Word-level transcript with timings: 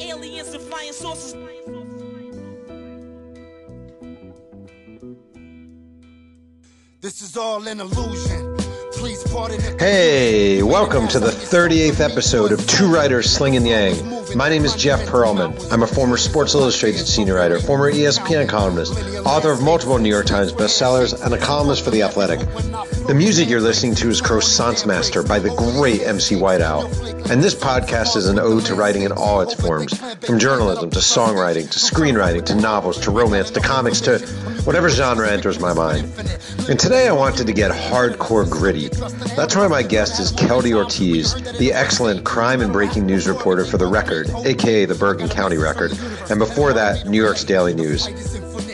Aliens 0.00 0.54
and 0.54 0.62
flying 0.64 0.92
saucers. 0.92 1.34
This 7.00 7.20
is 7.20 7.36
all 7.36 7.66
an 7.66 7.80
illusion. 7.80 8.56
Please 8.92 9.22
pardon 9.24 9.60
Hey, 9.78 10.62
welcome 10.62 11.08
to 11.08 11.18
the 11.18 11.30
38th 11.30 12.00
episode 12.00 12.52
of 12.52 12.64
Two 12.66 12.86
Writers 12.92 13.28
Slinging 13.28 13.66
Yang. 13.66 14.11
My 14.34 14.48
name 14.48 14.64
is 14.64 14.74
Jeff 14.74 15.00
Pearlman. 15.08 15.70
I'm 15.70 15.82
a 15.82 15.86
former 15.86 16.16
Sports 16.16 16.54
Illustrated 16.54 17.06
senior 17.06 17.34
writer, 17.34 17.58
former 17.60 17.92
ESPN 17.92 18.48
columnist, 18.48 18.92
author 19.26 19.50
of 19.50 19.62
multiple 19.62 19.98
New 19.98 20.08
York 20.08 20.24
Times 20.26 20.52
bestsellers, 20.52 21.20
and 21.22 21.34
a 21.34 21.38
columnist 21.38 21.84
for 21.84 21.90
The 21.90 22.02
Athletic. 22.02 22.40
The 23.06 23.14
music 23.14 23.48
you're 23.50 23.60
listening 23.60 23.94
to 23.96 24.08
is 24.08 24.22
Croissant's 24.22 24.86
Master 24.86 25.22
by 25.22 25.38
the 25.38 25.50
great 25.50 26.02
MC 26.02 26.36
Whiteout. 26.36 27.30
And 27.30 27.42
this 27.42 27.54
podcast 27.54 28.16
is 28.16 28.26
an 28.26 28.38
ode 28.38 28.64
to 28.66 28.74
writing 28.74 29.02
in 29.02 29.12
all 29.12 29.42
its 29.42 29.54
forms, 29.54 29.98
from 30.24 30.38
journalism 30.38 30.90
to 30.90 31.00
songwriting 31.00 31.70
to 31.70 31.78
screenwriting 31.78 32.44
to 32.46 32.54
novels 32.54 32.98
to 33.00 33.10
romance 33.10 33.50
to 33.50 33.60
comics 33.60 34.00
to 34.02 34.18
whatever 34.64 34.88
genre 34.88 35.30
enters 35.30 35.58
my 35.58 35.72
mind. 35.72 36.04
And 36.68 36.78
today 36.78 37.08
I 37.08 37.12
wanted 37.12 37.46
to 37.46 37.52
get 37.52 37.72
hardcore 37.72 38.48
gritty. 38.48 38.88
That's 39.34 39.56
why 39.56 39.66
my 39.66 39.82
guest 39.82 40.20
is 40.20 40.32
Keldy 40.32 40.74
Ortiz, 40.74 41.34
the 41.58 41.72
excellent 41.72 42.24
crime 42.24 42.60
and 42.60 42.72
breaking 42.72 43.04
news 43.04 43.26
reporter 43.26 43.64
for 43.64 43.78
The 43.78 43.86
Record, 43.86 44.30
aka 44.44 44.84
the 44.84 44.94
Bergen 44.94 45.28
County 45.28 45.56
Record, 45.56 45.92
and 46.30 46.38
before 46.38 46.72
that, 46.72 47.06
New 47.06 47.20
York's 47.20 47.44
Daily 47.44 47.74
News. 47.74 48.06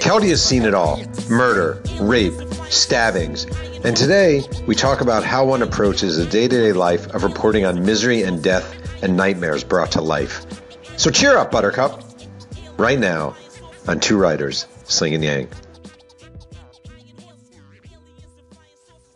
Keldy 0.03 0.29
has 0.29 0.45
seen 0.45 0.65
it 0.65 0.75
all 0.75 1.03
murder, 1.31 1.83
rape, 2.01 2.35
stabbings. 2.69 3.45
And 3.85 3.97
today, 3.97 4.43
we 4.67 4.75
talk 4.75 5.01
about 5.01 5.25
how 5.25 5.47
one 5.47 5.63
approaches 5.63 6.17
the 6.17 6.27
day 6.27 6.49
to 6.49 6.57
day 6.57 6.73
life 6.73 7.07
of 7.15 7.23
reporting 7.23 7.65
on 7.65 7.85
misery 7.85 8.23
and 8.23 8.43
death 8.43 8.75
and 9.03 9.17
nightmares 9.17 9.65
brought 9.65 9.93
to 9.93 10.03
life. 10.03 10.45
So 10.97 11.11
cheer 11.11 11.37
up, 11.39 11.51
Buttercup. 11.51 12.03
Right 12.77 12.99
now, 12.99 13.37
on 13.87 14.01
Two 14.01 14.19
Writers, 14.19 14.67
Slinging 14.85 15.23
Yang. 15.23 15.49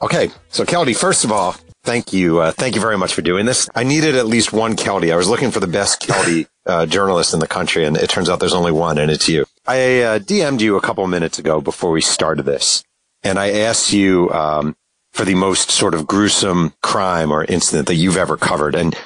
Okay, 0.03 0.31
so 0.48 0.64
Keldy, 0.64 0.97
first 0.97 1.25
of 1.25 1.31
all, 1.31 1.55
thank 1.84 2.12
you, 2.12 2.41
uh, 2.41 2.50
thank 2.50 2.75
you 2.75 2.81
very 2.81 2.98
much 2.98 3.14
for 3.14 3.22
doing 3.22 3.47
this. 3.47 3.69
I 3.72 3.84
needed 3.84 4.17
at 4.17 4.27
least 4.27 4.53
one 4.53 4.75
Keldy. 4.75 5.12
I 5.12 5.17
was 5.17 5.28
looking 5.28 5.53
for 5.53 5.61
the 5.61 5.69
best 5.69 6.03
Keldy 6.03 6.48
uh, 6.67 6.86
journalist 6.86 7.33
in 7.33 7.39
the 7.39 7.47
country, 7.47 7.84
and 7.84 7.97
it 7.97 8.11
turns 8.11 8.28
out 8.28 8.41
there's 8.41 8.53
only 8.53 8.72
one, 8.72 8.98
and 8.98 9.12
it's 9.12 9.28
you. 9.28 9.44
I 9.64 10.03
uh, 10.03 10.19
DM'd 10.19 10.61
you 10.61 10.77
a 10.77 10.81
couple 10.81 11.06
minutes 11.06 11.39
ago 11.39 11.61
before 11.61 11.92
we 11.92 12.00
started 12.00 12.42
this, 12.42 12.83
and 13.22 13.39
I 13.39 13.53
asked 13.53 13.92
you 13.92 14.28
um, 14.33 14.75
for 15.12 15.25
the 15.25 15.36
most 15.36 15.70
sort 15.70 15.94
of 15.94 16.09
gruesome 16.09 16.75
crime 16.83 17.31
or 17.31 17.44
incident 17.44 17.87
that 17.87 17.94
you've 17.94 18.16
ever 18.16 18.37
covered, 18.37 18.75
and 18.75 18.97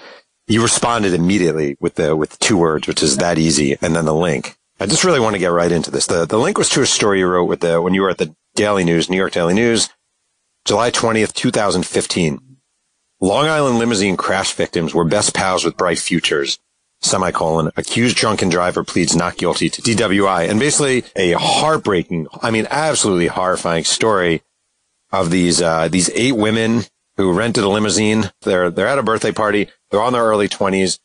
you 0.47 0.62
responded 0.62 1.12
immediately 1.12 1.77
with 1.78 1.97
the 1.97 2.16
with 2.16 2.38
two 2.38 2.56
words, 2.56 2.88
which 2.88 3.03
is 3.03 3.19
that 3.19 3.36
easy, 3.36 3.77
and 3.83 3.94
then 3.94 4.06
the 4.06 4.14
link. 4.14 4.56
I 4.81 4.86
just 4.86 5.05
really 5.05 5.20
want 5.20 5.34
to 5.34 5.41
get 5.41 5.48
right 5.48 5.72
into 5.72 5.91
this. 5.91 6.06
The 6.06 6.25
the 6.25 6.38
link 6.38 6.56
was 6.56 6.70
to 6.70 6.81
a 6.81 6.86
story 6.86 7.19
you 7.19 7.27
wrote 7.27 7.50
with 7.50 7.60
the 7.60 7.83
when 7.83 7.92
you 7.92 8.00
were 8.00 8.10
at 8.10 8.16
the 8.19 8.34
Daily 8.55 8.84
News, 8.84 9.10
New 9.10 9.19
York 9.19 9.33
Daily 9.33 9.53
News. 9.53 9.91
July 10.67 10.91
20th, 10.91 11.33
2015. 11.33 12.41
Long 13.20 13.47
Island 13.47 13.78
limousine 13.78 14.17
crash 14.17 14.53
victims 14.53 14.92
were 14.92 15.05
best 15.05 15.33
pals 15.33 15.64
with 15.64 15.77
bright 15.77 16.00
futures. 16.00 16.59
Semicolon, 17.00 17.70
accused 17.77 18.17
drunken 18.17 18.48
driver 18.48 18.83
pleads 18.83 19.14
not 19.14 19.37
guilty 19.37 19.70
to 19.70 19.81
DWI. 19.81 20.50
And 20.50 20.59
basically 20.59 21.05
a 21.14 21.34
heartbreaking, 21.39 22.27
I 22.42 22.50
mean, 22.50 22.67
absolutely 22.69 23.28
horrifying 23.28 23.84
story 23.84 24.42
of 25.12 25.31
these, 25.31 25.62
uh, 25.62 25.87
these 25.87 26.11
eight 26.11 26.33
women 26.33 26.83
who 27.17 27.33
rented 27.33 27.62
a 27.62 27.69
limousine. 27.69 28.33
They're, 28.42 28.69
they're 28.69 28.89
at 28.89 28.98
a 28.98 29.05
birthday 29.05 29.31
party. 29.31 29.69
They're 29.92 30.03
on 30.03 30.14
their 30.14 30.25
early 30.25 30.48
twenties 30.48 30.98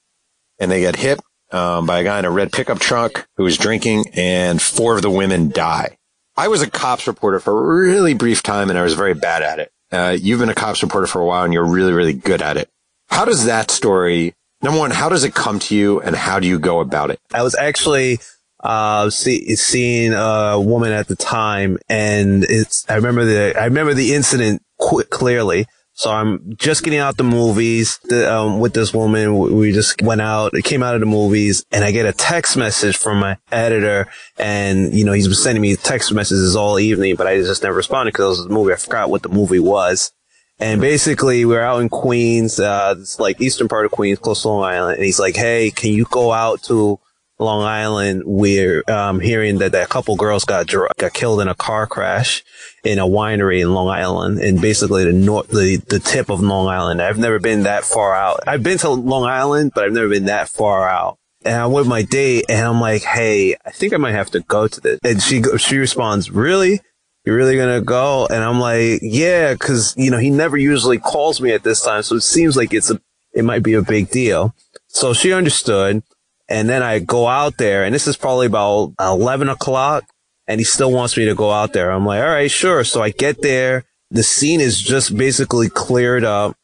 and 0.59 0.72
they 0.72 0.82
get 0.82 0.95
hit, 0.95 1.20
um, 1.52 1.86
by 1.86 2.00
a 2.00 2.04
guy 2.04 2.17
in 2.17 2.26
a 2.26 2.32
red 2.32 2.52
pickup 2.52 2.80
truck 2.80 3.28
who 3.38 3.44
was 3.44 3.59
drinking 3.59 4.06
and 4.16 4.59
four 4.59 4.95
of 4.95 5.04
the 5.04 5.12
women 5.12 5.50
die. 5.50 5.98
I 6.38 6.48
was 6.48 6.61
a 6.61 6.70
cops 6.70 7.08
reporter 7.08 7.39
for 7.39 7.58
a 7.58 7.88
really 7.88 8.14
brief 8.14 8.42
time 8.42 8.70
and 8.70 8.80
I 8.80 8.83
was 8.83 8.94
very 8.94 9.14
bad 9.14 9.42
at 9.44 9.60
it. 9.60 9.72
Uh, 9.92 10.16
you've 10.20 10.39
been 10.39 10.50
a 10.50 10.55
cops 10.55 10.82
reporter 10.82 11.08
for 11.08 11.22
a 11.22 11.26
while 11.26 11.44
and 11.44 11.54
you're 11.54 11.66
really, 11.66 11.92
really 11.92 12.14
good 12.14 12.42
at 12.42 12.58
it. 12.58 12.70
How 13.10 13.26
does 13.26 13.45
that 13.45 13.70
story, 13.70 14.33
number 14.61 14.80
one, 14.80 14.92
how 14.92 15.10
does 15.10 15.23
it 15.26 15.33
come 15.33 15.60
to 15.60 15.76
you 15.76 16.00
and 16.00 16.16
how 16.16 16.39
do 16.39 16.48
you 16.48 16.60
go 16.60 16.80
about 16.80 17.11
it? 17.11 17.20
I 17.33 17.44
was 17.44 17.55
actually 17.55 18.20
uh 18.64 19.10
see, 19.10 19.55
seeing 19.55 20.14
a 20.14 20.60
woman 20.60 20.92
at 20.92 21.08
the 21.08 21.16
time 21.16 21.78
and 21.89 22.44
it's 22.44 22.86
I 22.88 22.95
remember 22.95 23.26
the 23.26 23.60
I 23.60 23.66
remember 23.66 23.94
the 23.94 24.14
incident 24.14 24.61
qu- 24.80 25.04
clearly. 25.05 25.66
So 26.02 26.10
I'm 26.10 26.56
just 26.56 26.84
getting 26.84 26.98
out 26.98 27.17
the 27.17 27.23
movies 27.23 28.00
um, 28.12 28.60
with 28.60 28.73
this 28.73 28.92
woman. 28.92 29.38
We- 29.38 29.72
just 29.72 30.02
went 30.02 30.20
out, 30.20 30.56
it 30.56 30.64
came 30.64 30.82
out 30.82 30.95
of 30.95 31.00
the 31.00 31.06
movies 31.06 31.64
and 31.72 31.86
I 31.86 31.92
get 31.92 32.08
a 32.08 32.12
text 32.12 32.58
message 32.58 32.98
from 32.98 33.20
my 33.20 33.38
editor 33.52 34.08
and, 34.38 34.95
you 34.95 35.06
know, 35.06 35.14
he's 35.14 35.28
been 35.28 35.36
sending 35.36 35.61
me 35.61 35.76
text 35.76 36.11
messages 36.11 36.56
all 36.56 36.80
evening, 36.80 37.16
but 37.16 37.28
I 37.28 37.38
just 37.38 37.61
never 37.61 37.76
responded 37.76 38.14
because 38.14 38.40
it 38.40 38.42
was 38.42 38.45
a 38.48 38.50
movie. 38.50 38.73
I 38.73 38.78
forgot 38.78 39.11
what 39.11 39.22
the 39.22 39.30
movie 39.30 39.60
was. 39.60 40.11
And 40.60 40.82
basically, 40.82 41.45
we 41.45 41.56
are 41.56 41.61
out 41.61 41.82
in 41.82 41.90
Queens, 41.90 42.60
uh, 42.60 42.95
it's 42.98 43.20
like 43.20 43.40
eastern 43.40 43.67
part 43.67 43.86
of 43.86 43.92
Queens, 43.92 44.17
close 44.17 44.42
to 44.42 44.50
Long 44.50 44.64
Island. 44.64 44.95
And 44.95 45.06
he's 45.06 45.20
like, 45.20 45.36
Hey, 45.36 45.70
can 45.70 45.92
you 45.92 46.06
go 46.06 46.32
out 46.32 46.64
to 46.64 47.00
Long 47.42 47.64
Island? 47.64 48.24
We're, 48.26 48.84
um, 48.88 49.20
hearing 49.20 49.58
that, 49.58 49.74
that 49.74 49.86
a 49.86 49.90
couple 49.90 50.16
girls 50.16 50.46
got, 50.46 50.68
dr- 50.68 50.92
got 50.98 51.14
killed 51.14 51.42
in 51.42 51.48
a 51.48 51.56
car 51.56 51.88
crash 51.88 52.44
in 52.84 53.00
a 53.00 53.06
winery 53.06 53.62
in 53.62 53.74
Long 53.74 53.90
Island 53.90 54.40
and 54.40 54.62
basically 54.62 55.04
the 55.06 55.14
north, 55.14 55.50
the, 55.50 55.78
the 55.78 56.00
tip 56.00 56.30
of 56.30 56.40
Long 56.40 56.68
Island. 56.68 57.02
I've 57.02 57.18
never 57.18 57.40
been 57.40 57.64
that 57.64 57.84
far 57.84 58.16
out. 58.16 58.42
I've 58.48 58.64
been 58.64 58.78
to 58.80 58.90
Long 58.90 59.26
Island, 59.26 59.72
but 59.76 59.84
I've 59.84 59.94
never 59.94 60.10
been 60.10 60.26
that 60.26 60.50
far 60.50 60.88
out. 60.88 61.18
And 61.44 61.56
I'm 61.56 61.72
with 61.72 61.88
my 61.88 62.04
date 62.04 62.46
and 62.50 62.66
I'm 62.66 62.80
like, 62.80 63.02
Hey, 63.02 63.56
I 63.66 63.72
think 63.72 63.94
I 63.94 63.98
might 63.98 64.12
have 64.14 64.32
to 64.32 64.42
go 64.42 64.68
to 64.68 64.82
this. 64.82 65.00
And 65.04 65.22
she, 65.22 65.42
she 65.58 65.78
responds, 65.78 66.30
really? 66.30 66.80
You're 67.26 67.36
really 67.36 67.56
gonna 67.56 67.82
go? 67.82 68.26
And 68.28 68.44
I'm 68.44 68.60
like, 68.60 69.00
yeah, 69.04 69.54
cause, 69.56 69.96
you 69.96 70.10
know, 70.10 70.18
he 70.18 70.32
never 70.32 70.58
usually 70.58 70.98
calls 70.98 71.40
me 71.40 71.52
at 71.52 71.64
this 71.64 71.82
time. 71.82 72.02
So 72.04 72.16
it 72.16 72.22
seems 72.22 72.58
like 72.58 72.73
it's 72.73 72.90
a, 72.90 73.00
it 73.34 73.46
might 73.46 73.64
be 73.64 73.73
a 73.73 73.82
big 73.82 74.10
deal. 74.10 74.56
So 74.88 75.14
she 75.14 75.32
understood. 75.32 76.04
And 76.52 76.67
then 76.67 76.84
I 76.84 77.00
go 77.00 77.28
out 77.28 77.58
there 77.58 77.86
and 77.86 77.95
this 77.95 78.08
is 78.08 78.17
probably 78.17 78.45
about 78.45 78.94
11 79.00 79.48
o'clock 79.48 80.04
and 80.48 80.60
he 80.60 80.66
still 80.66 80.92
wants 80.92 81.16
me 81.16 81.23
to 81.26 81.34
go 81.34 81.50
out 81.50 81.72
there. 81.72 81.89
I'm 81.92 82.06
like, 82.06 82.22
all 82.22 82.28
right, 82.28 82.52
sure. 82.52 82.84
So 82.84 83.02
I 83.02 83.12
get 83.12 83.42
there. 83.42 83.86
The 84.10 84.22
scene 84.22 84.60
is 84.60 84.82
just 84.82 85.16
basically 85.16 85.70
cleared 85.70 86.26
up. 86.26 86.58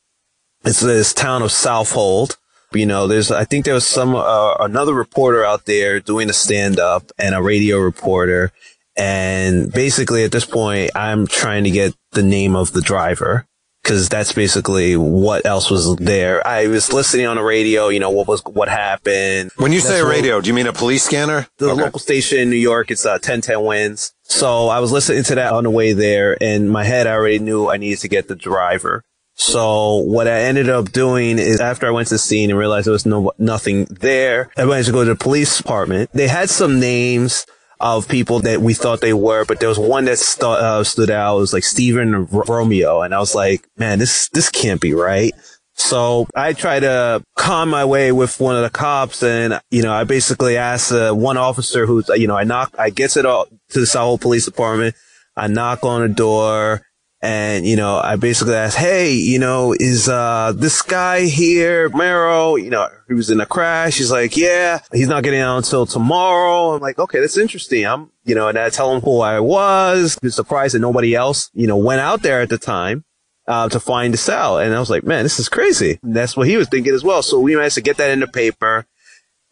It's 0.65 0.81
this 0.81 1.13
town 1.13 1.41
of 1.41 1.51
Southold. 1.51 2.37
You 2.73 2.85
know, 2.85 3.07
there's, 3.07 3.31
I 3.31 3.45
think 3.45 3.63
there 3.63 3.75
was 3.75 3.87
some, 3.87 4.13
uh, 4.13 4.55
another 4.55 4.93
reporter 4.93 5.45
out 5.45 5.65
there 5.65 6.01
doing 6.01 6.29
a 6.29 6.33
stand 6.33 6.79
up 6.79 7.09
and 7.17 7.33
a 7.33 7.41
radio 7.41 7.77
reporter. 7.79 8.51
And 8.97 9.71
basically 9.71 10.25
at 10.25 10.33
this 10.33 10.45
point, 10.45 10.91
I'm 10.95 11.27
trying 11.27 11.63
to 11.63 11.71
get 11.71 11.95
the 12.11 12.23
name 12.23 12.57
of 12.57 12.73
the 12.73 12.81
driver 12.81 13.47
because 13.87 14.09
that's 14.09 14.33
basically 14.33 14.97
what 14.97 15.45
else 15.45 15.71
was 15.71 15.95
there. 15.95 16.45
I 16.45 16.67
was 16.67 16.91
listening 16.91 17.25
on 17.25 17.37
the 17.37 17.41
radio, 17.43 17.87
you 17.87 18.01
know, 18.01 18.09
what 18.09 18.27
was, 18.27 18.43
what 18.43 18.67
happened. 18.67 19.51
When 19.55 19.71
you 19.71 19.79
That's 19.79 19.89
say 19.93 20.03
radio, 20.03 20.41
do 20.41 20.49
you 20.49 20.53
mean 20.53 20.67
a 20.67 20.73
police 20.73 21.03
scanner? 21.03 21.47
the 21.57 21.69
Okay. 21.69 21.83
local 21.83 21.99
station 21.99 22.39
in 22.39 22.49
New 22.49 22.57
York. 22.57 22.91
It's 22.91 23.05
uh, 23.05 23.11
1010 23.11 23.61
WINS. 23.61 24.11
So 24.23 24.67
I 24.67 24.81
was 24.81 24.91
listening 24.91 25.23
to 25.23 25.35
that 25.35 25.53
on 25.53 25.63
the 25.63 25.69
way 25.69 25.93
there 25.93 26.35
and 26.41 26.69
my 26.69 26.83
head, 26.83 27.07
I 27.07 27.11
already 27.13 27.39
knew 27.39 27.69
I 27.69 27.77
needed 27.77 27.99
to 27.99 28.09
get 28.09 28.27
the 28.27 28.35
driver. 28.35 29.03
So 29.35 29.95
what 29.97 30.27
I 30.27 30.41
ended 30.41 30.67
up 30.69 30.91
doing 30.91 31.39
is 31.39 31.61
after 31.61 31.87
I 31.87 31.91
went 31.91 32.09
to 32.09 32.15
the 32.15 32.19
scene 32.19 32.49
and 32.49 32.59
realized 32.59 32.87
there 32.87 32.91
was 32.91 33.05
no, 33.05 33.31
nothing 33.37 33.85
there, 33.85 34.49
I 34.57 34.65
went 34.65 34.85
to 34.87 34.91
go 34.91 35.05
to 35.05 35.11
the 35.11 35.15
police 35.15 35.55
department. 35.55 36.09
They 36.11 36.27
had 36.27 36.49
some 36.49 36.79
names 36.81 37.45
of 37.79 38.07
people 38.07 38.39
that 38.39 38.61
we 38.61 38.73
thought 38.73 39.01
they 39.01 39.13
were, 39.13 39.45
but 39.45 39.59
there 39.59 39.69
was 39.69 39.79
one 39.79 40.05
that 40.05 40.19
stu- 40.19 40.45
uh, 40.45 40.83
stood 40.83 41.11
out. 41.11 41.37
It 41.37 41.41
was 41.41 41.53
like 41.53 41.63
Stephen 41.63 42.13
R- 42.13 42.43
Romeo. 42.47 43.01
And 43.01 43.13
I 43.13 43.19
was 43.19 43.35
like, 43.35 43.67
man, 43.77 43.99
this, 43.99 44.29
this 44.29 44.49
can't 44.49 44.81
be 44.81 44.93
right. 44.93 45.33
So 45.73 46.27
I 46.35 46.53
try 46.53 46.79
to 46.79 47.23
calm 47.35 47.69
my 47.69 47.85
way 47.85 48.11
with 48.11 48.39
one 48.39 48.55
of 48.55 48.63
the 48.63 48.71
cops 48.71 49.21
and, 49.21 49.59
you 49.69 49.83
know, 49.83 49.93
I 49.93 50.05
basically 50.05 50.57
asked 50.57 50.91
uh, 50.91 51.13
one 51.13 51.37
officer 51.37 51.85
who's, 51.85 52.09
you 52.15 52.25
know, 52.27 52.35
I 52.35 52.45
knock, 52.45 52.73
I 52.79 52.89
gets 52.89 53.15
it 53.15 53.27
all 53.27 53.45
to 53.69 53.79
the 53.79 53.85
South 53.85 54.21
Police 54.21 54.45
Department. 54.45 54.95
I 55.35 55.45
knock 55.47 55.83
on 55.83 56.01
the 56.01 56.09
door 56.09 56.81
and, 57.21 57.65
you 57.65 57.75
know, 57.75 57.97
I 57.97 58.15
basically 58.15 58.55
asked, 58.55 58.77
Hey, 58.77 59.13
you 59.13 59.39
know, 59.39 59.73
is, 59.77 60.07
uh, 60.07 60.53
this 60.55 60.81
guy 60.81 61.25
here, 61.25 61.89
Mero, 61.89 62.55
you 62.55 62.69
know, 62.69 62.87
he 63.07 63.13
was 63.13 63.29
in 63.29 63.39
a 63.39 63.45
crash. 63.45 63.97
He's 63.97 64.11
like, 64.11 64.35
yeah, 64.35 64.79
he's 64.91 65.07
not 65.07 65.23
getting 65.23 65.39
out 65.39 65.57
until 65.57 65.85
tomorrow. 65.85 66.73
I'm 66.73 66.81
like, 66.81 66.99
okay, 66.99 67.19
that's 67.19 67.37
interesting. 67.37 67.85
I'm, 67.85 68.11
you 68.25 68.35
know, 68.35 68.49
and 68.49 68.57
I 68.57 68.69
tell 68.69 68.93
him 68.93 69.01
who 69.01 69.21
I 69.21 69.39
was. 69.39 70.17
He's 70.21 70.35
surprised 70.35 70.75
that 70.75 70.79
nobody 70.79 71.15
else, 71.15 71.49
you 71.53 71.67
know, 71.67 71.77
went 71.77 72.01
out 72.01 72.21
there 72.21 72.41
at 72.41 72.49
the 72.49 72.57
time 72.57 73.05
uh, 73.47 73.69
to 73.69 73.79
find 73.79 74.13
this 74.13 74.29
out. 74.29 74.57
And 74.57 74.75
I 74.75 74.79
was 74.79 74.89
like, 74.89 75.03
man, 75.03 75.23
this 75.23 75.39
is 75.39 75.49
crazy. 75.49 75.99
And 76.03 76.15
that's 76.15 76.35
what 76.35 76.47
he 76.47 76.57
was 76.57 76.67
thinking 76.67 76.93
as 76.93 77.03
well. 77.03 77.23
So 77.23 77.39
we 77.39 77.55
managed 77.55 77.75
to 77.75 77.81
get 77.81 77.97
that 77.97 78.11
in 78.11 78.19
the 78.19 78.27
paper. 78.27 78.85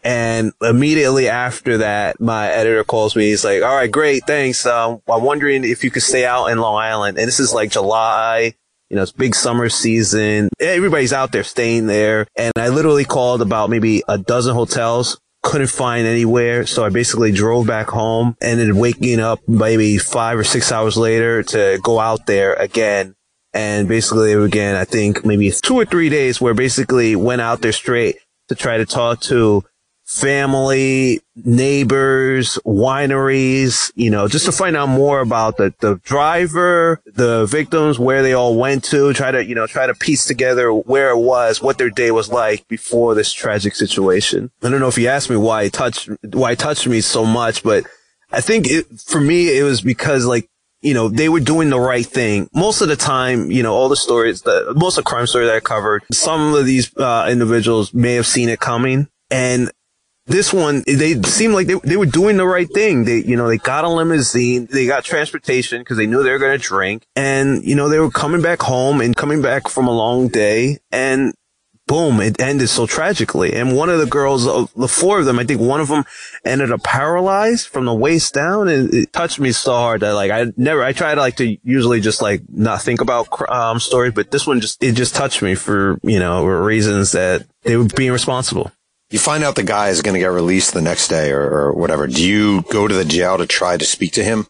And 0.06 0.54
immediately 0.62 1.28
after 1.30 1.80
that, 1.80 2.22
my 2.22 2.48
editor 2.48 2.84
calls 2.84 3.16
me. 3.16 3.30
He's 3.30 3.44
like, 3.44 3.63
all 3.63 3.75
right, 3.75 3.92
great. 3.92 4.24
Thanks. 4.28 4.63
Um, 4.68 5.02
I'm 5.10 5.24
wondering 5.24 5.63
if 5.63 5.84
you 5.84 5.90
could 5.90 6.04
stay 6.04 6.25
out 6.25 6.46
in 6.46 6.60
Long 6.60 6.75
Island. 6.75 7.18
And 7.18 7.28
this 7.28 7.40
is 7.40 7.56
like 7.56 7.72
July. 7.72 8.54
You 8.92 8.98
know, 8.98 9.02
it's 9.02 9.12
big 9.12 9.34
summer 9.34 9.68
season. 9.68 10.50
Everybody's 10.60 11.12
out 11.12 11.31
there 11.31 11.44
staying 11.44 11.88
there. 11.88 12.28
And 12.38 12.54
I 12.56 12.69
literally 12.69 13.04
called 13.04 13.42
about 13.42 13.72
maybe 13.72 14.04
a 14.07 14.19
dozen 14.19 14.54
hotels 14.54 15.19
couldn't 15.42 15.72
find 15.72 16.06
anywhere. 16.06 16.68
So 16.68 16.86
I 16.86 16.90
basically 16.90 17.31
drove 17.31 17.66
back 17.66 17.88
home, 17.88 18.38
ended 18.42 18.74
waking 18.74 19.19
up 19.19 19.40
maybe 19.48 19.98
five 19.98 20.38
or 20.38 20.44
six 20.44 20.72
hours 20.72 20.98
later 20.98 21.42
to 21.42 21.80
go 21.81 22.00
out 22.00 22.28
there 22.28 22.54
again. 22.54 23.16
And 23.56 23.88
basically 23.88 24.34
again, 24.34 24.75
I 24.75 24.86
think 24.86 25.25
maybe 25.25 25.50
two 25.50 25.75
or 25.75 25.86
three 25.86 26.10
days 26.10 26.40
where 26.40 26.54
basically 26.54 27.16
went 27.16 27.42
out 27.42 27.62
there 27.62 27.72
straight 27.72 28.18
to 28.50 28.56
try 28.56 28.78
to 28.78 28.86
talk 28.86 29.22
to 29.22 29.63
family, 30.06 31.19
neighbors, 31.36 32.60
wineries, 32.66 33.92
you 33.96 34.10
know, 34.10 34.28
just 34.28 34.46
to 34.46 34.52
find 34.52 34.78
out 34.78 34.88
more 34.88 35.19
about 35.19 35.57
the, 35.57 35.74
the 35.80 35.96
driver, 36.04 37.02
the 37.06 37.46
victims, 37.48 37.98
where 37.98 38.22
they 38.22 38.34
all 38.34 38.56
went 38.56 38.84
to, 38.84 39.12
try 39.13 39.31
to, 39.31 39.44
you 39.44 39.56
know, 39.56 39.66
try 39.66 39.88
to 39.88 39.96
piece 39.96 40.25
together 40.25 40.72
where 40.72 41.10
it 41.10 41.18
was, 41.18 41.62
what 41.62 41.78
their 41.78 41.90
day 41.90 42.12
was 42.12 42.30
like 42.30 42.68
before 42.68 43.16
this 43.16 43.34
tragic 43.34 43.75
situation. 43.75 44.52
I 44.62 44.69
don't 44.69 44.80
know 44.80 44.88
if 44.88 44.98
you 44.98 45.07
asked 45.07 45.30
me 45.30 45.38
why 45.38 45.63
it 45.63 45.74
touched, 45.74 46.10
why 46.31 46.52
it 46.52 46.60
touched 46.60 46.88
me 46.88 47.02
so 47.02 47.25
much, 47.25 47.63
but 47.63 47.86
I 48.31 48.42
think 48.42 48.68
it, 48.69 48.86
for 49.00 49.19
me, 49.19 49.57
it 49.57 49.63
was 49.63 49.81
because 49.81 50.25
like, 50.25 50.48
you 50.81 50.94
know, 50.94 51.10
they 51.10 51.30
were 51.30 51.40
doing 51.40 51.72
the 51.72 51.80
right 51.80 52.06
thing. 52.06 52.48
Most 52.54 52.81
of 52.81 52.90
the 52.90 52.96
time, 52.96 53.50
you 53.50 53.63
know, 53.63 53.74
all 53.74 53.90
the 53.90 53.96
stories, 53.96 54.44
the, 54.44 54.72
most 54.75 55.00
of 55.00 55.04
the 55.04 55.10
crime 55.10 55.25
stories 55.25 55.48
that 55.48 55.56
I 55.56 55.60
covered, 55.62 56.04
some 56.12 56.54
of 56.54 56.63
these, 56.68 56.96
uh, 56.96 57.28
individuals 57.28 57.92
may 57.92 58.13
have 58.13 58.28
seen 58.28 58.50
it 58.50 58.60
coming. 58.60 59.07
And 59.31 59.72
this 60.27 60.51
one, 60.51 60.83
they 60.88 61.22
seemed 61.22 61.54
like 61.54 61.68
they, 61.68 61.75
they 61.83 61.98
were 61.98 62.07
doing 62.07 62.38
the 62.38 62.48
right 62.48 62.68
thing. 62.72 63.06
They, 63.06 63.22
you 63.24 63.36
know, 63.36 63.48
they 63.48 63.57
got 63.57 63.83
a 63.83 63.89
limousine, 63.89 64.66
they 64.66 64.88
got 64.88 65.04
transportation 65.04 65.81
because 65.81 65.98
they 65.98 66.07
knew 66.07 66.24
they 66.24 66.31
were 66.31 66.39
going 66.39 66.57
to 66.57 66.63
drink. 66.63 67.06
And, 67.16 67.63
you 67.63 67.75
know, 67.75 67.89
they 67.89 68.00
were 68.00 68.10
coming 68.10 68.42
back 68.42 68.62
home 68.62 69.01
and 69.01 69.16
coming 69.16 69.42
back 69.42 69.68
from 69.68 69.88
a 69.88 69.92
long 69.92 70.27
day 70.27 70.80
and 70.92 71.33
boom, 71.86 72.19
it 72.22 72.42
ended 72.42 72.69
so 72.69 72.88
tragically. 72.88 73.54
And 73.54 73.77
one 73.77 73.89
of 73.92 74.00
the 74.00 74.07
girls, 74.07 74.48
uh, 74.48 74.66
the 74.75 74.88
four 74.88 75.19
of 75.19 75.25
them, 75.25 75.38
I 75.38 75.44
think 75.44 75.62
one 75.62 75.80
of 75.80 75.89
them 75.89 76.06
ended 76.44 76.71
up 76.71 76.81
paralyzed 76.81 77.68
from 77.68 77.86
the 77.86 77.94
waist 77.94 78.33
down 78.33 78.68
and 78.68 78.92
it 78.92 79.13
touched 79.13 79.39
me 79.39 79.51
so 79.51 79.74
hard 79.74 80.01
that 80.01 80.13
like 80.13 80.31
I 80.31 80.51
never, 80.57 80.83
I 80.83 80.94
try 80.94 81.13
to 81.13 81.21
like 81.21 81.36
to 81.36 81.56
usually 81.63 82.01
just 82.01 82.24
like 82.24 82.42
not 82.50 82.81
think 82.81 83.01
about, 83.01 83.28
um, 83.48 83.80
stories, 83.80 84.13
but 84.13 84.31
this 84.31 84.48
one 84.48 84.60
just, 84.60 84.83
it 84.83 84.94
just 84.94 85.13
touched 85.13 85.44
me 85.44 85.54
for, 85.54 86.00
you 86.01 86.18
know, 86.18 86.44
reasons 86.45 87.12
that 87.12 87.45
they 87.62 87.78
were 87.78 87.86
being 87.86 88.12
responsible 88.12 88.71
you 89.10 89.19
find 89.19 89.44
out 89.44 89.56
the 89.56 89.63
guy 89.63 89.90
is 89.90 90.02
going 90.02 90.13
to 90.13 90.19
get 90.19 90.28
released 90.28 90.74
the 90.74 90.81
next 90.81 91.07
day 91.07 91.31
or, 91.31 91.42
or, 91.42 91.74
whatever. 91.74 92.07
Do 92.07 92.28
you 92.28 92.63
go 92.63 92.88
to 92.88 92.94
the 92.94 93.06
jail 93.06 93.38
to 93.38 93.46
try 93.46 93.78
to 93.78 93.86
speak 93.86 94.13
to 94.13 94.24
him? 94.24 94.48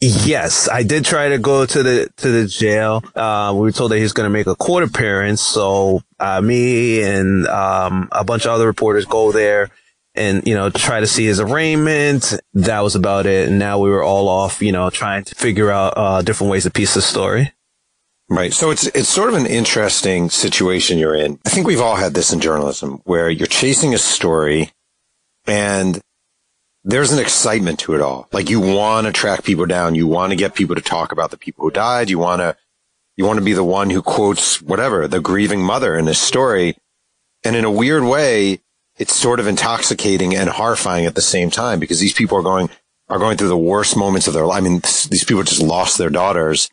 Yes, 0.00 0.68
I 0.68 0.84
did 0.84 1.04
try 1.04 1.30
to 1.30 1.38
go 1.38 1.66
to 1.66 1.82
the 1.82 2.08
to 2.18 2.30
the 2.30 2.46
jail. 2.46 3.02
Uh, 3.16 3.52
we 3.54 3.62
were 3.62 3.72
told 3.72 3.90
that 3.90 3.98
he's 3.98 4.12
going 4.12 4.26
to 4.26 4.32
make 4.32 4.46
a 4.46 4.54
court 4.54 4.84
appearance, 4.84 5.40
so 5.40 6.02
uh, 6.20 6.40
me 6.40 7.02
and 7.02 7.48
um, 7.48 8.08
a 8.12 8.22
bunch 8.22 8.44
of 8.44 8.52
other 8.52 8.66
reporters 8.66 9.06
go 9.06 9.32
there 9.32 9.70
and 10.14 10.46
you 10.46 10.54
know 10.54 10.70
try 10.70 11.00
to 11.00 11.06
see 11.08 11.24
his 11.24 11.40
arraignment. 11.40 12.34
That 12.54 12.80
was 12.80 12.94
about 12.94 13.26
it. 13.26 13.48
And 13.48 13.58
now 13.58 13.80
we 13.80 13.90
were 13.90 14.04
all 14.04 14.28
off, 14.28 14.62
you 14.62 14.70
know, 14.70 14.88
trying 14.88 15.24
to 15.24 15.34
figure 15.34 15.72
out 15.72 15.94
uh, 15.96 16.22
different 16.22 16.52
ways 16.52 16.62
to 16.62 16.70
piece 16.70 16.94
the 16.94 17.02
story. 17.02 17.52
Right. 18.30 18.52
So 18.52 18.70
it's 18.70 18.86
it's 18.88 19.08
sort 19.08 19.30
of 19.30 19.36
an 19.36 19.46
interesting 19.46 20.28
situation 20.28 20.98
you're 20.98 21.14
in. 21.14 21.38
I 21.46 21.48
think 21.48 21.66
we've 21.66 21.80
all 21.80 21.96
had 21.96 22.12
this 22.12 22.30
in 22.30 22.40
journalism 22.40 23.00
where 23.04 23.30
you're 23.30 23.46
chasing 23.46 23.94
a 23.94 23.98
story 23.98 24.70
and 25.46 25.98
there's 26.84 27.10
an 27.10 27.18
excitement 27.18 27.78
to 27.80 27.94
it 27.94 28.02
all. 28.02 28.28
Like 28.30 28.50
you 28.50 28.60
want 28.60 29.06
to 29.06 29.12
track 29.12 29.44
people 29.44 29.64
down, 29.64 29.94
you 29.94 30.06
want 30.06 30.30
to 30.30 30.36
get 30.36 30.54
people 30.54 30.74
to 30.74 30.82
talk 30.82 31.10
about 31.10 31.30
the 31.30 31.38
people 31.38 31.64
who 31.64 31.70
died, 31.70 32.10
you 32.10 32.18
want 32.18 32.40
to 32.40 32.54
you 33.16 33.24
want 33.24 33.38
to 33.38 33.44
be 33.44 33.54
the 33.54 33.64
one 33.64 33.88
who 33.88 34.02
quotes 34.02 34.60
whatever, 34.60 35.08
the 35.08 35.20
grieving 35.20 35.62
mother 35.62 35.96
in 35.96 36.04
this 36.04 36.20
story. 36.20 36.76
And 37.44 37.56
in 37.56 37.64
a 37.64 37.70
weird 37.70 38.04
way, 38.04 38.60
it's 38.98 39.14
sort 39.14 39.40
of 39.40 39.46
intoxicating 39.46 40.36
and 40.36 40.50
horrifying 40.50 41.06
at 41.06 41.14
the 41.14 41.22
same 41.22 41.50
time 41.50 41.80
because 41.80 41.98
these 41.98 42.12
people 42.12 42.36
are 42.36 42.42
going 42.42 42.68
are 43.08 43.18
going 43.18 43.38
through 43.38 43.48
the 43.48 43.56
worst 43.56 43.96
moments 43.96 44.28
of 44.28 44.34
their 44.34 44.44
life. 44.44 44.58
I 44.58 44.60
mean, 44.60 44.80
these 44.80 45.24
people 45.24 45.42
just 45.44 45.62
lost 45.62 45.96
their 45.96 46.10
daughters 46.10 46.68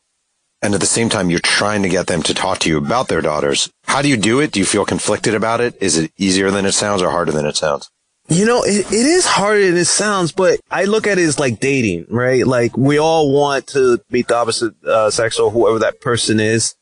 and 0.66 0.74
at 0.74 0.80
the 0.82 0.88
same 0.88 1.10
time 1.10 1.30
you're 1.30 1.40
trying 1.40 1.84
to 1.84 1.90
get 1.90 2.08
them 2.08 2.24
to 2.24 2.34
talk 2.34 2.58
to 2.60 2.70
you 2.70 2.78
about 2.78 3.08
their 3.08 3.22
daughters. 3.22 3.70
How 3.84 4.02
do 4.02 4.10
you 4.10 4.18
do 4.18 4.40
it? 4.40 4.52
Do 4.52 4.60
you 4.60 4.66
feel 4.66 4.84
conflicted 4.84 5.36
about 5.36 5.62
it? 5.62 5.78
Is 5.80 5.98
it 5.98 6.12
easier 6.18 6.50
than 6.50 6.66
it 6.66 6.72
sounds 6.72 7.04
or 7.04 7.12
harder 7.12 7.32
than 7.32 7.46
it 7.46 7.56
sounds? 7.56 7.92
You 8.28 8.46
know, 8.46 8.64
it, 8.64 8.88
it 8.88 8.94
is 9.06 9.28
harder 9.28 9.68
than 9.68 9.78
it 9.78 9.86
sounds, 9.86 10.32
but 10.32 10.60
I 10.72 10.86
look 10.86 11.06
at 11.06 11.20
it 11.20 11.24
as 11.24 11.38
like 11.38 11.60
dating, 11.60 12.08
right? 12.10 12.46
Like 12.46 12.76
we 12.76 12.98
all 12.98 13.32
want 13.32 13.68
to 13.68 14.00
meet 14.10 14.28
the 14.28 14.36
opposite 14.36 14.74
uh, 14.84 15.12
sex 15.12 15.38
or 15.38 15.52
whoever 15.52 15.78
that 15.80 16.02
person 16.02 16.40
is. 16.40 16.74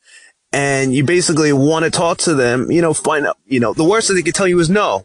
And 0.53 0.95
you 0.95 1.03
basically 1.03 1.51
want 1.51 1.83
to 1.83 1.91
talk 1.91 2.19
to 2.19 2.35
them, 2.35 2.71
you 2.71 2.81
know, 2.81 2.93
find 2.93 3.27
out, 3.27 3.37
you 3.45 3.59
know, 3.59 3.73
the 3.73 3.83
worst 3.83 4.07
that 4.07 4.13
they 4.13 4.21
can 4.21 4.33
tell 4.33 4.47
you 4.47 4.59
is 4.59 4.69
no. 4.69 5.03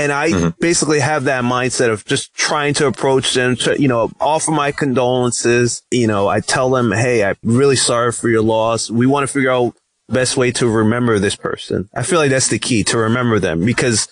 And 0.00 0.12
I 0.12 0.30
mm-hmm. 0.30 0.48
basically 0.60 1.00
have 1.00 1.24
that 1.24 1.44
mindset 1.44 1.90
of 1.90 2.04
just 2.04 2.34
trying 2.34 2.74
to 2.74 2.86
approach 2.86 3.34
them, 3.34 3.56
to, 3.56 3.80
you 3.80 3.88
know, 3.88 4.10
offer 4.20 4.50
my 4.50 4.72
condolences. 4.72 5.82
You 5.90 6.06
know, 6.06 6.28
I 6.28 6.40
tell 6.40 6.70
them, 6.70 6.92
Hey, 6.92 7.22
I'm 7.22 7.36
really 7.42 7.76
sorry 7.76 8.12
for 8.12 8.28
your 8.28 8.42
loss. 8.42 8.90
We 8.90 9.06
want 9.06 9.26
to 9.26 9.32
figure 9.32 9.50
out 9.50 9.76
best 10.08 10.36
way 10.36 10.52
to 10.52 10.68
remember 10.68 11.18
this 11.18 11.36
person. 11.36 11.88
I 11.94 12.02
feel 12.02 12.18
like 12.18 12.30
that's 12.30 12.48
the 12.48 12.58
key 12.58 12.82
to 12.84 12.98
remember 12.98 13.38
them 13.38 13.64
because 13.64 14.08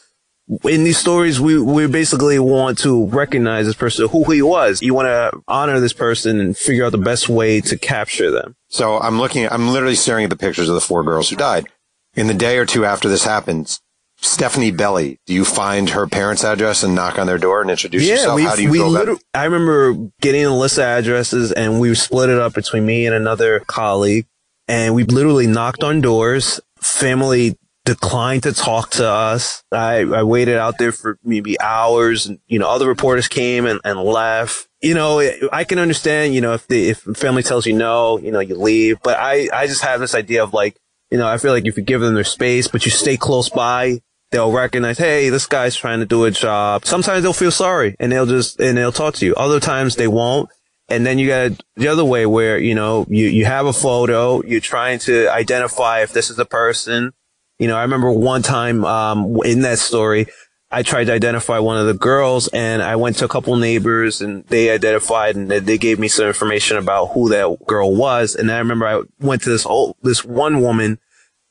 in 0.64 0.84
these 0.84 0.98
stories, 0.98 1.40
we, 1.40 1.60
we 1.60 1.86
basically 1.86 2.38
want 2.38 2.78
to 2.78 3.06
recognize 3.06 3.66
this 3.66 3.76
person, 3.76 4.08
who 4.08 4.30
he 4.30 4.40
was. 4.40 4.80
You 4.82 4.94
want 4.94 5.06
to 5.06 5.40
honor 5.48 5.80
this 5.80 5.92
person 5.92 6.40
and 6.40 6.56
figure 6.56 6.84
out 6.84 6.92
the 6.92 6.98
best 6.98 7.28
way 7.28 7.60
to 7.62 7.76
capture 7.76 8.30
them. 8.30 8.56
So 8.68 8.98
I'm 8.98 9.18
looking, 9.18 9.48
I'm 9.48 9.68
literally 9.68 9.94
staring 9.94 10.24
at 10.24 10.30
the 10.30 10.36
pictures 10.36 10.68
of 10.68 10.74
the 10.74 10.80
four 10.80 11.04
girls 11.04 11.28
who 11.28 11.36
died. 11.36 11.66
In 12.14 12.26
the 12.26 12.34
day 12.34 12.58
or 12.58 12.66
two 12.66 12.84
after 12.84 13.08
this 13.08 13.24
happens, 13.24 13.80
Stephanie 14.20 14.72
Belli, 14.72 15.20
do 15.26 15.34
you 15.34 15.44
find 15.44 15.90
her 15.90 16.06
parents' 16.06 16.44
address 16.44 16.82
and 16.82 16.94
knock 16.94 17.18
on 17.18 17.26
their 17.26 17.38
door 17.38 17.60
and 17.60 17.70
introduce 17.70 18.02
yeah, 18.02 18.14
yourself? 18.14 18.40
How 18.40 18.56
do 18.56 18.62
you 18.62 18.70
we 18.70 18.78
go 18.78 18.90
about 18.90 19.08
it? 19.08 19.24
I 19.32 19.44
remember 19.44 20.10
getting 20.20 20.44
a 20.44 20.56
list 20.56 20.78
of 20.78 20.84
addresses 20.84 21.52
and 21.52 21.78
we 21.80 21.94
split 21.94 22.28
it 22.28 22.38
up 22.38 22.52
between 22.54 22.84
me 22.84 23.06
and 23.06 23.14
another 23.14 23.60
colleague. 23.60 24.26
And 24.66 24.94
we 24.94 25.04
literally 25.04 25.46
knocked 25.46 25.84
on 25.84 26.00
doors. 26.00 26.60
Family 26.80 27.56
declined 27.84 28.42
to 28.42 28.52
talk 28.52 28.90
to 28.90 29.08
us. 29.08 29.62
I, 29.72 30.00
I 30.00 30.22
waited 30.24 30.56
out 30.56 30.78
there 30.78 30.92
for 30.92 31.18
maybe 31.24 31.58
hours 31.60 32.26
and, 32.26 32.38
you 32.46 32.58
know, 32.58 32.68
other 32.68 32.86
reporters 32.86 33.28
came 33.28 33.66
and, 33.66 33.80
and 33.84 33.98
left. 34.00 34.68
You 34.82 34.94
know, 34.94 35.20
I 35.52 35.64
can 35.64 35.78
understand, 35.78 36.34
you 36.34 36.40
know, 36.40 36.54
if 36.54 36.66
the, 36.66 36.90
if 36.90 36.98
family 36.98 37.42
tells 37.42 37.66
you 37.66 37.72
no, 37.72 38.18
you 38.18 38.30
know, 38.30 38.40
you 38.40 38.56
leave. 38.56 38.98
But 39.02 39.16
I, 39.18 39.48
I 39.52 39.66
just 39.68 39.82
have 39.82 40.00
this 40.00 40.14
idea 40.14 40.42
of 40.42 40.52
like, 40.52 40.76
you 41.10 41.16
know, 41.16 41.26
I 41.26 41.38
feel 41.38 41.52
like 41.52 41.66
if 41.66 41.76
you 41.78 41.82
give 41.82 42.02
them 42.02 42.14
their 42.14 42.24
space, 42.24 42.68
but 42.68 42.84
you 42.84 42.90
stay 42.90 43.16
close 43.16 43.48
by, 43.48 44.00
they'll 44.30 44.52
recognize, 44.52 44.98
hey, 44.98 45.30
this 45.30 45.46
guy's 45.46 45.76
trying 45.76 46.00
to 46.00 46.06
do 46.06 46.24
a 46.24 46.30
job. 46.30 46.84
Sometimes 46.84 47.22
they'll 47.22 47.32
feel 47.32 47.50
sorry 47.50 47.96
and 47.98 48.12
they'll 48.12 48.26
just, 48.26 48.60
and 48.60 48.76
they'll 48.76 48.92
talk 48.92 49.14
to 49.14 49.26
you. 49.26 49.34
Other 49.34 49.60
times 49.60 49.96
they 49.96 50.08
won't. 50.08 50.50
And 50.90 51.04
then 51.04 51.18
you 51.18 51.28
got 51.28 51.62
the 51.76 51.88
other 51.88 52.04
way 52.04 52.24
where, 52.24 52.58
you 52.58 52.74
know, 52.74 53.06
you, 53.08 53.26
you 53.26 53.44
have 53.44 53.66
a 53.66 53.72
photo, 53.72 54.42
you're 54.44 54.60
trying 54.60 54.98
to 55.00 55.28
identify 55.28 56.00
if 56.02 56.12
this 56.12 56.30
is 56.30 56.36
the 56.36 56.46
person. 56.46 57.12
You 57.58 57.68
know, 57.68 57.76
I 57.76 57.82
remember 57.82 58.10
one 58.10 58.42
time, 58.42 58.84
um, 58.84 59.38
in 59.44 59.62
that 59.62 59.78
story, 59.78 60.28
I 60.70 60.82
tried 60.82 61.04
to 61.04 61.12
identify 61.12 61.58
one 61.58 61.78
of 61.78 61.86
the 61.86 61.94
girls 61.94 62.48
and 62.48 62.82
I 62.82 62.96
went 62.96 63.16
to 63.18 63.24
a 63.24 63.28
couple 63.28 63.56
neighbors 63.56 64.20
and 64.20 64.44
they 64.44 64.70
identified 64.70 65.34
and 65.34 65.50
they 65.50 65.78
gave 65.78 65.98
me 65.98 66.08
some 66.08 66.26
information 66.26 66.76
about 66.76 67.06
who 67.06 67.30
that 67.30 67.66
girl 67.66 67.94
was. 67.94 68.34
And 68.34 68.50
I 68.50 68.58
remember 68.58 68.86
I 68.86 69.02
went 69.18 69.42
to 69.42 69.50
this 69.50 69.64
old, 69.64 69.96
this 70.02 70.24
one 70.24 70.60
woman 70.60 70.98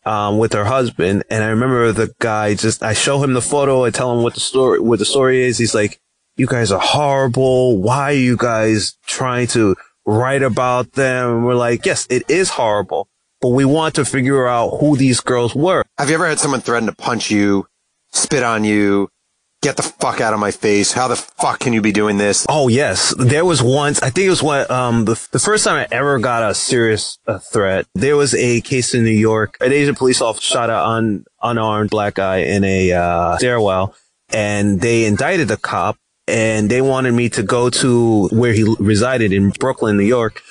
um, 0.07 0.37
with 0.37 0.53
her 0.53 0.63
husband. 0.63 1.23
And 1.29 1.43
I 1.43 1.47
remember 1.47 1.91
the 1.91 2.13
guy 2.19 2.55
just, 2.55 2.81
I 2.81 2.93
show 2.93 3.21
him 3.21 3.33
the 3.33 3.41
photo. 3.41 3.83
I 3.83 3.89
tell 3.89 4.15
him 4.15 4.23
what 4.23 4.33
the 4.35 4.39
story, 4.39 4.79
what 4.79 4.99
the 4.99 5.05
story 5.05 5.43
is. 5.43 5.57
He's 5.57 5.75
like, 5.75 5.99
you 6.37 6.47
guys 6.47 6.71
are 6.71 6.79
horrible. 6.79 7.77
Why 7.81 8.11
are 8.11 8.13
you 8.13 8.37
guys 8.37 8.95
trying 9.05 9.47
to 9.47 9.75
write 10.05 10.43
about 10.43 10.93
them? 10.93 11.29
And 11.29 11.45
we're 11.45 11.55
like, 11.55 11.85
yes, 11.85 12.07
it 12.09 12.23
is 12.29 12.51
horrible, 12.51 13.09
but 13.41 13.49
we 13.49 13.65
want 13.65 13.95
to 13.95 14.05
figure 14.05 14.47
out 14.47 14.77
who 14.79 14.95
these 14.95 15.19
girls 15.19 15.53
were. 15.53 15.83
Have 15.97 16.09
you 16.09 16.15
ever 16.15 16.27
had 16.27 16.39
someone 16.39 16.61
threaten 16.61 16.87
to 16.87 16.95
punch 16.95 17.29
you, 17.29 17.67
spit 18.13 18.43
on 18.43 18.63
you, 18.63 19.09
get 19.61 19.75
the 19.75 19.83
fuck 19.83 20.21
out 20.21 20.33
of 20.33 20.39
my 20.39 20.51
face. 20.51 20.91
How 20.91 21.07
the 21.07 21.15
fuck 21.15 21.59
can 21.59 21.73
you 21.73 21.81
be 21.81 21.91
doing 21.91 22.17
this? 22.17 22.45
Oh, 22.47 22.67
yes. 22.67 23.13
There 23.17 23.45
was 23.45 23.61
once, 23.61 24.01
I 24.01 24.09
think 24.09 24.27
it 24.27 24.29
was 24.29 24.43
what, 24.43 24.69
um, 24.69 25.05
the, 25.05 25.27
the 25.31 25.39
first 25.39 25.63
time 25.63 25.75
I 25.75 25.87
ever 25.91 26.19
got 26.19 26.49
a 26.49 26.53
serious 26.53 27.17
uh, 27.27 27.39
threat. 27.39 27.85
There 27.95 28.15
was 28.15 28.33
a 28.35 28.61
case 28.61 28.93
in 28.93 29.03
New 29.03 29.09
York. 29.09 29.57
An 29.59 29.73
Asian 29.73 29.95
police 29.95 30.21
officer 30.21 30.53
shot 30.53 30.69
an 30.69 30.75
un, 30.75 31.25
unarmed 31.41 31.89
black 31.89 32.15
guy 32.15 32.37
in 32.37 32.63
a, 32.63 32.91
uh, 32.91 33.37
stairwell 33.37 33.95
and 34.29 34.81
they 34.81 35.05
indicted 35.05 35.47
the 35.47 35.57
cop 35.57 35.97
and 36.27 36.69
they 36.69 36.81
wanted 36.81 37.13
me 37.13 37.29
to 37.29 37.43
go 37.43 37.69
to 37.69 38.27
where 38.29 38.53
he 38.53 38.75
resided 38.79 39.31
in 39.31 39.49
Brooklyn, 39.51 39.97
New 39.97 40.03
York. 40.03 40.41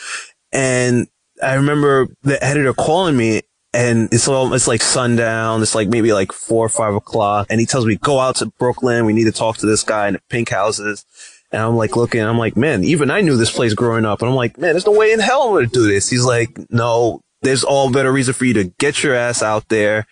And 0.53 1.07
I 1.43 1.55
remember 1.55 2.09
the 2.23 2.43
editor 2.43 2.73
calling 2.73 3.17
me 3.17 3.43
and 3.77 4.09
it's 4.11 4.27
it's 4.27 4.67
like 4.67 4.81
sundown. 4.81 5.61
It's 5.61 5.75
like 5.75 5.89
maybe 5.89 6.15
like 6.15 6.33
four 6.33 6.65
or 6.65 6.71
five 6.71 6.95
o'clock. 6.95 7.49
And 7.51 7.61
he 7.61 7.67
tells 7.67 7.85
me, 7.85 7.97
go 7.97 8.19
out 8.19 8.37
to 8.37 8.47
Brooklyn. 8.47 9.05
We 9.05 9.13
need 9.13 9.25
to 9.25 9.33
talk 9.33 9.59
to 9.59 9.67
this 9.67 9.83
guy 9.83 10.09
in 10.09 10.15
the 10.15 10.21
pink 10.31 10.49
houses. 10.49 11.05
And 11.53 11.61
I'm 11.61 11.77
like 11.77 11.95
looking, 11.95 12.23
I'm 12.23 12.39
like, 12.39 12.57
man, 12.57 12.85
even 12.85 13.11
I 13.11 13.21
knew 13.21 13.37
this 13.37 13.53
place 13.53 13.75
growing 13.75 14.07
up. 14.07 14.23
And 14.23 14.31
I'm 14.31 14.35
like, 14.35 14.57
man, 14.57 14.73
there's 14.73 14.87
no 14.87 14.93
way 14.93 15.13
in 15.13 15.21
hell 15.21 15.43
I'm 15.43 15.51
going 15.51 15.67
to 15.67 15.73
do 15.73 15.87
this. 15.87 16.09
He's 16.09 16.25
like, 16.25 16.59
no, 16.71 17.21
there's 17.43 17.65
all 17.65 17.93
better 17.93 18.11
reason 18.11 18.33
for 18.33 18.47
you 18.47 18.55
to 18.55 18.65
get 18.79 19.03
your 19.03 19.15
ass 19.15 19.43
out 19.43 19.69
there 19.69 20.07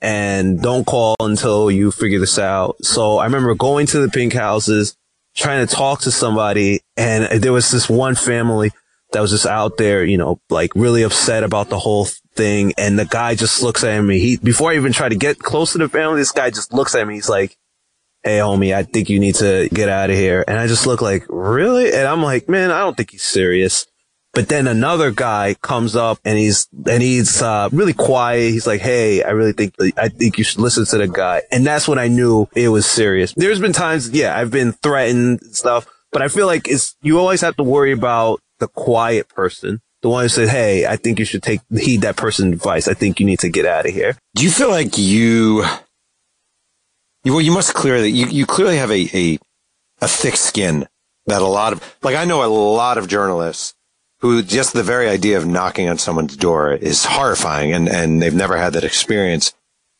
and 0.00 0.60
don't 0.60 0.84
call 0.84 1.14
until 1.20 1.70
you 1.70 1.92
figure 1.92 2.18
this 2.18 2.38
out. 2.38 2.84
So 2.84 3.18
I 3.18 3.26
remember 3.26 3.54
going 3.54 3.86
to 3.86 4.00
the 4.00 4.10
pink 4.10 4.32
houses, 4.32 4.96
trying 5.36 5.64
to 5.64 5.72
talk 5.72 6.00
to 6.00 6.10
somebody, 6.10 6.80
and 6.96 7.40
there 7.40 7.52
was 7.52 7.70
this 7.70 7.88
one 7.88 8.16
family 8.16 8.72
that 9.12 9.20
was 9.20 9.30
just 9.30 9.46
out 9.46 9.76
there, 9.76 10.04
you 10.04 10.18
know, 10.18 10.40
like 10.50 10.72
really 10.74 11.02
upset 11.02 11.44
about 11.44 11.68
the 11.68 11.78
whole 11.78 12.08
thing. 12.34 12.72
And 12.78 12.98
the 12.98 13.04
guy 13.04 13.34
just 13.34 13.62
looks 13.62 13.84
at 13.84 14.00
me. 14.00 14.18
He, 14.18 14.36
before 14.36 14.70
I 14.70 14.76
even 14.76 14.92
try 14.92 15.08
to 15.08 15.16
get 15.16 15.38
close 15.38 15.72
to 15.72 15.78
the 15.78 15.88
family, 15.88 16.20
this 16.20 16.32
guy 16.32 16.50
just 16.50 16.72
looks 16.72 16.94
at 16.94 17.06
me. 17.06 17.14
He's 17.14 17.28
like, 17.28 17.56
Hey, 18.22 18.38
homie, 18.38 18.74
I 18.74 18.84
think 18.84 19.10
you 19.10 19.20
need 19.20 19.34
to 19.36 19.68
get 19.68 19.90
out 19.90 20.08
of 20.08 20.16
here. 20.16 20.44
And 20.48 20.58
I 20.58 20.66
just 20.66 20.86
look 20.86 21.02
like, 21.02 21.26
really? 21.28 21.92
And 21.92 22.08
I'm 22.08 22.22
like, 22.22 22.48
man, 22.48 22.70
I 22.70 22.78
don't 22.78 22.96
think 22.96 23.10
he's 23.10 23.22
serious. 23.22 23.86
But 24.32 24.48
then 24.48 24.66
another 24.66 25.10
guy 25.10 25.54
comes 25.60 25.94
up 25.94 26.18
and 26.24 26.38
he's, 26.38 26.66
and 26.88 27.02
he's, 27.02 27.42
uh, 27.42 27.68
really 27.70 27.92
quiet. 27.92 28.50
He's 28.50 28.66
like, 28.66 28.80
Hey, 28.80 29.22
I 29.22 29.30
really 29.30 29.52
think, 29.52 29.74
I 29.96 30.08
think 30.08 30.38
you 30.38 30.44
should 30.44 30.60
listen 30.60 30.86
to 30.86 30.98
the 30.98 31.06
guy. 31.06 31.42
And 31.52 31.66
that's 31.66 31.86
when 31.86 31.98
I 31.98 32.08
knew 32.08 32.48
it 32.56 32.70
was 32.70 32.86
serious. 32.86 33.34
There's 33.34 33.60
been 33.60 33.72
times, 33.74 34.10
yeah, 34.10 34.36
I've 34.36 34.50
been 34.50 34.72
threatened 34.72 35.42
and 35.42 35.54
stuff, 35.54 35.86
but 36.10 36.22
I 36.22 36.28
feel 36.28 36.46
like 36.46 36.66
it's, 36.66 36.96
you 37.02 37.18
always 37.18 37.42
have 37.42 37.56
to 37.56 37.62
worry 37.62 37.92
about 37.92 38.40
the 38.58 38.68
quiet 38.68 39.28
person. 39.28 39.80
The 40.04 40.10
one 40.10 40.22
who 40.22 40.28
said, 40.28 40.50
Hey, 40.50 40.84
I 40.84 40.96
think 40.96 41.18
you 41.18 41.24
should 41.24 41.42
take, 41.42 41.62
heed 41.74 42.02
that 42.02 42.18
person's 42.18 42.52
advice. 42.52 42.88
I 42.88 42.92
think 42.92 43.20
you 43.20 43.24
need 43.24 43.38
to 43.38 43.48
get 43.48 43.64
out 43.64 43.86
of 43.86 43.94
here. 43.94 44.18
Do 44.34 44.44
you 44.44 44.50
feel 44.50 44.68
like 44.68 44.98
you, 44.98 45.64
you 47.24 47.32
well, 47.32 47.40
you 47.40 47.52
must 47.52 47.72
clearly, 47.72 48.10
you, 48.10 48.26
you 48.26 48.44
clearly 48.44 48.76
have 48.76 48.90
a, 48.90 49.08
a, 49.14 49.38
a 50.02 50.06
thick 50.06 50.36
skin 50.36 50.86
that 51.24 51.40
a 51.40 51.46
lot 51.46 51.72
of, 51.72 51.96
like 52.02 52.16
I 52.16 52.26
know 52.26 52.44
a 52.44 52.52
lot 52.52 52.98
of 52.98 53.08
journalists 53.08 53.72
who 54.20 54.42
just 54.42 54.74
the 54.74 54.82
very 54.82 55.08
idea 55.08 55.38
of 55.38 55.46
knocking 55.46 55.88
on 55.88 55.96
someone's 55.96 56.36
door 56.36 56.74
is 56.74 57.06
horrifying 57.06 57.72
and, 57.72 57.88
and 57.88 58.20
they've 58.20 58.34
never 58.34 58.58
had 58.58 58.74
that 58.74 58.84
experience. 58.84 59.54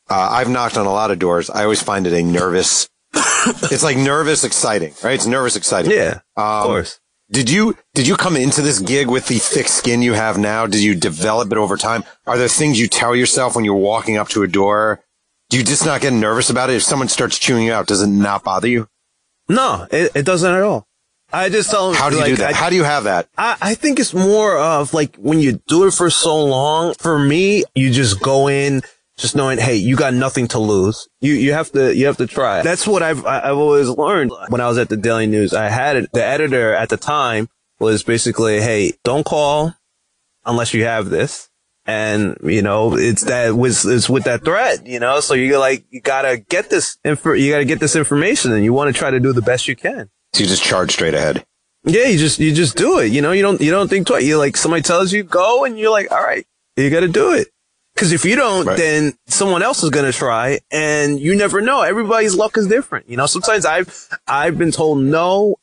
Uh, 0.07 0.29
I've 0.33 0.49
knocked 0.49 0.77
on 0.77 0.85
a 0.85 0.93
lot 0.93 1.09
of 1.09 1.17
doors. 1.17 1.49
I 1.49 1.63
always 1.63 1.81
find 1.81 2.05
it 2.05 2.13
a 2.13 2.21
nervous, 2.21 2.87
it's 3.15 3.81
like 3.81 3.97
nervous, 3.97 4.43
exciting, 4.43 4.93
right? 5.03 5.15
It's 5.15 5.25
nervous, 5.25 5.55
exciting. 5.55 5.89
Yeah. 5.89 6.19
Um, 6.37 6.45
of 6.45 6.65
course. 6.65 6.99
Did 7.31 7.49
you, 7.49 7.75
did 7.95 8.07
you 8.07 8.15
come 8.15 8.35
into 8.37 8.61
this 8.61 8.79
gig 8.79 9.07
with 9.07 9.27
the 9.27 9.39
thick 9.39 9.67
skin 9.67 10.03
you 10.03 10.13
have 10.13 10.37
now? 10.37 10.67
Did 10.67 10.83
you 10.83 10.93
develop 10.93 11.51
it 11.51 11.57
over 11.57 11.75
time? 11.75 12.03
Are 12.27 12.37
there 12.37 12.47
things 12.47 12.79
you 12.79 12.87
tell 12.87 13.15
yourself 13.15 13.55
when 13.55 13.65
you're 13.65 13.73
walking 13.73 14.17
up 14.17 14.29
to 14.29 14.43
a 14.43 14.47
door? 14.47 15.03
Do 15.49 15.57
you 15.57 15.63
just 15.63 15.85
not 15.85 16.01
get 16.01 16.13
nervous 16.13 16.49
about 16.49 16.69
it? 16.69 16.75
If 16.75 16.83
someone 16.83 17.07
starts 17.07 17.39
chewing 17.39 17.65
you 17.65 17.73
out, 17.73 17.87
does 17.87 18.01
it 18.01 18.07
not 18.07 18.43
bother 18.43 18.67
you? 18.67 18.87
No, 19.49 19.87
it, 19.91 20.11
it 20.15 20.25
doesn't 20.25 20.53
at 20.53 20.61
all. 20.61 20.87
I 21.33 21.49
just 21.49 21.71
tell 21.71 21.91
them. 21.91 21.99
How 21.99 22.09
do 22.09 22.15
you 22.15 22.21
like, 22.21 22.29
do 22.29 22.35
that? 22.37 22.53
I, 22.53 22.53
How 22.53 22.69
do 22.69 22.75
you 22.75 22.83
have 22.83 23.05
that? 23.05 23.27
I, 23.37 23.57
I 23.61 23.75
think 23.75 23.99
it's 23.99 24.13
more 24.13 24.57
of 24.57 24.93
like 24.93 25.15
when 25.17 25.39
you 25.39 25.61
do 25.67 25.85
it 25.87 25.91
for 25.91 26.09
so 26.09 26.43
long. 26.43 26.93
For 26.95 27.17
me, 27.17 27.63
you 27.73 27.91
just 27.91 28.21
go 28.21 28.47
in 28.47 28.81
just 29.17 29.35
knowing, 29.35 29.57
hey, 29.57 29.75
you 29.75 29.95
got 29.95 30.13
nothing 30.13 30.47
to 30.49 30.59
lose. 30.59 31.07
You 31.21 31.33
you 31.33 31.53
have 31.53 31.71
to 31.71 31.95
you 31.95 32.05
have 32.07 32.17
to 32.17 32.27
try. 32.27 32.61
That's 32.61 32.85
what 32.85 33.03
I've 33.03 33.25
I've 33.25 33.57
always 33.57 33.89
learned 33.89 34.31
when 34.49 34.61
I 34.61 34.67
was 34.67 34.77
at 34.77 34.89
the 34.89 34.97
Daily 34.97 35.27
News. 35.27 35.53
I 35.53 35.69
had 35.69 35.95
it, 35.95 36.09
the 36.13 36.23
editor 36.23 36.73
at 36.73 36.89
the 36.89 36.97
time 36.97 37.49
was 37.79 38.03
basically, 38.03 38.61
hey, 38.61 38.93
don't 39.03 39.25
call 39.25 39.73
unless 40.45 40.73
you 40.73 40.83
have 40.85 41.09
this. 41.09 41.49
And, 41.87 42.37
you 42.43 42.63
know, 42.63 42.97
it's 42.97 43.25
that 43.25 43.55
was, 43.55 43.85
it's 43.85 44.09
with 44.09 44.23
that 44.23 44.43
threat, 44.43 44.87
you 44.87 44.99
know, 44.99 45.19
so 45.19 45.35
you're 45.35 45.59
like, 45.59 45.85
you 45.91 46.01
gotta 46.01 46.37
get 46.37 46.71
this 46.71 46.97
info, 47.03 47.33
you 47.33 47.51
gotta 47.51 47.65
get 47.65 47.79
this 47.79 47.95
information 47.95 48.51
and 48.51 48.63
you 48.63 48.73
want 48.73 48.93
to 48.93 48.97
try 48.97 49.11
to 49.11 49.19
do 49.19 49.33
the 49.33 49.43
best 49.43 49.67
you 49.67 49.75
can. 49.75 50.09
So 50.33 50.41
you 50.41 50.49
just 50.49 50.63
charge 50.63 50.91
straight 50.91 51.13
ahead. 51.13 51.45
Yeah, 51.83 52.07
you 52.07 52.17
just 52.17 52.39
you 52.39 52.53
just 52.53 52.75
do 52.75 52.97
it. 52.97 53.11
You 53.11 53.21
know, 53.21 53.31
you 53.31 53.43
don't 53.43 53.61
you 53.61 53.69
don't 53.69 53.87
think 53.87 54.07
twice. 54.07 54.23
You 54.23 54.39
like 54.39 54.57
somebody 54.57 54.81
tells 54.81 55.13
you 55.13 55.23
go, 55.23 55.65
and 55.65 55.77
you're 55.77 55.91
like, 55.91 56.11
all 56.11 56.23
right, 56.23 56.43
you 56.75 56.89
got 56.89 57.01
to 57.01 57.07
do 57.07 57.33
it. 57.33 57.49
Because 57.95 58.11
if 58.11 58.25
you 58.25 58.35
don't, 58.35 58.65
Right. 58.65 58.77
then 58.77 59.13
someone 59.27 59.63
else 59.63 59.81
is 59.83 59.89
gonna 59.89 60.11
try, 60.11 60.59
and 60.69 61.19
you 61.19 61.35
never 61.35 61.61
know. 61.61 61.81
Everybody's 61.81 62.35
luck 62.35 62.57
is 62.57 62.67
different. 62.67 63.09
You 63.09 63.17
know, 63.17 63.25
sometimes 63.25 63.65
I've 63.65 64.09
I've 64.27 64.57
been 64.57 64.71
told 64.71 64.99
no, 64.99 65.55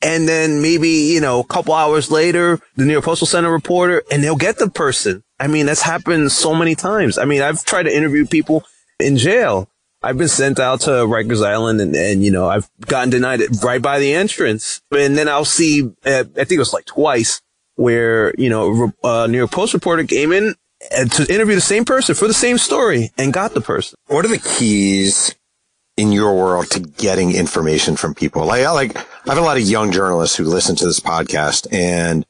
and 0.00 0.28
then 0.28 0.62
maybe 0.62 0.88
you 0.88 1.20
know 1.20 1.40
a 1.40 1.44
couple 1.44 1.74
hours 1.74 2.10
later, 2.10 2.60
the 2.76 2.84
New 2.84 2.92
York 2.92 3.04
Postal 3.04 3.26
Center 3.26 3.50
reporter, 3.50 4.02
and 4.10 4.22
they'll 4.22 4.36
get 4.36 4.58
the 4.58 4.70
person. 4.70 5.24
I 5.40 5.48
mean, 5.48 5.66
that's 5.66 5.82
happened 5.82 6.30
so 6.30 6.54
many 6.54 6.74
times. 6.76 7.18
I 7.18 7.24
mean, 7.24 7.42
I've 7.42 7.64
tried 7.64 7.84
to 7.84 7.96
interview 7.96 8.24
people 8.26 8.62
in 9.00 9.16
jail. 9.16 9.68
I've 10.02 10.16
been 10.16 10.28
sent 10.28 10.58
out 10.60 10.80
to 10.82 10.90
Rikers 10.90 11.44
Island 11.44 11.80
and, 11.80 11.94
and, 11.94 12.24
you 12.24 12.30
know, 12.30 12.48
I've 12.48 12.70
gotten 12.86 13.10
denied 13.10 13.40
it 13.42 13.50
right 13.62 13.82
by 13.82 13.98
the 13.98 14.14
entrance. 14.14 14.80
And 14.90 15.16
then 15.16 15.28
I'll 15.28 15.44
see, 15.44 15.90
uh, 16.06 16.24
I 16.36 16.44
think 16.44 16.52
it 16.52 16.58
was 16.58 16.72
like 16.72 16.86
twice 16.86 17.42
where, 17.76 18.34
you 18.38 18.48
know, 18.48 18.92
a 19.04 19.28
New 19.28 19.36
York 19.36 19.50
Post 19.50 19.74
reporter 19.74 20.04
came 20.04 20.32
in 20.32 20.50
uh, 20.50 20.52
to 20.80 21.26
interview 21.32 21.54
the 21.54 21.60
same 21.60 21.84
person 21.84 22.14
for 22.14 22.26
the 22.26 22.34
same 22.34 22.58
story 22.58 23.10
and 23.18 23.32
got 23.32 23.54
the 23.54 23.60
person. 23.60 23.98
What 24.06 24.24
are 24.24 24.28
the 24.28 24.38
keys 24.38 25.34
in 25.96 26.12
your 26.12 26.34
world 26.34 26.70
to 26.70 26.80
getting 26.80 27.32
information 27.32 27.96
from 27.96 28.14
people? 28.14 28.46
Like, 28.46 28.64
I 28.64 28.70
like, 28.70 28.96
I 28.96 29.34
have 29.34 29.38
a 29.38 29.42
lot 29.42 29.56
of 29.56 29.62
young 29.62 29.92
journalists 29.92 30.36
who 30.36 30.44
listen 30.44 30.76
to 30.76 30.86
this 30.86 31.00
podcast 31.00 31.72
and 31.72 32.24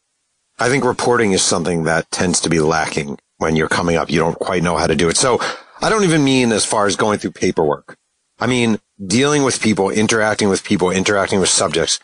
I 0.59 0.69
think 0.69 0.85
reporting 0.85 1.33
is 1.33 1.43
something 1.43 1.85
that 1.85 2.11
tends 2.11 2.41
to 2.41 2.51
be 2.51 2.61
lacking 2.61 3.19
when 3.39 3.57
you're 3.57 3.69
coming 3.69 3.97
up. 3.97 4.11
You 4.11 4.21
don't 4.21 4.39
quite 4.39 4.63
know 4.63 4.77
how 4.77 4.87
to 4.87 4.95
do 4.95 5.09
it. 5.09 5.17
So 5.17 5.41
I 5.81 5.89
don't 5.89 6.05
even 6.05 6.23
mean 6.23 6.53
as 6.53 6.67
far 6.67 6.87
as 6.87 6.97
going 6.97 7.19
through 7.19 7.33
paperwork. 7.33 7.97
I 8.39 8.47
mean, 8.47 8.79
dealing 9.05 9.43
with 9.43 9.63
people, 9.63 9.89
interacting 9.89 10.51
with 10.51 10.63
people, 10.63 10.91
interacting 10.91 11.41
with 11.41 11.49
subjects. 11.49 11.99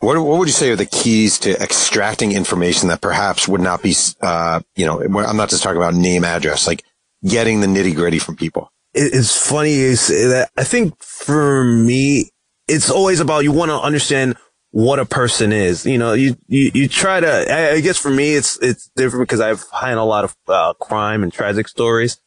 What, 0.00 0.18
what 0.22 0.38
would 0.38 0.48
you 0.48 0.52
say 0.52 0.70
are 0.70 0.76
the 0.76 0.86
keys 0.86 1.38
to 1.40 1.60
extracting 1.60 2.32
information 2.32 2.88
that 2.88 3.00
perhaps 3.00 3.48
would 3.48 3.60
not 3.60 3.82
be, 3.82 3.94
uh, 4.20 4.60
you 4.74 4.84
know, 4.84 5.00
I'm 5.02 5.36
not 5.36 5.48
just 5.48 5.62
talking 5.62 5.78
about 5.78 5.94
name, 5.94 6.24
address, 6.24 6.66
like 6.66 6.84
getting 7.26 7.60
the 7.60 7.66
nitty 7.66 7.94
gritty 7.94 8.18
from 8.18 8.36
people. 8.36 8.70
It's 8.92 9.36
funny 9.36 9.74
you 9.74 9.96
say 9.96 10.26
that. 10.26 10.50
I 10.56 10.64
think 10.64 11.02
for 11.02 11.64
me, 11.64 12.30
it's 12.68 12.90
always 12.90 13.20
about 13.20 13.44
you 13.44 13.52
want 13.52 13.70
to 13.70 13.80
understand 13.80 14.36
what 14.70 14.98
a 14.98 15.06
person 15.06 15.52
is. 15.52 15.86
You 15.86 15.98
know, 15.98 16.12
you, 16.12 16.36
you, 16.46 16.70
you 16.74 16.88
try 16.88 17.20
to, 17.20 17.74
I, 17.74 17.80
guess 17.80 17.98
for 17.98 18.10
me, 18.10 18.34
it's, 18.34 18.58
it's 18.60 18.90
different 18.96 19.28
because 19.28 19.40
I've 19.40 19.64
had 19.72 19.96
a 19.96 20.04
lot 20.04 20.24
of 20.24 20.36
uh, 20.48 20.74
crime 20.74 21.22
and 21.22 21.32
tragic 21.32 21.68
stories. 21.68 22.20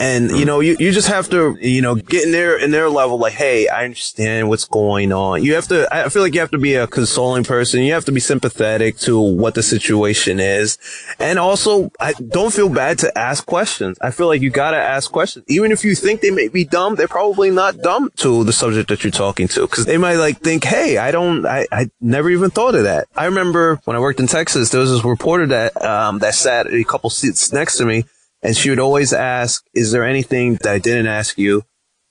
And, 0.00 0.32
you 0.32 0.44
know, 0.44 0.58
you, 0.58 0.76
you 0.80 0.90
just 0.90 1.06
have 1.06 1.30
to, 1.30 1.56
you 1.60 1.80
know, 1.80 1.94
get 1.94 2.24
in 2.24 2.32
their, 2.32 2.58
in 2.58 2.72
their 2.72 2.90
level, 2.90 3.16
like, 3.16 3.34
Hey, 3.34 3.68
I 3.68 3.84
understand 3.84 4.48
what's 4.48 4.64
going 4.64 5.12
on. 5.12 5.44
You 5.44 5.54
have 5.54 5.68
to, 5.68 5.86
I 5.94 6.08
feel 6.08 6.22
like 6.22 6.34
you 6.34 6.40
have 6.40 6.50
to 6.50 6.58
be 6.58 6.74
a 6.74 6.88
consoling 6.88 7.44
person. 7.44 7.82
You 7.82 7.92
have 7.92 8.04
to 8.06 8.12
be 8.12 8.18
sympathetic 8.18 8.98
to 8.98 9.20
what 9.20 9.54
the 9.54 9.62
situation 9.62 10.40
is. 10.40 10.78
And 11.20 11.38
also, 11.38 11.92
I 12.00 12.12
don't 12.14 12.52
feel 12.52 12.68
bad 12.68 12.98
to 12.98 13.16
ask 13.16 13.46
questions. 13.46 13.96
I 14.00 14.10
feel 14.10 14.26
like 14.26 14.42
you 14.42 14.50
gotta 14.50 14.78
ask 14.78 15.12
questions. 15.12 15.44
Even 15.48 15.70
if 15.70 15.84
you 15.84 15.94
think 15.94 16.22
they 16.22 16.32
may 16.32 16.48
be 16.48 16.64
dumb, 16.64 16.96
they're 16.96 17.06
probably 17.06 17.52
not 17.52 17.78
dumb 17.78 18.10
to 18.16 18.42
the 18.42 18.52
subject 18.52 18.88
that 18.88 19.04
you're 19.04 19.12
talking 19.12 19.46
to. 19.48 19.66
Cause 19.68 19.84
they 19.84 19.96
might 19.96 20.16
like 20.16 20.40
think, 20.40 20.64
Hey, 20.64 20.98
I 20.98 21.12
don't, 21.12 21.46
I, 21.46 21.66
I 21.70 21.88
never 22.00 22.30
even 22.30 22.50
thought 22.50 22.74
of 22.74 22.82
that. 22.82 23.06
I 23.16 23.26
remember 23.26 23.80
when 23.84 23.96
I 23.96 24.00
worked 24.00 24.18
in 24.18 24.26
Texas, 24.26 24.70
there 24.70 24.80
was 24.80 24.90
this 24.90 25.04
reporter 25.04 25.46
that, 25.46 25.80
um, 25.84 26.18
that 26.18 26.34
sat 26.34 26.66
a 26.66 26.82
couple 26.82 27.10
seats 27.10 27.52
next 27.52 27.76
to 27.76 27.84
me 27.84 28.06
and 28.44 28.56
she 28.56 28.68
would 28.70 28.78
always 28.78 29.12
ask, 29.12 29.64
is 29.72 29.90
there 29.90 30.04
anything 30.04 30.56
that 30.56 30.68
I 30.68 30.78
didn't 30.78 31.06
ask 31.06 31.38
you 31.38 31.64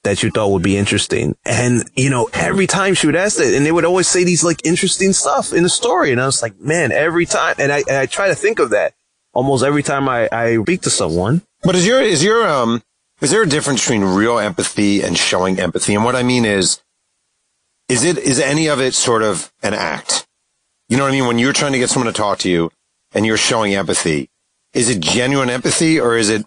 that 0.03 0.23
you 0.23 0.31
thought 0.31 0.49
would 0.49 0.63
be 0.63 0.75
interesting? 0.75 1.35
And, 1.45 1.89
you 1.95 2.09
know, 2.09 2.27
every 2.33 2.65
time 2.65 2.95
she 2.95 3.05
would 3.05 3.15
ask 3.15 3.37
that, 3.37 3.53
and 3.53 3.65
they 3.65 3.71
would 3.71 3.85
always 3.85 4.07
say 4.07 4.23
these 4.23 4.43
like 4.43 4.65
interesting 4.65 5.13
stuff 5.13 5.53
in 5.53 5.61
the 5.61 5.69
story. 5.69 6.11
And 6.11 6.19
I 6.19 6.25
was 6.25 6.41
like, 6.41 6.59
man, 6.59 6.91
every 6.91 7.27
time. 7.27 7.55
And 7.59 7.71
I, 7.71 7.83
and 7.87 7.95
I 7.95 8.07
try 8.07 8.27
to 8.29 8.35
think 8.35 8.57
of 8.57 8.71
that 8.71 8.95
almost 9.33 9.63
every 9.63 9.83
time 9.83 10.09
I, 10.09 10.27
I 10.31 10.61
speak 10.61 10.81
to 10.81 10.89
someone. 10.89 11.43
But 11.61 11.75
is 11.75 11.85
your 11.85 12.01
is 12.01 12.23
your 12.23 12.47
um 12.47 12.81
is 13.21 13.31
there 13.31 13.43
a 13.43 13.47
difference 13.47 13.81
between 13.81 14.03
real 14.03 14.37
empathy 14.37 15.01
and 15.01 15.17
showing 15.17 15.59
empathy? 15.59 15.95
And 15.95 16.03
what 16.03 16.15
I 16.15 16.23
mean 16.23 16.45
is, 16.45 16.81
is 17.87 18.03
it 18.03 18.17
is 18.17 18.39
any 18.39 18.67
of 18.67 18.81
it 18.81 18.93
sort 18.93 19.21
of 19.21 19.53
an 19.61 19.73
act? 19.73 20.27
You 20.89 20.97
know 20.97 21.03
what 21.03 21.09
I 21.09 21.13
mean? 21.13 21.27
When 21.27 21.39
you're 21.39 21.53
trying 21.53 21.73
to 21.73 21.79
get 21.79 21.89
someone 21.89 22.11
to 22.11 22.17
talk 22.17 22.39
to 22.39 22.49
you 22.49 22.71
and 23.13 23.25
you're 23.25 23.37
showing 23.37 23.73
empathy, 23.75 24.29
is 24.73 24.89
it 24.89 24.99
genuine 24.99 25.49
empathy 25.49 25.99
or 25.99 26.17
is 26.17 26.29
it 26.29 26.45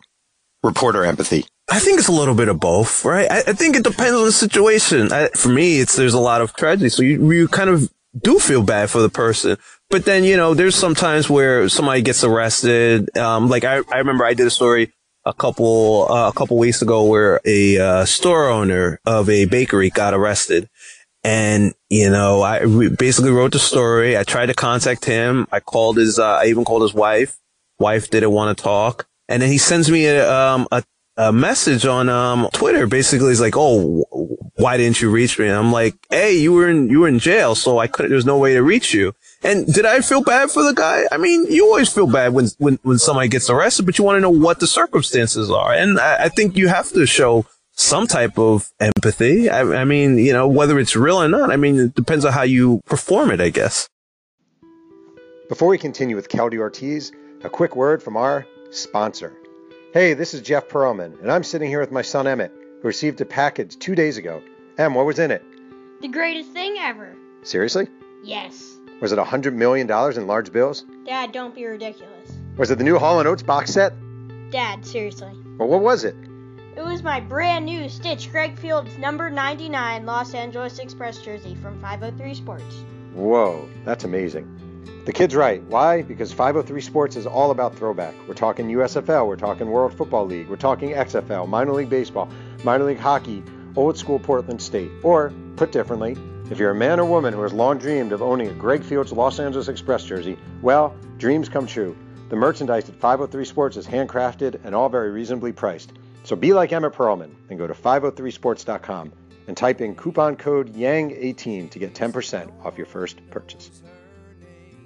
reporter 0.63 1.05
empathy? 1.05 1.45
I 1.71 1.81
think 1.81 1.99
it's 1.99 2.09
a 2.09 2.13
little 2.13 2.35
bit 2.35 2.49
of 2.49 2.61
both, 2.61 3.05
right? 3.05 3.31
I, 3.31 3.39
I 3.39 3.53
think 3.53 3.77
it 3.77 3.85
depends 3.85 4.15
on 4.15 4.25
the 4.25 4.33
situation. 4.33 5.13
I, 5.13 5.29
for 5.29 5.49
me, 5.49 5.81
it's 5.81 5.97
there's 5.97 6.15
a 6.15 6.21
lot 6.21 6.41
of 6.41 6.55
tragedy, 6.55 6.89
so 6.89 7.03
you 7.03 7.33
you 7.33 7.49
kind 7.49 7.71
of 7.71 7.93
do 8.17 8.39
feel 8.39 8.63
bad 8.63 8.89
for 8.89 9.01
the 9.01 9.09
person. 9.09 9.57
But 9.91 10.05
then 10.05 10.23
you 10.23 10.37
know, 10.37 10.55
there's 10.55 10.77
sometimes 10.77 11.29
where 11.29 11.69
somebody 11.69 12.03
gets 12.03 12.23
arrested. 12.23 13.17
Um, 13.17 13.49
like 13.49 13.65
I 13.65 13.83
I 13.91 13.99
remember 13.99 14.25
I 14.25 14.35
did 14.35 14.47
a 14.47 14.51
story 14.51 14.93
a 15.25 15.35
couple 15.35 16.07
uh, 16.09 16.29
a 16.29 16.33
couple 16.33 16.57
weeks 16.57 16.83
ago 16.83 17.05
where 17.05 17.41
a 17.45 17.79
uh, 17.79 18.05
store 18.05 18.49
owner 18.49 19.01
of 19.05 19.29
a 19.29 19.47
bakery 19.47 19.91
got 19.91 20.15
arrested. 20.15 20.69
And, 21.25 21.75
you 21.91 22.09
know, 22.09 22.43
I 22.43 22.65
basically 22.89 23.33
wrote 23.33 23.51
the 23.51 23.59
story. 23.59 24.17
I 24.17 24.23
tried 24.23 24.47
to 24.47 24.55
contact 24.55 25.05
him. 25.05 25.49
I 25.51 25.59
called 25.59 25.97
his, 25.97 26.21
uh, 26.21 26.37
I 26.37 26.47
even 26.47 26.65
called 26.65 26.83
his 26.83 26.95
wife. 26.95 27.37
Wife 27.79 28.11
didn't 28.11 28.33
want 28.33 28.57
to 28.57 28.63
talk. 28.63 29.07
And 29.29 29.43
then 29.43 29.51
he 29.51 29.59
sends 29.59 29.91
me 29.91 30.07
a, 30.07 30.31
um, 30.31 30.69
a, 30.71 30.85
a 31.17 31.33
message 31.33 31.87
on, 31.87 32.09
um, 32.09 32.49
Twitter. 32.53 32.87
Basically, 32.87 33.29
he's 33.29 33.41
like, 33.41 33.57
Oh, 33.57 34.05
why 34.57 34.77
didn't 34.77 35.01
you 35.01 35.11
reach 35.11 35.39
me? 35.39 35.47
And 35.47 35.57
I'm 35.57 35.73
like, 35.73 35.95
Hey, 36.11 36.37
you 36.39 36.53
were 36.53 36.69
in, 36.69 36.89
you 36.89 37.01
were 37.01 37.09
in 37.09 37.19
jail. 37.19 37.55
So 37.55 37.79
I 37.79 37.87
couldn't, 37.87 38.11
there 38.11 38.17
was 38.17 38.27
no 38.27 38.39
way 38.39 38.55
to 38.55 38.63
reach 38.63 38.95
you. 38.95 39.15
And 39.43 39.67
did 39.73 39.87
I 39.87 40.01
feel 40.01 40.23
bad 40.23 40.51
for 40.51 40.63
the 40.63 40.73
guy? 40.73 41.05
I 41.13 41.19
mean, 41.19 41.47
you 41.51 41.67
always 41.67 41.93
feel 41.93 42.07
bad 42.07 42.33
when, 42.33 42.47
when, 42.59 42.79
when 42.83 42.99
somebody 42.99 43.29
gets 43.29 43.51
arrested, 43.51 43.87
but 43.87 43.99
you 43.99 44.05
want 44.05 44.17
to 44.17 44.21
know 44.21 44.31
what 44.31 44.61
the 44.61 44.67
circumstances 44.67 45.51
are. 45.51 45.73
And 45.73 46.01
I, 46.01 46.25
I 46.25 46.29
think 46.29 46.57
you 46.57 46.69
have 46.69 46.91
to 46.91 47.07
show 47.07 47.47
some 47.77 48.07
type 48.07 48.39
of 48.39 48.71
empathy. 48.81 49.49
I, 49.51 49.61
I 49.61 49.85
mean, 49.85 50.19
you 50.19 50.33
know, 50.33 50.49
whether 50.49 50.79
it's 50.79 50.97
real 50.97 51.23
or 51.23 51.29
not, 51.29 51.53
I 51.53 51.57
mean, 51.57 51.79
it 51.79 51.95
depends 51.95 52.25
on 52.25 52.33
how 52.33 52.43
you 52.43 52.81
perform 52.87 53.31
it, 53.31 53.41
I 53.41 53.51
guess. 53.51 53.89
Before 55.49 55.69
we 55.69 55.79
continue 55.79 56.17
with 56.17 56.29
Keldy 56.29 56.59
Ortiz, 56.59 57.13
a 57.43 57.51
quick 57.51 57.77
word 57.77 58.03
from 58.03 58.17
our 58.17 58.47
sponsor. 58.71 59.37
Hey, 59.93 60.15
this 60.15 60.35
is 60.35 60.41
Jeff 60.41 60.69
Pearlman, 60.69 61.21
and 61.21 61.31
I'm 61.31 61.45
sitting 61.45 61.69
here 61.69 61.81
with 61.81 61.93
my 61.93 62.03
son 62.03 62.27
Emmett, 62.27 62.53
who 62.83 62.89
received 62.89 63.21
a 63.21 63.25
package 63.25 63.79
two 63.79 63.95
days 63.95 64.17
ago. 64.17 64.43
Em, 64.79 64.95
what 64.95 65.07
was 65.07 65.19
in 65.19 65.31
it? 65.31 65.43
The 66.01 66.09
greatest 66.09 66.51
thing 66.51 66.77
ever. 66.79 67.15
Seriously? 67.43 67.89
Yes. 68.25 68.77
Was 69.01 69.13
it 69.13 69.19
a 69.19 69.25
$100 69.25 69.55
million 69.55 69.91
in 69.91 70.27
large 70.27 70.53
bills? 70.53 70.85
Dad, 71.05 71.33
don't 71.33 71.55
be 71.55 71.65
ridiculous. 71.67 72.33
Was 72.57 72.71
it 72.71 72.79
the 72.79 72.85
new 72.85 72.99
Hall 72.99 73.19
& 73.19 73.27
Oates 73.27 73.43
box 73.43 73.73
set? 73.73 73.93
Dad, 74.51 74.85
seriously. 74.85 75.33
Well, 75.59 75.69
what 75.69 75.83
was 75.83 76.05
it? 76.05 76.17
It 76.77 76.85
was 76.85 77.03
my 77.03 77.21
brand 77.21 77.65
new 77.65 77.89
Stitch 77.89 78.31
Greg 78.31 78.59
Fields 78.59 78.99
number 78.99 79.31
99 79.31 80.05
Los 80.05 80.35
Angeles 80.35 80.79
Express 80.79 81.19
jersey 81.19 81.55
from 81.55 81.81
503 81.81 82.35
Sports. 82.35 82.85
Whoa, 83.15 83.67
that's 83.85 84.05
amazing. 84.05 84.47
The 85.07 85.13
kid's 85.13 85.37
right. 85.37 85.63
Why? 85.63 86.03
Because 86.03 86.33
503 86.33 86.81
Sports 86.81 87.15
is 87.15 87.29
all 87.29 87.53
about 87.53 87.77
throwback. 87.77 88.13
We're 88.27 88.35
talking 88.35 88.67
USFL, 88.67 89.29
we're 89.29 89.37
talking 89.37 89.71
World 89.71 89.95
Football 89.95 90.27
League, 90.27 90.49
we're 90.49 90.57
talking 90.57 90.91
XFL, 90.91 91.49
minor 91.49 91.75
league 91.75 91.89
baseball, 91.89 92.29
minor 92.65 92.87
league 92.87 92.99
hockey, 92.99 93.45
old 93.77 93.97
school 93.97 94.19
Portland 94.19 94.61
State. 94.61 94.91
Or, 95.05 95.33
put 95.55 95.71
differently, 95.71 96.17
if 96.51 96.59
you're 96.59 96.73
a 96.73 96.75
man 96.75 96.99
or 96.99 97.05
woman 97.05 97.33
who 97.33 97.43
has 97.43 97.53
long 97.53 97.79
dreamed 97.79 98.11
of 98.11 98.21
owning 98.21 98.49
a 98.49 98.53
Greg 98.55 98.83
Fields 98.83 99.13
Los 99.13 99.39
Angeles 99.39 99.69
Express 99.69 100.03
jersey, 100.03 100.37
well, 100.61 100.93
dreams 101.19 101.49
come 101.49 101.69
true. 101.69 101.97
The 102.29 102.35
merchandise 102.35 102.89
at 102.89 102.97
503 102.97 103.45
Sports 103.45 103.77
is 103.77 103.87
handcrafted 103.87 104.65
and 104.65 104.75
all 104.75 104.89
very 104.89 105.13
reasonably 105.13 105.53
priced. 105.53 105.93
So 106.25 106.35
be 106.35 106.53
like 106.53 106.73
Emmett 106.73 106.95
Pearlman 106.95 107.33
and 107.49 107.61
go 107.61 107.69
to 107.69 107.75
503sports.com 107.75 109.13
and 109.47 109.57
type 109.57 109.81
in 109.81 109.95
coupon 109.95 110.35
code 110.35 110.75
YANG18 110.75 111.71
to 111.71 111.79
get 111.79 111.95
10% 111.95 112.65
off 112.65 112.77
your 112.77 112.89
first 112.89 113.21
purchase. 113.31 113.71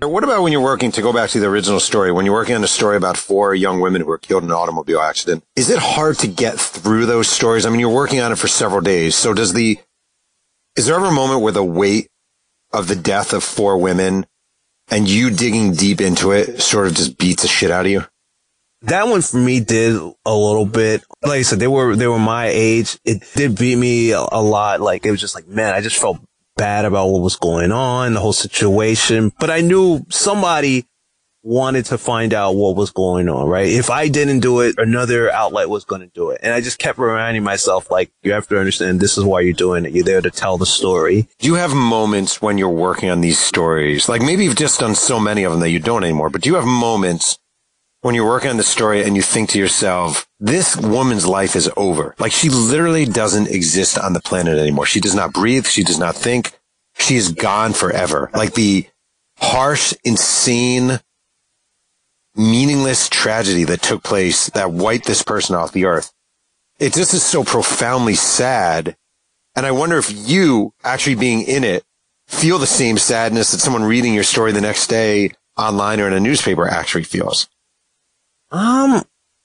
What 0.02 0.24
about 0.24 0.42
when 0.42 0.50
you're 0.50 0.62
working, 0.62 0.90
to 0.92 1.02
go 1.02 1.12
back 1.12 1.28
to 1.30 1.40
the 1.40 1.46
original 1.46 1.78
story, 1.78 2.10
when 2.10 2.24
you're 2.24 2.34
working 2.34 2.54
on 2.54 2.64
a 2.64 2.68
story 2.68 2.96
about 2.96 3.18
four 3.18 3.54
young 3.54 3.80
women 3.80 4.00
who 4.00 4.08
were 4.08 4.16
killed 4.16 4.42
in 4.42 4.48
an 4.48 4.56
automobile 4.56 5.00
accident? 5.00 5.44
Is 5.56 5.68
it 5.68 5.78
hard 5.78 6.16
to 6.20 6.26
get 6.26 6.58
through 6.58 7.04
those 7.04 7.28
stories? 7.28 7.66
I 7.66 7.70
mean, 7.70 7.80
you're 7.80 7.90
working 7.90 8.20
on 8.20 8.32
it 8.32 8.38
for 8.38 8.48
several 8.48 8.80
days. 8.80 9.14
So 9.14 9.34
does 9.34 9.52
the, 9.52 9.78
is 10.74 10.86
there 10.86 10.96
ever 10.96 11.06
a 11.06 11.12
moment 11.12 11.42
where 11.42 11.52
the 11.52 11.62
weight 11.62 12.08
of 12.72 12.88
the 12.88 12.96
death 12.96 13.34
of 13.34 13.44
four 13.44 13.76
women 13.76 14.24
and 14.88 15.06
you 15.06 15.30
digging 15.30 15.74
deep 15.74 16.00
into 16.00 16.32
it 16.32 16.62
sort 16.62 16.86
of 16.86 16.94
just 16.94 17.18
beats 17.18 17.42
the 17.42 17.48
shit 17.48 17.70
out 17.70 17.84
of 17.84 17.92
you? 17.92 18.06
That 18.82 19.06
one 19.06 19.20
for 19.20 19.36
me 19.36 19.60
did 19.60 19.96
a 20.24 20.34
little 20.34 20.64
bit. 20.64 21.04
Like 21.22 21.40
I 21.40 21.42
said, 21.42 21.58
they 21.58 21.68
were, 21.68 21.94
they 21.94 22.06
were 22.06 22.18
my 22.18 22.46
age. 22.46 22.98
It 23.04 23.22
did 23.34 23.58
beat 23.58 23.76
me 23.76 24.12
a, 24.12 24.20
a 24.20 24.40
lot. 24.40 24.80
Like 24.80 25.04
it 25.04 25.10
was 25.10 25.20
just 25.20 25.34
like, 25.34 25.46
man, 25.46 25.74
I 25.74 25.82
just 25.82 26.00
felt 26.00 26.20
bad 26.60 26.84
about 26.84 27.08
what 27.08 27.22
was 27.22 27.36
going 27.36 27.72
on, 27.72 28.12
the 28.12 28.20
whole 28.20 28.34
situation. 28.34 29.32
But 29.40 29.48
I 29.48 29.62
knew 29.62 30.04
somebody 30.10 30.84
wanted 31.42 31.86
to 31.86 31.96
find 31.96 32.34
out 32.34 32.54
what 32.54 32.76
was 32.76 32.90
going 32.90 33.30
on, 33.30 33.48
right? 33.48 33.66
If 33.68 33.88
I 33.88 34.08
didn't 34.08 34.40
do 34.40 34.60
it, 34.60 34.74
another 34.76 35.32
outlet 35.32 35.70
was 35.70 35.86
going 35.86 36.02
to 36.02 36.06
do 36.08 36.28
it. 36.28 36.40
And 36.42 36.52
I 36.52 36.60
just 36.60 36.78
kept 36.78 36.98
reminding 36.98 37.42
myself, 37.42 37.90
like, 37.90 38.12
you 38.22 38.32
have 38.32 38.46
to 38.48 38.58
understand 38.58 39.00
this 39.00 39.16
is 39.16 39.24
why 39.24 39.40
you're 39.40 39.54
doing 39.54 39.86
it. 39.86 39.92
You're 39.92 40.04
there 40.04 40.20
to 40.20 40.30
tell 40.30 40.58
the 40.58 40.66
story. 40.66 41.28
Do 41.38 41.46
you 41.46 41.54
have 41.54 41.72
moments 41.72 42.42
when 42.42 42.58
you're 42.58 42.68
working 42.68 43.08
on 43.08 43.22
these 43.22 43.38
stories? 43.38 44.06
Like 44.06 44.20
maybe 44.20 44.44
you've 44.44 44.56
just 44.56 44.80
done 44.80 44.94
so 44.94 45.18
many 45.18 45.44
of 45.44 45.52
them 45.52 45.60
that 45.60 45.70
you 45.70 45.78
don't 45.78 46.04
anymore, 46.04 46.28
but 46.28 46.42
do 46.42 46.50
you 46.50 46.56
have 46.56 46.66
moments 46.66 47.38
when 48.02 48.14
you're 48.14 48.26
working 48.26 48.50
on 48.50 48.56
the 48.56 48.62
story 48.62 49.02
and 49.02 49.14
you 49.14 49.22
think 49.22 49.50
to 49.50 49.58
yourself, 49.58 50.26
this 50.38 50.76
woman's 50.76 51.26
life 51.26 51.54
is 51.54 51.70
over. 51.76 52.14
Like 52.18 52.32
she 52.32 52.48
literally 52.48 53.04
doesn't 53.04 53.48
exist 53.48 53.98
on 53.98 54.14
the 54.14 54.20
planet 54.20 54.58
anymore. 54.58 54.86
She 54.86 55.00
does 55.00 55.14
not 55.14 55.32
breathe. 55.32 55.66
She 55.66 55.84
does 55.84 55.98
not 55.98 56.16
think. 56.16 56.58
She 56.98 57.16
is 57.16 57.32
gone 57.32 57.72
forever. 57.72 58.30
Like 58.34 58.54
the 58.54 58.86
harsh, 59.38 59.92
insane, 60.04 61.00
meaningless 62.34 63.08
tragedy 63.08 63.64
that 63.64 63.82
took 63.82 64.02
place 64.02 64.48
that 64.50 64.72
wiped 64.72 65.06
this 65.06 65.22
person 65.22 65.56
off 65.56 65.72
the 65.72 65.84
earth. 65.84 66.12
It 66.78 66.94
just 66.94 67.12
is 67.12 67.22
so 67.22 67.44
profoundly 67.44 68.14
sad. 68.14 68.96
And 69.54 69.66
I 69.66 69.72
wonder 69.72 69.98
if 69.98 70.10
you 70.10 70.72
actually 70.84 71.16
being 71.16 71.42
in 71.42 71.64
it 71.64 71.84
feel 72.28 72.58
the 72.58 72.66
same 72.66 72.96
sadness 72.96 73.50
that 73.50 73.58
someone 73.58 73.84
reading 73.84 74.14
your 74.14 74.22
story 74.24 74.52
the 74.52 74.60
next 74.60 74.86
day 74.86 75.32
online 75.58 76.00
or 76.00 76.06
in 76.06 76.14
a 76.14 76.20
newspaper 76.20 76.66
actually 76.66 77.04
feels. 77.04 77.48
Um, 78.50 79.02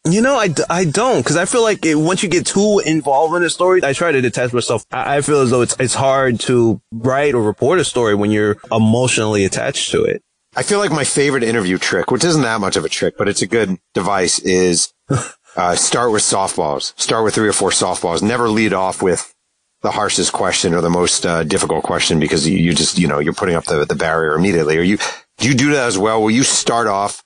you 0.08 0.22
know, 0.22 0.36
I, 0.36 0.54
I 0.70 0.86
don't, 0.86 1.22
because 1.22 1.36
I 1.36 1.46
feel 1.46 1.64
like 1.64 1.86
it, 1.86 1.96
once 1.96 2.22
you 2.22 2.30
get 2.30 2.46
too 2.46 2.80
involved 2.86 3.36
in 3.36 3.44
a 3.44 3.50
story, 3.50 3.84
I 3.84 3.94
try 3.94 4.12
to 4.12 4.22
detach 4.22 4.54
myself. 4.54 4.86
I, 4.92 5.18
I 5.18 5.22
feel 5.22 5.42
as 5.42 5.50
though 5.50 5.62
it's 5.62 5.76
it's 5.80 5.96
hard 5.96 6.40
to 6.42 6.82
write 6.92 7.34
or 7.34 7.42
report 7.42 7.80
a 7.80 7.86
story 7.86 8.14
when 8.14 8.32
you're 8.32 8.58
emotionally 8.72 9.46
attached 9.46 9.92
to 9.92 10.04
it. 10.04 10.22
I 10.56 10.64
feel 10.64 10.80
like 10.80 10.92
my 10.92 11.04
favorite 11.04 11.44
interview 11.44 11.78
trick, 11.78 12.12
which 12.12 12.24
isn't 12.24 12.44
that 12.44 12.62
much 12.62 12.78
of 12.78 12.86
a 12.86 12.90
trick, 12.90 13.18
but 13.18 13.28
it's 13.28 13.42
a 13.42 13.48
good 13.48 13.78
device, 13.94 14.40
is 14.40 14.94
uh, 15.58 15.76
start 15.76 16.12
with 16.12 16.22
softballs. 16.22 16.98
Start 17.00 17.24
with 17.24 17.36
three 17.36 17.50
or 17.50 17.54
four 17.54 17.72
softballs. 17.72 18.22
Never 18.22 18.48
lead 18.48 18.74
off 18.74 19.02
with 19.02 19.34
the 19.82 19.92
harshest 19.92 20.32
question 20.32 20.74
or 20.74 20.82
the 20.82 20.90
most 20.90 21.26
uh, 21.26 21.44
difficult 21.44 21.84
question 21.84 22.20
because 22.20 22.48
you, 22.48 22.58
you 22.58 22.74
just, 22.74 22.98
you 22.98 23.08
know, 23.08 23.20
you're 23.20 23.34
putting 23.34 23.56
up 23.56 23.66
the, 23.66 23.86
the 23.86 23.96
barrier 23.96 24.34
immediately. 24.34 24.78
Or 24.78 24.82
you, 24.82 24.98
do 25.40 25.50
you 25.50 25.56
do 25.56 25.72
that 25.72 25.88
as 25.88 25.98
well? 25.98 26.22
Will 26.22 26.32
you 26.32 26.44
start 26.44 26.88
off 26.88 27.22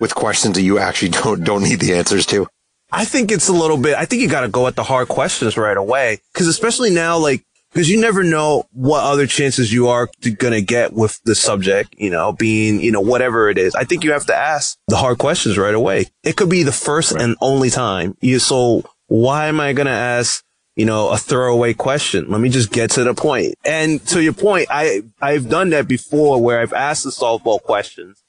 with 0.00 0.14
questions 0.14 0.56
that 0.56 0.62
you 0.62 0.78
actually 0.78 1.08
don't 1.22 1.44
don't 1.44 1.62
need 1.62 1.80
the 1.80 1.94
answers 1.94 2.26
to? 2.26 2.48
I 2.92 3.04
think 3.04 3.30
it's 3.30 3.48
a 3.48 3.52
little 3.52 3.76
bit. 3.76 3.96
I 3.96 4.04
think 4.04 4.20
you 4.22 4.28
got 4.28 4.40
to 4.40 4.48
go 4.48 4.66
at 4.66 4.74
the 4.74 4.82
hard 4.82 5.06
questions 5.06 5.56
right 5.56 5.76
away 5.76 6.18
because 6.32 6.48
especially 6.48 6.90
now, 6.90 7.18
like 7.18 7.44
because 7.72 7.88
you 7.88 8.00
never 8.00 8.24
know 8.24 8.64
what 8.72 9.04
other 9.04 9.26
chances 9.26 9.72
you 9.72 9.88
are 9.88 10.08
going 10.22 10.52
to 10.52 10.62
get 10.62 10.92
with 10.92 11.20
the 11.24 11.34
subject, 11.34 11.94
you 11.96 12.10
know, 12.10 12.32
being, 12.32 12.80
you 12.80 12.90
know, 12.90 13.00
whatever 13.00 13.48
it 13.48 13.58
is. 13.58 13.74
I 13.74 13.84
think 13.84 14.02
you 14.02 14.12
have 14.12 14.26
to 14.26 14.34
ask 14.34 14.76
the 14.88 14.96
hard 14.96 15.18
questions 15.18 15.56
right 15.56 15.74
away. 15.74 16.06
It 16.24 16.36
could 16.36 16.50
be 16.50 16.64
the 16.64 16.72
first 16.72 17.12
right. 17.12 17.22
and 17.22 17.36
only 17.40 17.70
time. 17.70 18.16
You, 18.20 18.40
so 18.40 18.82
why 19.06 19.46
am 19.46 19.60
I 19.60 19.72
going 19.72 19.86
to 19.86 19.92
ask, 19.92 20.44
you 20.74 20.84
know, 20.84 21.10
a 21.10 21.16
throwaway 21.16 21.74
question? 21.74 22.28
Let 22.28 22.40
me 22.40 22.48
just 22.48 22.72
get 22.72 22.90
to 22.92 23.04
the 23.04 23.14
point. 23.14 23.54
And 23.64 24.04
to 24.08 24.20
your 24.20 24.32
point, 24.32 24.66
I, 24.68 25.02
I've 25.22 25.48
done 25.48 25.70
that 25.70 25.86
before 25.86 26.42
where 26.42 26.58
I've 26.58 26.72
asked 26.72 27.04
the 27.04 27.10
softball 27.10 27.62
questions 27.62 28.19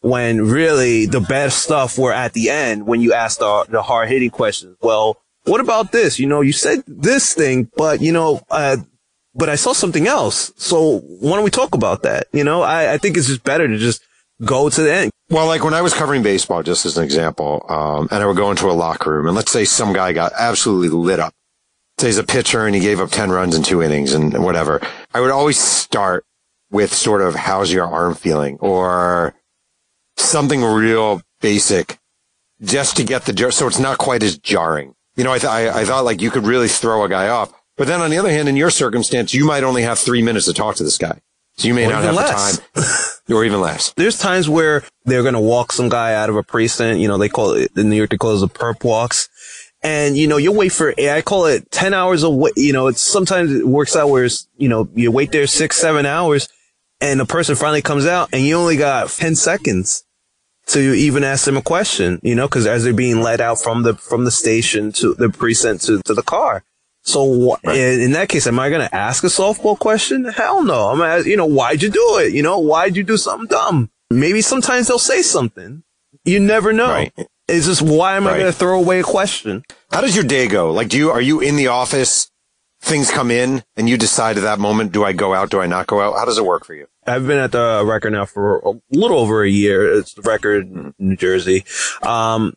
when 0.00 0.42
really 0.42 1.06
the 1.06 1.20
best 1.20 1.62
stuff 1.62 1.98
were 1.98 2.12
at 2.12 2.32
the 2.32 2.50
end 2.50 2.86
when 2.86 3.00
you 3.00 3.12
asked 3.12 3.40
the, 3.40 3.66
the 3.68 3.82
hard 3.82 4.08
hitting 4.08 4.30
questions. 4.30 4.76
Well, 4.80 5.20
what 5.44 5.60
about 5.60 5.92
this? 5.92 6.18
You 6.18 6.26
know, 6.26 6.40
you 6.40 6.52
said 6.52 6.82
this 6.86 7.34
thing, 7.34 7.70
but 7.76 8.00
you 8.00 8.12
know, 8.12 8.40
uh, 8.50 8.78
but 9.34 9.48
I 9.48 9.54
saw 9.54 9.72
something 9.72 10.06
else. 10.06 10.52
So 10.56 10.98
why 10.98 11.36
don't 11.36 11.44
we 11.44 11.50
talk 11.50 11.74
about 11.74 12.02
that? 12.02 12.26
You 12.32 12.44
know, 12.44 12.62
I, 12.62 12.94
I 12.94 12.98
think 12.98 13.16
it's 13.16 13.28
just 13.28 13.44
better 13.44 13.66
to 13.66 13.78
just 13.78 14.02
go 14.44 14.68
to 14.68 14.82
the 14.82 14.92
end. 14.92 15.10
Well, 15.30 15.46
like 15.46 15.62
when 15.62 15.74
I 15.74 15.82
was 15.82 15.94
covering 15.94 16.22
baseball, 16.22 16.62
just 16.62 16.86
as 16.86 16.96
an 16.96 17.04
example, 17.04 17.64
um, 17.68 18.08
and 18.10 18.22
I 18.22 18.26
would 18.26 18.36
go 18.36 18.50
into 18.50 18.70
a 18.70 18.72
locker 18.72 19.12
room 19.12 19.26
and 19.26 19.36
let's 19.36 19.52
say 19.52 19.64
some 19.64 19.92
guy 19.92 20.12
got 20.12 20.32
absolutely 20.38 20.88
lit 20.88 21.20
up. 21.20 21.34
Say 21.98 22.08
he's 22.08 22.18
a 22.18 22.24
pitcher 22.24 22.64
and 22.64 22.74
he 22.74 22.80
gave 22.80 23.00
up 23.00 23.10
10 23.10 23.30
runs 23.30 23.56
in 23.56 23.62
two 23.62 23.82
innings 23.82 24.14
and 24.14 24.44
whatever. 24.44 24.80
I 25.12 25.20
would 25.20 25.30
always 25.30 25.58
start 25.58 26.24
with 26.70 26.94
sort 26.94 27.20
of, 27.22 27.34
how's 27.34 27.72
your 27.72 27.84
arm 27.84 28.14
feeling? 28.14 28.56
Or, 28.60 29.34
something 30.20 30.62
real 30.62 31.22
basic 31.40 31.98
just 32.60 32.96
to 32.96 33.04
get 33.04 33.24
the 33.24 33.32
jar. 33.32 33.50
So 33.50 33.66
it's 33.66 33.78
not 33.78 33.98
quite 33.98 34.22
as 34.22 34.38
jarring. 34.38 34.94
You 35.16 35.24
know, 35.24 35.32
I, 35.32 35.38
th- 35.38 35.50
I, 35.50 35.80
I 35.80 35.84
thought 35.84 36.04
like 36.04 36.20
you 36.20 36.30
could 36.30 36.46
really 36.46 36.68
throw 36.68 37.04
a 37.04 37.08
guy 37.08 37.28
off. 37.28 37.52
But 37.76 37.86
then 37.86 38.00
on 38.00 38.10
the 38.10 38.18
other 38.18 38.30
hand, 38.30 38.48
in 38.48 38.56
your 38.56 38.70
circumstance, 38.70 39.32
you 39.32 39.44
might 39.44 39.62
only 39.62 39.82
have 39.82 39.98
three 39.98 40.22
minutes 40.22 40.46
to 40.46 40.52
talk 40.52 40.76
to 40.76 40.84
this 40.84 40.98
guy. 40.98 41.20
So 41.56 41.66
you 41.66 41.74
may 41.74 41.86
or 41.86 41.90
not 41.90 42.04
have 42.04 42.14
less. 42.14 42.58
the 42.74 42.80
time 42.80 43.36
or 43.36 43.44
even 43.44 43.60
less. 43.60 43.92
There's 43.96 44.18
times 44.18 44.48
where 44.48 44.84
they're 45.04 45.22
going 45.22 45.34
to 45.34 45.40
walk 45.40 45.72
some 45.72 45.88
guy 45.88 46.14
out 46.14 46.28
of 46.28 46.36
a 46.36 46.42
precinct. 46.42 47.00
You 47.00 47.08
know, 47.08 47.18
they 47.18 47.28
call 47.28 47.52
it 47.52 47.72
in 47.76 47.90
New 47.90 47.96
York, 47.96 48.10
they 48.10 48.16
call 48.16 48.36
it 48.36 48.40
the 48.40 48.48
perp 48.48 48.84
walks. 48.84 49.28
And, 49.82 50.16
you 50.16 50.26
know, 50.26 50.38
you 50.38 50.50
wait 50.50 50.70
for, 50.70 50.92
I 50.98 51.22
call 51.22 51.46
it 51.46 51.70
10 51.70 51.94
hours 51.94 52.24
of 52.24 52.34
wait. 52.34 52.56
You 52.56 52.72
know, 52.72 52.88
it's 52.88 53.00
sometimes 53.00 53.52
it 53.52 53.66
works 53.66 53.94
out 53.94 54.08
where 54.08 54.24
it's, 54.24 54.48
you 54.56 54.68
know, 54.68 54.88
you 54.94 55.12
wait 55.12 55.30
there 55.30 55.46
six, 55.46 55.76
seven 55.76 56.04
hours 56.04 56.48
and 57.00 57.20
the 57.20 57.26
person 57.26 57.54
finally 57.54 57.82
comes 57.82 58.06
out 58.06 58.30
and 58.32 58.42
you 58.42 58.56
only 58.56 58.76
got 58.76 59.08
10 59.08 59.34
seconds 59.36 60.04
to 60.68 60.94
even 60.94 61.24
ask 61.24 61.44
them 61.44 61.56
a 61.56 61.62
question, 61.62 62.20
you 62.22 62.34
know, 62.34 62.46
because 62.46 62.66
as 62.66 62.84
they're 62.84 62.92
being 62.92 63.20
led 63.20 63.40
out 63.40 63.60
from 63.60 63.82
the 63.82 63.94
from 63.94 64.24
the 64.24 64.30
station 64.30 64.92
to 64.92 65.14
the 65.14 65.28
precinct 65.28 65.84
to, 65.86 66.00
to 66.04 66.14
the 66.14 66.22
car. 66.22 66.64
So 67.02 67.56
right. 67.64 67.76
in, 67.76 68.00
in, 68.00 68.12
that 68.12 68.28
case, 68.28 68.46
am 68.46 68.58
I 68.58 68.68
going 68.68 68.86
to 68.86 68.94
ask 68.94 69.24
a 69.24 69.28
softball 69.28 69.78
question? 69.78 70.26
Hell 70.26 70.62
no. 70.62 70.90
I'm 70.90 70.98
gonna, 70.98 71.22
you 71.22 71.36
know, 71.36 71.46
why'd 71.46 71.82
you 71.82 71.88
do 71.88 72.18
it? 72.18 72.34
You 72.34 72.42
know, 72.42 72.58
why'd 72.58 72.96
you 72.96 73.02
do 73.02 73.16
something 73.16 73.46
dumb? 73.46 73.90
Maybe 74.10 74.42
sometimes 74.42 74.88
they'll 74.88 74.98
say 74.98 75.22
something. 75.22 75.84
You 76.24 76.40
never 76.40 76.72
know. 76.72 76.88
Right. 76.88 77.12
It's 77.46 77.66
just 77.66 77.80
why 77.80 78.16
am 78.16 78.26
right. 78.26 78.34
I 78.34 78.38
going 78.40 78.52
to 78.52 78.58
throw 78.58 78.78
away 78.78 79.00
a 79.00 79.04
question? 79.04 79.64
How 79.90 80.02
does 80.02 80.14
your 80.14 80.24
day 80.24 80.48
go? 80.48 80.70
Like, 80.72 80.88
do 80.88 80.98
you 80.98 81.10
are 81.10 81.20
you 81.20 81.40
in 81.40 81.56
the 81.56 81.68
office? 81.68 82.30
Things 82.80 83.10
come 83.10 83.30
in, 83.30 83.64
and 83.76 83.88
you 83.88 83.96
decide 83.96 84.36
at 84.36 84.42
that 84.42 84.58
moment: 84.58 84.92
do 84.92 85.04
I 85.04 85.12
go 85.12 85.34
out? 85.34 85.50
Do 85.50 85.60
I 85.60 85.66
not 85.66 85.86
go 85.86 86.00
out? 86.00 86.16
How 86.16 86.24
does 86.24 86.38
it 86.38 86.44
work 86.44 86.64
for 86.64 86.74
you? 86.74 86.86
I've 87.06 87.26
been 87.26 87.38
at 87.38 87.52
the 87.52 87.82
record 87.84 88.12
now 88.12 88.24
for 88.24 88.58
a 88.58 88.72
little 88.90 89.18
over 89.18 89.42
a 89.42 89.48
year. 89.48 89.98
It's 89.98 90.14
the 90.14 90.22
record 90.22 90.68
in 90.68 90.94
New 90.98 91.16
Jersey. 91.16 91.64
Um, 92.02 92.54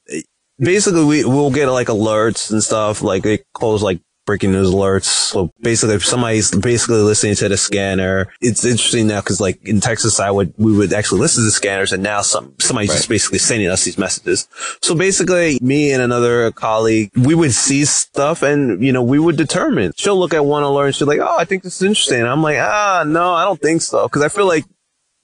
basically 0.62 1.04
we, 1.04 1.26
we'll 1.26 1.52
get 1.52 1.68
like 1.68 1.88
alerts 1.88 2.52
and 2.52 2.64
stuff. 2.64 3.02
Like 3.02 3.24
they 3.24 3.40
close 3.54 3.82
like 3.82 4.00
breaking 4.26 4.52
news 4.52 4.72
alerts. 4.72 5.06
So 5.06 5.52
basically, 5.62 5.96
if 5.96 6.06
somebody's 6.06 6.52
basically 6.52 7.02
listening 7.02 7.36
to 7.36 7.50
the 7.50 7.58
scanner, 7.58 8.32
it's 8.42 8.64
interesting 8.66 9.08
now 9.08 9.22
because 9.22 9.42
like 9.42 9.60
in 9.68 9.80
Texas, 9.80 10.20
I 10.20 10.32
would, 10.32 10.54
we 10.58 10.76
would 10.76 10.94
actually 10.94 11.22
listen 11.22 11.42
to 11.42 11.46
the 11.46 11.52
scanners 11.52 11.92
and 11.92 12.04
now 12.04 12.22
some, 12.22 12.54
somebody's 12.60 12.90
Right. 12.90 12.98
just 12.98 13.10
basically 13.10 13.40
sending 13.40 13.68
us 13.68 13.84
these 13.84 13.98
messages. 13.98 14.48
So 14.82 14.96
basically 14.96 15.58
me 15.62 15.92
and 15.92 16.02
another 16.02 16.52
colleague, 16.52 17.10
we 17.16 17.34
would 17.36 17.54
see 17.54 17.86
stuff 17.86 18.42
and, 18.44 18.84
you 18.84 18.92
know, 18.94 19.04
we 19.04 19.20
would 19.20 19.38
determine. 19.38 19.92
She'll 19.96 20.18
look 20.20 20.34
at 20.34 20.46
one 20.46 20.64
alert 20.64 20.88
and 20.88 20.96
she's 20.96 21.08
like, 21.08 21.20
Oh, 21.20 21.38
I 21.38 21.46
think 21.46 21.64
this 21.64 21.78
is 21.82 21.88
interesting. 21.88 22.24
I'm 22.24 22.42
like, 22.44 22.58
ah, 22.60 23.04
no, 23.08 23.34
I 23.34 23.44
don't 23.46 23.62
think 23.62 23.82
so. 23.82 24.08
Cause 24.10 24.22
I 24.22 24.30
feel 24.30 24.46
like 24.48 24.66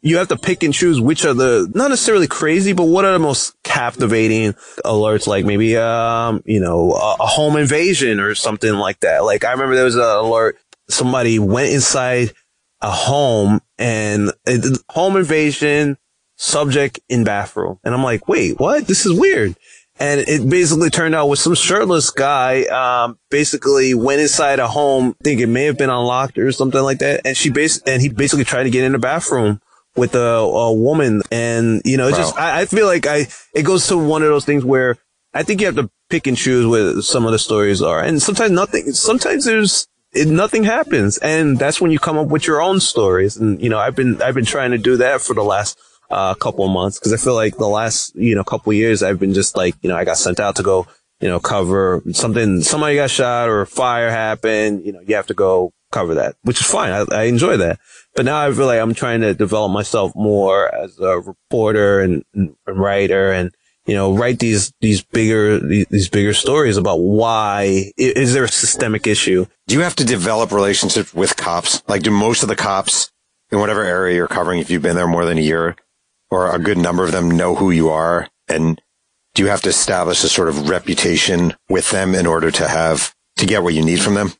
you 0.01 0.17
have 0.17 0.27
to 0.27 0.37
pick 0.37 0.63
and 0.63 0.73
choose 0.73 1.01
which 1.01 1.25
are 1.25 1.33
the 1.33 1.71
not 1.73 1.89
necessarily 1.89 2.27
crazy, 2.27 2.73
but 2.73 2.85
what 2.85 3.05
are 3.05 3.13
the 3.13 3.19
most 3.19 3.55
captivating 3.63 4.53
alerts? 4.85 5.27
Like 5.27 5.45
maybe, 5.45 5.75
um, 5.77 6.43
you 6.45 6.59
know, 6.59 6.93
a, 6.93 7.15
a 7.19 7.25
home 7.25 7.57
invasion 7.57 8.19
or 8.19 8.35
something 8.35 8.73
like 8.73 8.99
that. 9.01 9.23
Like 9.23 9.43
I 9.43 9.51
remember 9.51 9.75
there 9.75 9.85
was 9.85 9.95
an 9.95 10.01
alert. 10.01 10.57
Somebody 10.89 11.39
went 11.39 11.73
inside 11.73 12.31
a 12.81 12.91
home 12.91 13.61
and 13.77 14.31
home 14.89 15.17
invasion 15.17 15.97
subject 16.37 16.99
in 17.09 17.23
bathroom. 17.23 17.79
And 17.83 17.93
I'm 17.93 18.03
like, 18.03 18.27
wait, 18.27 18.59
what? 18.59 18.87
This 18.87 19.05
is 19.05 19.19
weird. 19.19 19.55
And 19.99 20.21
it 20.21 20.47
basically 20.47 20.91
turned 20.91 21.15
out 21.15 21.27
with 21.27 21.39
some 21.39 21.55
shirtless 21.55 22.11
guy, 22.11 22.65
um, 22.65 23.17
basically 23.31 23.95
went 23.95 24.21
inside 24.21 24.59
a 24.59 24.67
home, 24.67 25.15
think 25.23 25.41
it 25.41 25.47
may 25.47 25.63
have 25.63 25.77
been 25.77 25.89
unlocked 25.89 26.37
or 26.37 26.51
something 26.51 26.81
like 26.81 26.99
that. 26.99 27.21
And 27.25 27.35
she 27.35 27.49
bas- 27.49 27.81
and 27.81 27.99
he 27.99 28.09
basically 28.09 28.45
tried 28.45 28.63
to 28.63 28.69
get 28.69 28.83
in 28.83 28.91
the 28.91 28.99
bathroom 28.99 29.59
with 29.97 30.15
a, 30.15 30.19
a 30.19 30.73
woman. 30.73 31.21
And, 31.31 31.81
you 31.83 31.97
know, 31.97 32.07
it's 32.07 32.17
just, 32.17 32.37
I, 32.37 32.61
I 32.61 32.65
feel 32.65 32.85
like 32.85 33.07
I, 33.07 33.27
it 33.53 33.63
goes 33.63 33.87
to 33.87 33.97
one 33.97 34.21
of 34.21 34.29
those 34.29 34.45
things 34.45 34.63
where 34.63 34.97
I 35.33 35.43
think 35.43 35.59
you 35.59 35.65
have 35.65 35.75
to 35.75 35.89
pick 36.09 36.27
and 36.27 36.37
choose 36.37 36.65
where 36.65 37.01
some 37.01 37.25
of 37.25 37.31
the 37.31 37.39
stories 37.39 37.81
are. 37.81 38.01
And 38.01 38.21
sometimes 38.21 38.51
nothing, 38.51 38.91
sometimes 38.93 39.45
there's, 39.45 39.87
it, 40.13 40.27
nothing 40.27 40.63
happens. 40.63 41.17
And 41.17 41.59
that's 41.59 41.81
when 41.81 41.91
you 41.91 41.99
come 41.99 42.17
up 42.17 42.27
with 42.27 42.47
your 42.47 42.61
own 42.61 42.79
stories. 42.79 43.37
And, 43.37 43.61
you 43.61 43.69
know, 43.69 43.79
I've 43.79 43.95
been, 43.95 44.21
I've 44.21 44.35
been 44.35 44.45
trying 44.45 44.71
to 44.71 44.77
do 44.77 44.97
that 44.97 45.21
for 45.21 45.33
the 45.33 45.43
last, 45.43 45.77
uh, 46.09 46.33
couple 46.35 46.63
of 46.63 46.71
months 46.71 46.97
because 46.97 47.11
I 47.11 47.17
feel 47.17 47.35
like 47.35 47.57
the 47.57 47.67
last, 47.67 48.15
you 48.15 48.35
know, 48.35 48.43
couple 48.43 48.71
of 48.71 48.77
years 48.77 49.03
I've 49.03 49.19
been 49.19 49.33
just 49.33 49.57
like, 49.57 49.75
you 49.81 49.89
know, 49.89 49.97
I 49.97 50.05
got 50.05 50.17
sent 50.17 50.39
out 50.39 50.55
to 50.55 50.63
go, 50.63 50.87
you 51.19 51.27
know, 51.27 51.39
cover 51.39 52.01
something, 52.13 52.61
somebody 52.61 52.95
got 52.95 53.09
shot 53.09 53.49
or 53.49 53.61
a 53.61 53.67
fire 53.67 54.09
happened, 54.09 54.85
you 54.85 54.93
know, 54.93 55.01
you 55.01 55.15
have 55.15 55.27
to 55.27 55.33
go 55.33 55.73
cover 55.91 56.15
that, 56.15 56.35
which 56.41 56.61
is 56.61 56.67
fine. 56.67 56.91
I, 56.91 57.05
I 57.15 57.23
enjoy 57.23 57.57
that. 57.57 57.79
But 58.15 58.25
now 58.25 58.39
I 58.39 58.51
feel 58.51 58.65
like 58.65 58.79
I'm 58.79 58.93
trying 58.93 59.21
to 59.21 59.33
develop 59.33 59.71
myself 59.71 60.11
more 60.15 60.73
as 60.73 60.99
a 60.99 61.19
reporter 61.19 62.01
and, 62.01 62.23
and 62.33 62.55
writer 62.67 63.31
and, 63.31 63.53
you 63.85 63.95
know, 63.95 64.13
write 64.13 64.39
these, 64.39 64.73
these 64.81 65.01
bigger, 65.01 65.59
these, 65.59 65.85
these 65.89 66.09
bigger 66.09 66.33
stories 66.33 66.77
about 66.77 66.99
why 66.99 67.91
is 67.97 68.33
there 68.33 68.43
a 68.43 68.49
systemic 68.49 69.07
issue? 69.07 69.45
Do 69.67 69.75
you 69.75 69.81
have 69.81 69.95
to 69.97 70.03
develop 70.03 70.51
relationships 70.51 71.13
with 71.13 71.37
cops? 71.37 71.83
Like, 71.87 72.03
do 72.03 72.11
most 72.11 72.43
of 72.43 72.49
the 72.49 72.55
cops 72.55 73.11
in 73.49 73.59
whatever 73.59 73.83
area 73.83 74.15
you're 74.15 74.27
covering, 74.27 74.59
if 74.59 74.69
you've 74.69 74.81
been 74.81 74.97
there 74.97 75.07
more 75.07 75.25
than 75.25 75.37
a 75.37 75.41
year, 75.41 75.77
or 76.29 76.53
a 76.53 76.59
good 76.59 76.77
number 76.77 77.05
of 77.05 77.13
them 77.13 77.31
know 77.31 77.55
who 77.55 77.71
you 77.71 77.89
are? 77.89 78.27
And 78.49 78.81
do 79.35 79.43
you 79.43 79.49
have 79.49 79.61
to 79.61 79.69
establish 79.69 80.23
a 80.23 80.29
sort 80.29 80.49
of 80.49 80.67
reputation 80.67 81.53
with 81.69 81.91
them 81.91 82.13
in 82.13 82.25
order 82.25 82.51
to 82.51 82.67
have, 82.67 83.15
to 83.37 83.45
get 83.45 83.63
what 83.63 83.73
you 83.73 83.85
need 83.85 84.01
from 84.01 84.15
them? 84.15 84.33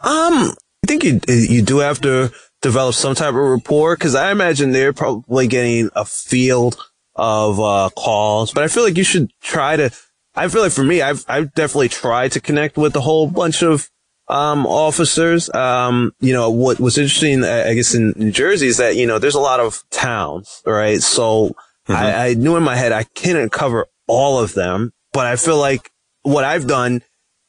Um, 0.00 0.54
I 0.84 0.86
think 0.86 1.02
you 1.02 1.18
you 1.26 1.62
do 1.62 1.78
have 1.78 1.98
to 2.02 2.30
develop 2.60 2.94
some 2.94 3.14
type 3.14 3.30
of 3.30 3.36
rapport 3.36 3.96
because 3.96 4.14
I 4.14 4.30
imagine 4.30 4.72
they're 4.72 4.92
probably 4.92 5.46
getting 5.46 5.88
a 5.96 6.04
field 6.04 6.76
of 7.14 7.58
uh, 7.58 7.88
calls, 7.96 8.52
but 8.52 8.64
I 8.64 8.68
feel 8.68 8.82
like 8.82 8.98
you 8.98 9.04
should 9.04 9.32
try 9.40 9.76
to. 9.76 9.90
I 10.34 10.48
feel 10.48 10.60
like 10.60 10.72
for 10.72 10.84
me, 10.84 11.00
I've 11.00 11.24
I've 11.26 11.54
definitely 11.54 11.88
tried 11.88 12.32
to 12.32 12.40
connect 12.40 12.76
with 12.76 12.94
a 12.96 13.00
whole 13.00 13.30
bunch 13.30 13.62
of 13.62 13.88
um 14.28 14.66
officers. 14.66 15.48
Um, 15.54 16.12
you 16.20 16.34
know 16.34 16.50
what 16.50 16.78
was 16.80 16.98
interesting, 16.98 17.44
I 17.44 17.70
I 17.70 17.74
guess 17.74 17.94
in 17.94 18.12
New 18.16 18.30
Jersey 18.30 18.66
is 18.66 18.76
that 18.76 18.94
you 18.94 19.06
know 19.06 19.18
there's 19.18 19.36
a 19.36 19.40
lot 19.40 19.60
of 19.60 19.82
towns, 19.90 20.60
right? 20.66 21.00
So 21.00 21.56
I, 21.88 22.28
I 22.28 22.34
knew 22.34 22.56
in 22.56 22.62
my 22.62 22.76
head 22.76 22.92
I 22.92 23.04
couldn't 23.04 23.52
cover 23.52 23.86
all 24.06 24.38
of 24.38 24.52
them, 24.52 24.92
but 25.14 25.24
I 25.24 25.36
feel 25.36 25.56
like 25.56 25.90
what 26.24 26.44
I've 26.44 26.66
done 26.66 27.00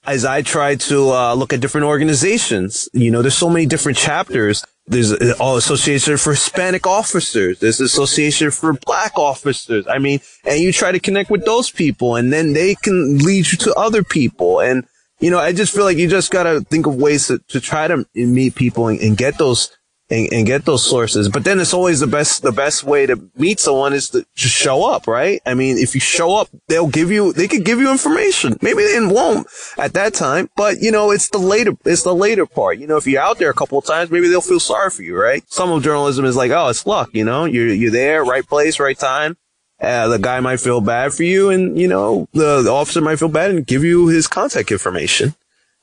as 0.08 0.26
I 0.26 0.41
try 0.41 0.76
to 0.76 1.12
uh, 1.12 1.34
look 1.34 1.54
at 1.54 1.62
different 1.62 1.88
organizations. 1.88 2.89
You 2.94 3.12
know, 3.12 3.22
there's 3.22 3.38
so 3.38 3.50
many 3.50 3.65
different 3.65 3.98
chapters. 3.98 4.63
There's 4.88 5.12
uh, 5.12 5.34
all 5.39 5.58
association 5.58 6.18
for 6.18 6.32
Hispanic 6.32 6.86
officers. 6.86 7.60
There's 7.60 7.82
association 7.82 8.52
for 8.52 8.74
black 8.74 9.18
officers. 9.18 9.88
I 9.88 9.98
mean, 9.98 10.20
and 10.44 10.60
you 10.60 10.72
try 10.72 10.91
to 10.91 11.00
connect 11.00 11.30
with 11.30 11.46
those 11.46 11.72
people 11.72 12.15
and 12.15 12.32
then 12.32 12.54
they 12.54 12.76
can 12.76 13.18
lead 13.20 13.52
you 13.52 13.58
to 13.60 13.74
other 13.74 14.04
people. 14.04 14.60
And, 14.60 14.86
you 15.20 15.32
know, 15.32 15.39
I 15.39 15.54
just 15.54 15.74
feel 15.74 15.86
like 15.86 15.98
you 15.98 16.08
just 16.08 16.32
got 16.32 16.44
to 16.44 16.62
think 16.62 16.86
of 16.86 16.96
ways 16.96 17.28
to, 17.28 17.39
to 17.50 17.60
try 17.60 17.88
to 17.88 18.06
meet 18.13 18.56
people 18.56 18.88
and, 18.88 19.00
and 19.00 19.18
get 19.18 19.38
those 19.38 19.76
and, 20.10 20.32
and 20.32 20.46
get 20.46 20.65
those 20.65 20.86
sources. 20.88 21.30
But 21.30 21.44
then 21.44 21.60
it's 21.60 21.74
always 21.74 22.00
the 22.00 22.08
best, 22.08 22.44
the 22.44 22.52
best 22.52 22.84
way 22.84 23.06
to 23.06 23.30
meet 23.36 23.60
someone 23.60 23.94
is 23.94 24.10
to 24.10 24.26
just 24.36 24.56
show 24.56 24.84
up, 24.84 25.08
right? 25.08 25.41
I 25.46 25.54
mean, 25.54 25.78
if 25.78 25.96
you 25.96 26.02
show 26.02 26.36
up, 26.36 26.50
they'll 26.68 26.88
give 26.88 27.12
you, 27.12 27.34
they 27.34 27.48
could 27.48 27.65
give 27.65 27.80
you 27.80 27.91
information. 27.91 28.58
Maybe 28.62 28.84
they 28.84 29.00
won't 29.06 29.48
at 29.78 29.94
that 29.94 30.13
time, 30.13 30.50
but 30.56 30.80
you 30.80 30.91
know, 30.91 31.12
it's 31.12 31.30
the 31.30 31.38
later, 31.38 31.74
it's 31.86 32.04
the 32.04 32.15
later 32.15 32.46
part. 32.46 32.78
You 32.78 32.88
know, 32.88 32.98
if 32.98 33.08
you're 33.08 33.22
out 33.22 33.39
there 33.39 33.50
a 33.50 33.56
couple 33.56 33.78
of 33.78 33.86
times, 33.86 34.12
maybe 34.12 34.28
they'll 34.28 34.41
feel 34.41 34.60
sorry 34.60 34.89
for 34.89 35.04
you, 35.04 35.18
right? 35.18 35.44
Some 35.52 35.72
of 35.72 35.84
journalism 35.84 36.26
is 36.26 36.36
like, 36.36 36.52
oh, 36.52 36.70
it's 36.70 36.86
luck, 36.86 37.10
you 37.13 37.24
know, 37.24 37.46
you're, 37.46 37.74
you're 37.74 37.91
there, 37.91 38.24
right 38.24 38.48
place, 38.48 38.80
right 38.80 38.98
time. 38.98 39.38
Uh, 39.82 40.08
the 40.08 40.18
guy 40.18 40.39
might 40.39 40.62
feel 40.62 40.80
bad 40.80 41.13
for 41.13 41.24
you 41.24 41.50
and, 41.50 41.78
you 41.78 41.88
know, 41.88 42.30
the, 42.32 42.62
the 42.62 42.72
officer 42.72 43.02
might 43.02 43.20
feel 43.20 43.28
bad 43.28 43.52
and 43.52 43.68
give 43.68 43.84
you 43.84 44.08
his 44.08 44.26
contact 44.26 44.72
information. 44.72 45.36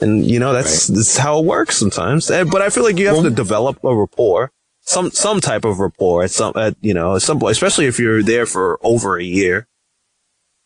And, 0.02 0.28
you 0.28 0.40
know, 0.40 0.52
that's, 0.52 0.88
that's 0.88 1.16
how 1.16 1.38
it 1.38 1.44
works 1.44 1.76
sometimes. 1.76 2.26
But 2.26 2.60
I 2.60 2.70
feel 2.70 2.82
like 2.82 2.98
you 2.98 3.06
have 3.06 3.22
to 3.22 3.30
develop 3.30 3.82
a 3.84 3.94
rapport, 3.94 4.50
some, 4.80 5.12
some 5.12 5.40
type 5.40 5.64
of 5.64 5.78
rapport 5.78 6.24
at 6.24 6.32
some, 6.32 6.52
at, 6.56 6.74
you 6.80 6.92
know, 6.92 7.14
at 7.14 7.22
some 7.22 7.38
point, 7.38 7.52
especially 7.52 7.86
if 7.86 8.00
you're 8.00 8.22
there 8.22 8.44
for 8.44 8.80
over 8.82 9.16
a 9.16 9.24
year. 9.24 9.68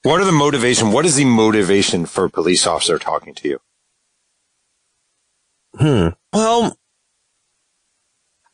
What 0.03 0.21
are 0.21 0.25
the 0.25 0.33
motivation? 0.33 0.91
What 0.91 1.05
is 1.05 1.17
the 1.17 1.27
motivation 1.27 2.07
for 2.07 2.25
a 2.25 2.31
police 2.31 2.67
officer 2.67 2.99
talking 2.99 3.35
to 3.35 3.49
you? 3.49 3.61
Hmm. 5.77 6.09
Well, 6.33 6.79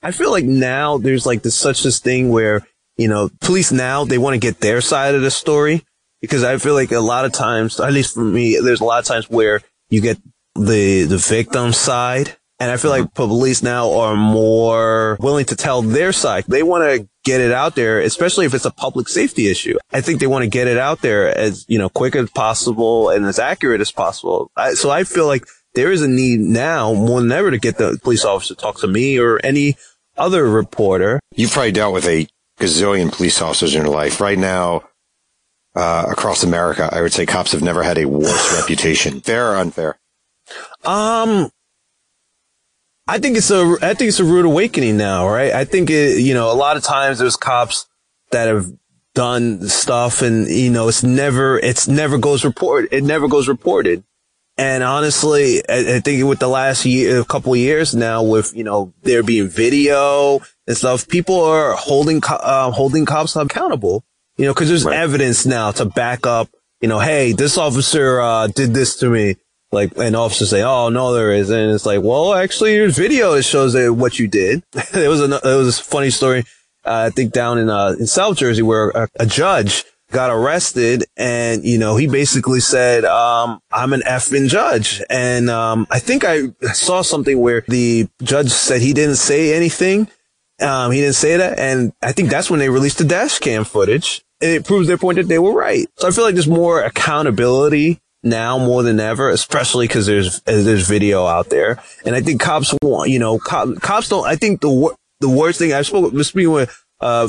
I 0.02 0.10
feel 0.10 0.32
like 0.32 0.44
now 0.44 0.98
there's 0.98 1.26
like 1.26 1.42
this 1.42 1.54
such 1.54 1.84
this 1.84 2.00
thing 2.00 2.30
where, 2.30 2.66
you 2.96 3.06
know, 3.06 3.30
police 3.40 3.70
now 3.70 4.04
they 4.04 4.18
want 4.18 4.34
to 4.34 4.40
get 4.40 4.60
their 4.60 4.80
side 4.80 5.14
of 5.14 5.22
the 5.22 5.30
story 5.30 5.84
because 6.20 6.42
I 6.42 6.56
feel 6.56 6.74
like 6.74 6.90
a 6.90 6.98
lot 6.98 7.24
of 7.24 7.32
times, 7.32 7.78
at 7.78 7.92
least 7.92 8.14
for 8.14 8.24
me, 8.24 8.58
there's 8.58 8.80
a 8.80 8.84
lot 8.84 8.98
of 8.98 9.04
times 9.04 9.30
where 9.30 9.60
you 9.90 10.00
get 10.00 10.18
the, 10.54 11.04
the 11.04 11.18
victim 11.18 11.72
side. 11.72 12.36
And 12.58 12.70
I 12.70 12.76
feel 12.76 12.92
like 12.92 13.14
police 13.14 13.62
now 13.62 13.90
are 13.92 14.14
more 14.14 15.16
willing 15.18 15.46
to 15.46 15.56
tell 15.56 15.82
their 15.82 16.12
side. 16.12 16.44
They 16.46 16.62
want 16.62 16.84
to 16.84 17.08
get 17.24 17.40
it 17.40 17.50
out 17.50 17.74
there, 17.74 17.98
especially 18.00 18.46
if 18.46 18.54
it's 18.54 18.64
a 18.64 18.70
public 18.70 19.08
safety 19.08 19.50
issue. 19.50 19.76
I 19.92 20.00
think 20.00 20.20
they 20.20 20.28
want 20.28 20.44
to 20.44 20.48
get 20.48 20.68
it 20.68 20.78
out 20.78 21.02
there 21.02 21.36
as, 21.36 21.64
you 21.68 21.78
know, 21.78 21.88
quick 21.88 22.14
as 22.14 22.30
possible 22.30 23.10
and 23.10 23.24
as 23.26 23.40
accurate 23.40 23.80
as 23.80 23.90
possible. 23.90 24.52
I, 24.56 24.74
so 24.74 24.90
I 24.90 25.02
feel 25.02 25.26
like 25.26 25.44
there 25.74 25.90
is 25.90 26.02
a 26.02 26.08
need 26.08 26.38
now 26.38 26.92
more 26.94 27.20
than 27.20 27.32
ever 27.32 27.50
to 27.50 27.58
get 27.58 27.78
the 27.78 27.98
police 28.02 28.24
officer 28.24 28.54
to 28.54 28.60
talk 28.60 28.78
to 28.80 28.86
me 28.86 29.18
or 29.18 29.40
any 29.42 29.74
other 30.16 30.48
reporter. 30.48 31.18
You've 31.34 31.50
probably 31.50 31.72
dealt 31.72 31.94
with 31.94 32.06
a 32.06 32.28
gazillion 32.60 33.10
police 33.10 33.42
officers 33.42 33.74
in 33.74 33.82
your 33.82 33.92
life. 33.92 34.20
Right 34.20 34.38
now, 34.38 34.84
uh, 35.74 36.06
across 36.10 36.44
America, 36.44 36.88
I 36.92 37.02
would 37.02 37.12
say 37.12 37.26
cops 37.26 37.52
have 37.52 37.62
never 37.62 37.82
had 37.82 37.98
a 37.98 38.04
worse 38.04 38.60
reputation. 38.60 39.20
Fair 39.20 39.52
or 39.52 39.56
unfair? 39.56 39.98
Um, 40.84 41.50
I 43.08 43.18
think 43.18 43.36
it's 43.36 43.50
a, 43.50 43.76
I 43.82 43.94
think 43.94 44.08
it's 44.08 44.20
a 44.20 44.24
rude 44.24 44.46
awakening 44.46 44.96
now, 44.96 45.28
right? 45.28 45.52
I 45.52 45.64
think 45.64 45.90
it, 45.90 46.20
you 46.20 46.34
know, 46.34 46.50
a 46.52 46.54
lot 46.54 46.76
of 46.76 46.82
times 46.82 47.18
there's 47.18 47.36
cops 47.36 47.86
that 48.30 48.48
have 48.48 48.72
done 49.14 49.68
stuff 49.68 50.22
and, 50.22 50.46
you 50.48 50.70
know, 50.70 50.88
it's 50.88 51.02
never, 51.02 51.58
it's 51.58 51.88
never 51.88 52.16
goes 52.16 52.44
report, 52.44 52.88
it 52.92 53.02
never 53.04 53.28
goes 53.28 53.48
reported. 53.48 54.04
And 54.56 54.84
honestly, 54.84 55.62
I, 55.68 55.96
I 55.96 56.00
think 56.00 56.24
with 56.24 56.38
the 56.38 56.48
last 56.48 56.84
year, 56.84 57.20
a 57.20 57.24
couple 57.24 57.52
of 57.52 57.58
years 57.58 57.94
now 57.94 58.22
with, 58.22 58.54
you 58.54 58.64
know, 58.64 58.92
there 59.02 59.22
being 59.22 59.48
video 59.48 60.40
and 60.66 60.76
stuff, 60.76 61.08
people 61.08 61.40
are 61.42 61.72
holding, 61.74 62.20
co- 62.20 62.36
uh, 62.36 62.70
holding 62.70 63.04
cops 63.04 63.34
accountable, 63.34 64.04
you 64.36 64.46
know, 64.46 64.54
cause 64.54 64.68
there's 64.68 64.84
Right. 64.84 64.96
evidence 64.96 65.44
now 65.44 65.72
to 65.72 65.84
back 65.86 66.26
up, 66.26 66.48
you 66.80 66.88
know, 66.88 67.00
hey, 67.00 67.32
this 67.32 67.58
officer, 67.58 68.20
uh, 68.20 68.46
did 68.46 68.74
this 68.74 68.96
to 68.96 69.10
me. 69.10 69.36
Like, 69.72 69.96
an 69.96 70.14
officer 70.14 70.44
say, 70.44 70.62
oh, 70.62 70.90
no, 70.90 71.14
there 71.14 71.32
isn't. 71.32 71.58
And 71.58 71.72
it's 71.72 71.86
like, 71.86 72.02
well, 72.02 72.34
actually, 72.34 72.76
there's 72.76 72.96
video 72.96 73.34
that 73.34 73.42
shows 73.42 73.72
that 73.72 73.94
what 73.94 74.18
you 74.18 74.28
did. 74.28 74.62
there 74.92 75.08
was 75.08 75.22
a, 75.22 75.28
there 75.28 75.56
was 75.56 75.80
a 75.80 75.82
funny 75.82 76.10
story, 76.10 76.44
uh, 76.84 77.06
I 77.06 77.10
think 77.10 77.32
down 77.32 77.58
in, 77.58 77.70
uh, 77.70 77.94
in 77.98 78.06
South 78.06 78.36
Jersey 78.36 78.62
where 78.62 78.90
a, 78.90 79.08
a 79.18 79.26
judge 79.26 79.84
got 80.10 80.30
arrested 80.30 81.04
and, 81.16 81.64
you 81.64 81.78
know, 81.78 81.96
he 81.96 82.06
basically 82.06 82.60
said, 82.60 83.06
um, 83.06 83.60
I'm 83.72 83.94
an 83.94 84.02
effing 84.02 84.48
judge. 84.48 85.02
And, 85.08 85.48
um, 85.48 85.86
I 85.90 85.98
think 86.00 86.22
I 86.24 86.50
saw 86.74 87.00
something 87.00 87.40
where 87.40 87.64
the 87.66 88.08
judge 88.22 88.50
said 88.50 88.82
he 88.82 88.92
didn't 88.92 89.16
say 89.16 89.54
anything. 89.54 90.06
Um, 90.60 90.92
he 90.92 91.00
didn't 91.00 91.14
say 91.14 91.38
that. 91.38 91.58
And 91.58 91.94
I 92.02 92.12
think 92.12 92.28
that's 92.28 92.50
when 92.50 92.60
they 92.60 92.68
released 92.68 92.98
the 92.98 93.04
dash 93.04 93.38
cam 93.38 93.64
footage. 93.64 94.22
And 94.42 94.50
it 94.50 94.66
proves 94.66 94.86
their 94.86 94.98
point 94.98 95.16
that 95.16 95.28
they 95.28 95.38
were 95.38 95.54
right. 95.54 95.86
So 95.96 96.08
I 96.08 96.10
feel 96.10 96.24
like 96.24 96.34
there's 96.34 96.46
more 96.48 96.82
accountability 96.82 98.01
now 98.22 98.58
more 98.58 98.82
than 98.82 99.00
ever, 99.00 99.28
especially 99.28 99.88
because 99.88 100.06
there's 100.06 100.40
there's 100.42 100.86
video 100.86 101.26
out 101.26 101.50
there, 101.50 101.82
and 102.04 102.14
I 102.14 102.20
think 102.20 102.40
cops 102.40 102.74
want 102.82 103.10
you 103.10 103.18
know 103.18 103.38
cop, 103.38 103.80
cops 103.80 104.08
don't. 104.08 104.26
I 104.26 104.36
think 104.36 104.60
the 104.60 104.70
wor- 104.70 104.96
the 105.20 105.28
worst 105.28 105.58
thing 105.58 105.72
I 105.72 105.82
spoke 105.82 106.12
was 106.12 106.28
speaking 106.28 106.52
with 106.52 106.84
uh 107.00 107.28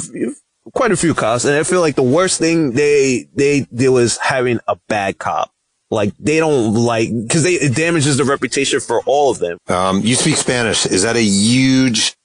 quite 0.73 0.91
a 0.91 0.97
few 0.97 1.13
cops, 1.13 1.45
and 1.45 1.56
I 1.56 1.63
feel 1.63 1.82
like 1.82 1.95
the 1.95 2.03
worst 2.03 2.39
thing 2.39 2.71
they 2.71 3.27
they 3.34 3.62
deal 3.73 3.97
is 3.97 4.17
having 4.17 4.60
a 4.67 4.77
bad 4.88 5.17
cop. 5.17 5.51
Like 5.89 6.13
they 6.17 6.39
don't 6.39 6.73
like 6.73 7.10
because 7.12 7.43
they 7.43 7.53
it 7.53 7.75
damages 7.75 8.17
the 8.17 8.23
reputation 8.23 8.79
for 8.79 9.01
all 9.06 9.32
of 9.32 9.39
them. 9.39 9.58
Um, 9.67 10.01
you 10.01 10.15
speak 10.15 10.38
Spanish. 10.38 10.86
Is 10.86 11.03
that 11.03 11.15
a 11.15 11.21
huge, 11.21 12.15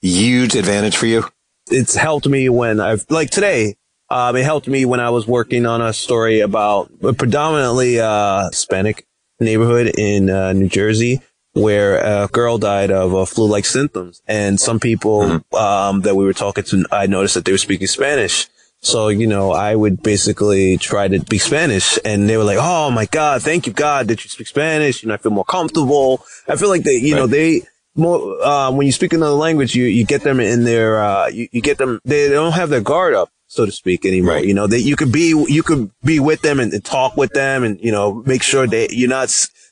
huge 0.00 0.56
advantage 0.56 0.96
for 0.96 1.06
you? 1.06 1.24
It's 1.70 1.94
helped 1.94 2.26
me 2.26 2.48
when 2.48 2.80
I've 2.80 3.06
like 3.10 3.30
today. 3.30 3.76
Um, 4.12 4.36
it 4.36 4.44
helped 4.44 4.68
me 4.68 4.84
when 4.84 5.00
I 5.00 5.08
was 5.08 5.26
working 5.26 5.64
on 5.64 5.80
a 5.80 5.94
story 5.94 6.40
about 6.40 6.90
a 7.02 7.14
predominantly 7.14 7.98
uh, 7.98 8.50
Hispanic 8.50 9.06
neighborhood 9.40 9.90
in 9.96 10.28
uh, 10.28 10.52
New 10.52 10.68
Jersey 10.68 11.22
where 11.54 11.96
a 11.96 12.28
girl 12.28 12.58
died 12.58 12.90
of 12.90 13.14
uh, 13.14 13.24
flu-like 13.24 13.64
symptoms, 13.64 14.22
and 14.26 14.60
some 14.60 14.78
people 14.80 15.42
um, 15.56 16.02
that 16.02 16.14
we 16.14 16.26
were 16.26 16.34
talking 16.34 16.64
to, 16.64 16.84
I 16.92 17.06
noticed 17.06 17.34
that 17.34 17.46
they 17.46 17.52
were 17.52 17.58
speaking 17.58 17.86
Spanish. 17.86 18.48
So, 18.80 19.08
you 19.08 19.26
know, 19.26 19.50
I 19.50 19.74
would 19.74 20.02
basically 20.02 20.76
try 20.76 21.08
to 21.08 21.18
speak 21.18 21.40
Spanish 21.40 21.98
and 22.04 22.28
they 22.28 22.36
were 22.36 22.44
like, 22.44 22.58
Oh 22.60 22.90
my 22.90 23.06
God, 23.06 23.40
thank 23.40 23.66
you 23.66 23.72
God 23.72 24.08
that 24.08 24.24
you 24.24 24.28
speak 24.28 24.48
Spanish. 24.48 25.02
You 25.02 25.08
know, 25.08 25.14
I 25.14 25.18
feel 25.18 25.32
more 25.32 25.44
comfortable. 25.44 26.22
I 26.48 26.56
feel 26.56 26.68
like 26.68 26.82
they, 26.82 26.96
you 26.96 27.14
know, 27.14 27.28
they, 27.28 27.62
more, 27.94 28.42
uh, 28.42 28.72
when 28.72 28.86
you 28.86 28.92
speak 28.92 29.12
another 29.12 29.36
language, 29.36 29.76
you, 29.76 29.84
you 29.84 30.04
get 30.04 30.22
them 30.22 30.40
in 30.40 30.64
their, 30.64 31.00
uh, 31.00 31.28
you, 31.28 31.48
you 31.52 31.62
get 31.62 31.78
them, 31.78 32.00
they 32.04 32.28
don't 32.28 32.52
have 32.52 32.70
their 32.70 32.80
guard 32.80 33.14
up, 33.14 33.30
so 33.52 33.66
to 33.66 33.72
speak 33.72 34.06
anymore. 34.06 34.34
Right. 34.34 34.46
You 34.46 34.54
know, 34.54 34.66
they, 34.66 34.78
you 34.78 34.96
could 34.96 35.12
be, 35.12 35.28
you 35.48 35.62
could 35.62 35.90
be 36.02 36.20
with 36.20 36.42
them 36.42 36.58
and, 36.58 36.72
and 36.72 36.84
talk 36.84 37.16
with 37.16 37.32
them 37.32 37.64
and, 37.64 37.78
you 37.80 37.92
know, 37.92 38.22
make 38.26 38.42
sure 38.42 38.66
that 38.66 38.92
you're 38.92 39.08
not, 39.08 39.28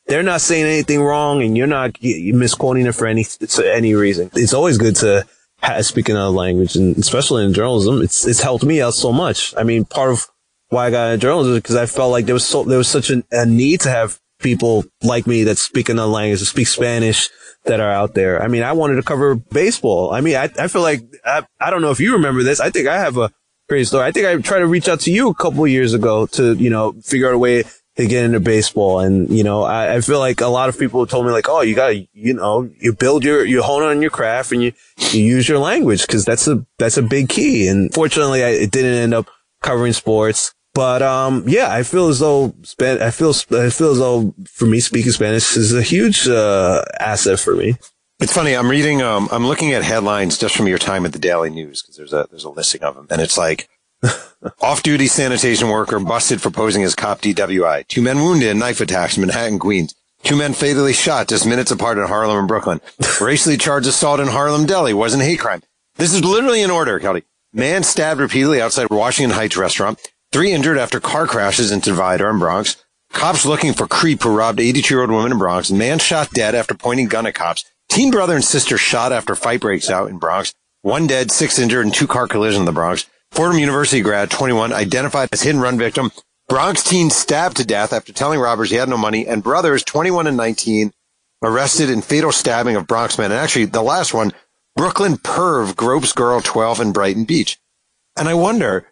they're 0.06 0.22
not 0.22 0.40
saying 0.40 0.66
anything 0.66 1.02
wrong 1.02 1.42
and 1.42 1.56
you're 1.56 1.66
not 1.66 1.96
you're 2.02 2.36
misquoting 2.36 2.86
it 2.86 2.94
for 2.94 3.06
any, 3.06 3.24
any 3.64 3.94
reason. 3.94 4.30
It's 4.34 4.54
always 4.54 4.76
good 4.78 4.96
to, 4.96 5.26
ha- 5.62 5.82
speak 5.82 6.08
another 6.08 6.30
language, 6.30 6.76
and 6.76 6.96
especially 6.96 7.44
in 7.44 7.52
journalism, 7.52 8.02
it's 8.02 8.26
it's 8.26 8.40
helped 8.40 8.64
me 8.64 8.80
out 8.80 8.94
so 8.94 9.12
much. 9.12 9.54
I 9.56 9.62
mean, 9.62 9.84
part 9.84 10.10
of 10.10 10.26
why 10.68 10.86
I 10.86 10.90
got 10.90 11.12
into 11.12 11.22
journalism 11.22 11.54
is 11.54 11.58
because 11.60 11.76
I 11.76 11.86
felt 11.86 12.12
like 12.12 12.26
there 12.26 12.34
was 12.34 12.46
so 12.46 12.64
there 12.64 12.78
was 12.78 12.88
such 12.88 13.10
an, 13.10 13.24
a 13.30 13.46
need 13.46 13.80
to 13.82 13.90
have 13.90 14.18
people 14.38 14.84
like 15.02 15.26
me 15.26 15.44
that 15.44 15.58
speak 15.58 15.88
another 15.88 16.10
language, 16.10 16.40
that 16.40 16.46
speak 16.46 16.66
Spanish, 16.66 17.28
that 17.64 17.80
are 17.80 17.90
out 17.90 18.14
there. 18.14 18.42
I 18.42 18.48
mean, 18.48 18.62
I 18.62 18.72
wanted 18.72 18.96
to 18.96 19.02
cover 19.02 19.34
baseball. 19.34 20.12
I 20.12 20.20
mean, 20.20 20.36
I 20.36 20.48
I 20.58 20.68
feel 20.68 20.82
like 20.82 21.02
I 21.24 21.44
I 21.60 21.70
don't 21.70 21.82
know 21.82 21.90
if 21.90 22.00
you 22.00 22.14
remember 22.14 22.42
this. 22.42 22.60
I 22.60 22.70
think 22.70 22.88
I 22.88 22.98
have 22.98 23.16
a 23.16 23.30
crazy 23.70 23.86
story. 23.86 24.04
I 24.04 24.10
think 24.10 24.26
I 24.26 24.36
tried 24.42 24.58
to 24.58 24.66
reach 24.66 24.88
out 24.88 25.00
to 25.00 25.12
you 25.12 25.30
a 25.30 25.34
couple 25.34 25.66
years 25.66 25.94
ago 25.94 26.26
to 26.26 26.54
you 26.54 26.70
know 26.70 26.92
figure 27.02 27.28
out 27.28 27.34
a 27.34 27.38
way 27.38 27.64
to 27.96 28.06
get 28.06 28.24
into 28.24 28.40
baseball. 28.40 29.00
And, 29.00 29.28
you 29.30 29.44
know, 29.44 29.62
I, 29.62 29.96
I 29.96 30.00
feel 30.00 30.18
like 30.18 30.40
a 30.40 30.46
lot 30.46 30.68
of 30.68 30.78
people 30.78 31.06
told 31.06 31.26
me 31.26 31.32
like, 31.32 31.48
oh, 31.48 31.60
you 31.60 31.74
gotta, 31.74 32.06
you 32.12 32.34
know, 32.34 32.70
you 32.78 32.92
build 32.92 33.24
your, 33.24 33.44
you 33.44 33.62
hone 33.62 33.82
on 33.82 34.00
your 34.00 34.10
craft 34.10 34.52
and 34.52 34.62
you, 34.62 34.72
you 35.10 35.22
use 35.22 35.48
your 35.48 35.58
language 35.58 36.06
because 36.06 36.24
that's 36.24 36.46
a, 36.48 36.64
that's 36.78 36.96
a 36.96 37.02
big 37.02 37.28
key. 37.28 37.68
And 37.68 37.92
fortunately, 37.92 38.42
I, 38.44 38.50
it 38.50 38.70
didn't 38.70 38.94
end 38.94 39.14
up 39.14 39.28
covering 39.62 39.92
sports. 39.92 40.54
But, 40.72 41.02
um, 41.02 41.44
yeah, 41.46 41.70
I 41.70 41.82
feel 41.82 42.08
as 42.08 42.20
though, 42.20 42.54
I 42.78 43.10
feel, 43.10 43.34
I 43.50 43.70
feel 43.70 43.90
as 43.90 43.98
though 43.98 44.34
for 44.46 44.66
me 44.66 44.80
speaking 44.80 45.10
Spanish 45.10 45.56
is 45.56 45.74
a 45.74 45.82
huge, 45.82 46.28
uh, 46.28 46.82
asset 46.98 47.40
for 47.40 47.56
me. 47.56 47.74
It's 48.20 48.34
funny. 48.34 48.54
I'm 48.54 48.68
reading. 48.70 49.00
Um, 49.00 49.28
I'm 49.32 49.46
looking 49.46 49.72
at 49.72 49.82
headlines 49.82 50.36
just 50.36 50.54
from 50.54 50.68
your 50.68 50.76
time 50.76 51.06
at 51.06 51.12
the 51.14 51.18
Daily 51.18 51.48
News 51.48 51.80
because 51.80 51.96
there's 51.96 52.12
a 52.12 52.26
there's 52.30 52.44
a 52.44 52.50
listing 52.50 52.82
of 52.82 52.94
them, 52.94 53.06
and 53.08 53.18
it's 53.20 53.38
like 53.38 53.66
off-duty 54.60 55.06
sanitation 55.06 55.68
worker 55.68 55.98
busted 55.98 56.42
for 56.42 56.50
posing 56.50 56.82
as 56.82 56.94
cop 56.94 57.22
DWI. 57.22 57.88
Two 57.88 58.02
men 58.02 58.18
wounded 58.18 58.50
in 58.50 58.58
knife 58.58 58.82
attacks 58.82 59.16
in 59.16 59.22
Manhattan, 59.22 59.58
Queens. 59.58 59.94
Two 60.22 60.36
men 60.36 60.52
fatally 60.52 60.92
shot 60.92 61.28
just 61.28 61.46
minutes 61.46 61.70
apart 61.70 61.96
in 61.96 62.06
Harlem 62.06 62.38
and 62.38 62.46
Brooklyn. 62.48 62.82
Racially 63.22 63.56
charged 63.56 63.88
assault 63.88 64.20
in 64.20 64.28
Harlem, 64.28 64.66
deli 64.66 64.92
wasn't 64.92 65.22
hate 65.22 65.40
crime. 65.40 65.62
This 65.96 66.12
is 66.12 66.22
literally 66.22 66.60
in 66.60 66.70
order, 66.70 67.00
Keldy. 67.00 67.22
Man 67.54 67.82
stabbed 67.82 68.20
repeatedly 68.20 68.60
outside 68.60 68.90
Washington 68.90 69.34
Heights 69.34 69.56
restaurant. 69.56 69.98
Three 70.30 70.52
injured 70.52 70.76
after 70.76 71.00
car 71.00 71.26
crashes 71.26 71.72
into 71.72 71.90
divider 71.90 72.28
in 72.28 72.38
Bronx. 72.38 72.76
Cops 73.14 73.46
looking 73.46 73.72
for 73.72 73.86
creep 73.86 74.22
who 74.22 74.36
robbed 74.36 74.60
82 74.60 74.94
year 74.94 75.00
old 75.00 75.10
woman 75.10 75.32
in 75.32 75.38
Bronx. 75.38 75.70
Man 75.70 75.98
shot 75.98 76.30
dead 76.32 76.54
after 76.54 76.74
pointing 76.74 77.08
gun 77.08 77.26
at 77.26 77.34
cops. 77.34 77.64
Teen 77.90 78.12
brother 78.12 78.36
and 78.36 78.44
sister 78.44 78.78
shot 78.78 79.12
after 79.12 79.34
fight 79.34 79.60
breaks 79.60 79.90
out 79.90 80.08
in 80.08 80.18
Bronx. 80.18 80.54
One 80.82 81.08
dead, 81.08 81.32
six 81.32 81.58
injured 81.58 81.84
in 81.84 81.92
two 81.92 82.06
car 82.06 82.28
collision 82.28 82.60
in 82.60 82.66
the 82.66 82.72
Bronx. 82.72 83.04
Fordham 83.32 83.58
University 83.58 84.00
grad, 84.00 84.30
21, 84.30 84.72
identified 84.72 85.28
as 85.32 85.42
hit 85.42 85.50
and 85.54 85.60
run 85.60 85.76
victim. 85.76 86.12
Bronx 86.48 86.84
teen 86.84 87.10
stabbed 87.10 87.56
to 87.58 87.64
death 87.66 87.92
after 87.92 88.12
telling 88.12 88.38
robbers 88.38 88.70
he 88.70 88.76
had 88.76 88.88
no 88.88 88.96
money. 88.96 89.26
And 89.26 89.42
brothers, 89.42 89.82
21 89.82 90.28
and 90.28 90.36
19, 90.36 90.92
arrested 91.42 91.90
in 91.90 92.00
fatal 92.00 92.30
stabbing 92.30 92.76
of 92.76 92.86
Bronx 92.86 93.18
men. 93.18 93.32
And 93.32 93.40
actually, 93.40 93.66
the 93.66 93.82
last 93.82 94.14
one, 94.14 94.32
Brooklyn 94.76 95.16
perv 95.16 95.74
gropes 95.74 96.12
girl 96.12 96.40
12 96.40 96.80
in 96.80 96.92
Brighton 96.92 97.24
Beach. 97.24 97.58
And 98.16 98.28
I 98.28 98.34
wonder, 98.34 98.86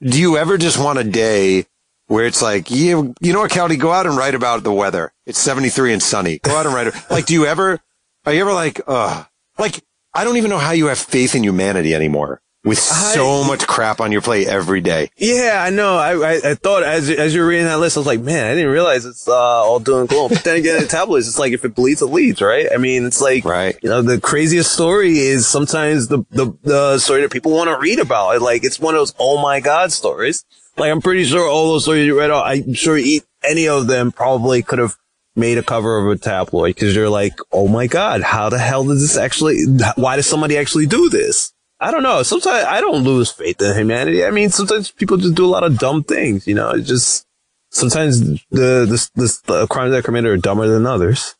do 0.00 0.18
you 0.20 0.36
ever 0.36 0.58
just 0.58 0.78
want 0.78 1.00
a 1.00 1.04
day 1.04 1.66
where 2.06 2.26
it's 2.26 2.40
like, 2.42 2.70
you, 2.70 3.14
you 3.20 3.32
know 3.32 3.40
what, 3.40 3.50
Keldy, 3.50 3.78
go 3.78 3.90
out 3.92 4.06
and 4.06 4.16
write 4.16 4.34
about 4.34 4.62
the 4.62 4.72
weather. 4.72 5.12
It's 5.26 5.40
73 5.40 5.94
and 5.94 6.02
sunny. 6.02 6.38
Go 6.38 6.56
out 6.56 6.66
and 6.66 6.74
write. 6.74 7.10
like, 7.10 7.26
do 7.26 7.34
you 7.34 7.46
ever, 7.46 7.80
are 8.26 8.32
you 8.32 8.40
ever 8.42 8.52
like, 8.52 8.80
uh, 8.86 9.24
like, 9.58 9.82
I 10.12 10.24
don't 10.24 10.36
even 10.36 10.50
know 10.50 10.58
how 10.58 10.72
you 10.72 10.86
have 10.86 10.98
faith 10.98 11.34
in 11.34 11.42
humanity 11.42 11.94
anymore 11.94 12.40
with 12.64 12.78
so 12.78 13.42
I- 13.42 13.46
much 13.46 13.66
crap 13.66 14.00
on 14.00 14.10
your 14.12 14.22
plate 14.22 14.46
every 14.48 14.80
day. 14.80 15.10
Yeah, 15.18 15.62
I 15.62 15.68
know. 15.70 15.96
I, 15.98 16.12
I, 16.14 16.32
I 16.50 16.54
thought 16.54 16.82
as 16.82 17.10
as 17.10 17.34
you're 17.34 17.46
reading 17.46 17.66
that 17.66 17.78
list, 17.80 17.96
I 17.96 18.00
was 18.00 18.06
like, 18.06 18.20
man, 18.20 18.46
I 18.46 18.54
didn't 18.54 18.70
realize 18.72 19.04
it's 19.04 19.28
uh, 19.28 19.32
all 19.34 19.80
doing 19.80 20.06
cool. 20.08 20.28
But 20.30 20.44
then 20.44 20.56
again, 20.56 20.80
in 20.80 20.88
tabloids, 20.88 21.28
it's 21.28 21.38
like 21.38 21.52
if 21.52 21.64
it 21.64 21.74
bleeds, 21.74 22.00
it 22.00 22.06
leads, 22.06 22.40
right? 22.40 22.66
I 22.72 22.78
mean, 22.78 23.04
it's 23.04 23.20
like, 23.20 23.44
Right. 23.44 23.76
you 23.82 23.90
know, 23.90 24.00
the 24.02 24.18
craziest 24.20 24.72
story 24.72 25.18
is 25.18 25.46
sometimes 25.46 26.08
the 26.08 26.24
the, 26.30 26.52
the 26.62 26.98
story 26.98 27.20
that 27.22 27.30
people 27.32 27.52
want 27.52 27.68
to 27.68 27.76
read 27.78 27.98
about. 27.98 28.40
Like 28.40 28.64
it's 28.64 28.80
one 28.80 28.94
of 28.94 29.00
those 29.00 29.14
oh 29.18 29.42
my 29.42 29.60
god 29.60 29.92
stories. 29.92 30.44
Like 30.78 30.90
I'm 30.90 31.02
pretty 31.02 31.24
sure 31.24 31.46
all 31.48 31.72
those 31.72 31.82
stories 31.84 32.06
you 32.06 32.18
read, 32.18 32.30
I'm 32.30 32.72
sure 32.74 32.98
any 33.42 33.68
of 33.68 33.86
them 33.88 34.10
probably 34.10 34.62
could 34.62 34.78
have 34.78 34.96
made 35.36 35.58
a 35.58 35.62
cover 35.62 35.98
of 35.98 36.10
a 36.10 36.18
tabloid 36.18 36.74
because 36.74 36.94
you're 36.94 37.10
like, 37.10 37.38
oh 37.52 37.68
my 37.68 37.86
god, 37.86 38.22
how 38.22 38.48
the 38.48 38.58
hell 38.58 38.84
does 38.84 39.00
this 39.00 39.16
actually? 39.16 39.58
Why 39.96 40.16
does 40.16 40.26
somebody 40.26 40.56
actually 40.56 40.86
do 40.86 41.08
this? 41.08 41.52
I 41.80 41.90
don't 41.90 42.02
know. 42.02 42.22
Sometimes 42.22 42.64
I 42.64 42.80
don't 42.80 43.04
lose 43.04 43.30
faith 43.30 43.60
in 43.60 43.76
humanity. 43.76 44.24
I 44.24 44.30
mean, 44.30 44.50
sometimes 44.50 44.90
people 44.90 45.16
just 45.16 45.34
do 45.34 45.44
a 45.44 45.48
lot 45.48 45.64
of 45.64 45.78
dumb 45.78 46.04
things. 46.04 46.46
You 46.46 46.54
know, 46.54 46.70
it 46.70 46.82
just 46.82 47.26
sometimes 47.70 48.20
the 48.20 48.86
the, 48.86 49.10
the, 49.14 49.40
the 49.46 49.66
crimes 49.66 49.90
that 49.92 49.98
are 49.98 50.02
committed 50.02 50.30
are 50.30 50.36
dumber 50.36 50.68
than 50.68 50.86
others. 50.86 51.34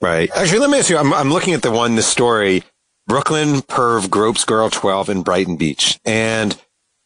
Right. 0.00 0.30
Actually, 0.34 0.60
let 0.60 0.70
me 0.70 0.78
ask 0.78 0.90
you. 0.90 0.98
I'm, 0.98 1.12
I'm 1.12 1.30
looking 1.30 1.54
at 1.54 1.62
the 1.62 1.70
one, 1.70 1.96
the 1.96 2.02
story, 2.02 2.62
Brooklyn 3.06 3.62
perv 3.62 4.10
gropes 4.10 4.44
girl 4.44 4.70
12 4.70 5.08
in 5.08 5.22
Brighton 5.22 5.56
Beach. 5.56 5.98
And 6.04 6.58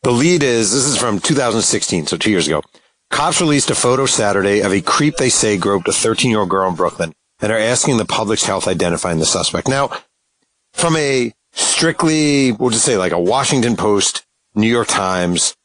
the 0.02 0.10
lead 0.10 0.42
is, 0.42 0.72
this 0.72 0.84
is 0.84 0.96
from 0.96 1.18
2016, 1.18 2.06
so 2.06 2.16
two 2.16 2.30
years 2.30 2.46
ago. 2.46 2.62
Cops 3.10 3.40
released 3.40 3.70
a 3.70 3.74
photo 3.74 4.06
Saturday 4.06 4.60
of 4.60 4.72
a 4.72 4.80
creep 4.80 5.16
they 5.16 5.30
say 5.30 5.56
groped 5.56 5.88
a 5.88 5.92
13 5.92 6.30
year 6.30 6.40
old 6.40 6.50
girl 6.50 6.68
in 6.68 6.74
Brooklyn 6.74 7.12
and 7.40 7.52
are 7.52 7.58
asking 7.58 7.96
the 7.96 8.04
public's 8.04 8.44
health 8.44 8.68
identifying 8.68 9.18
the 9.18 9.26
suspect. 9.26 9.68
Now, 9.68 9.90
from 10.72 10.96
a 10.96 11.32
strictly, 11.52 12.52
we'll 12.52 12.70
just 12.70 12.84
say 12.84 12.98
like 12.98 13.12
a 13.12 13.20
Washington 13.20 13.76
Post, 13.76 14.26
New 14.54 14.68
York 14.68 14.88
Times, 14.88 15.56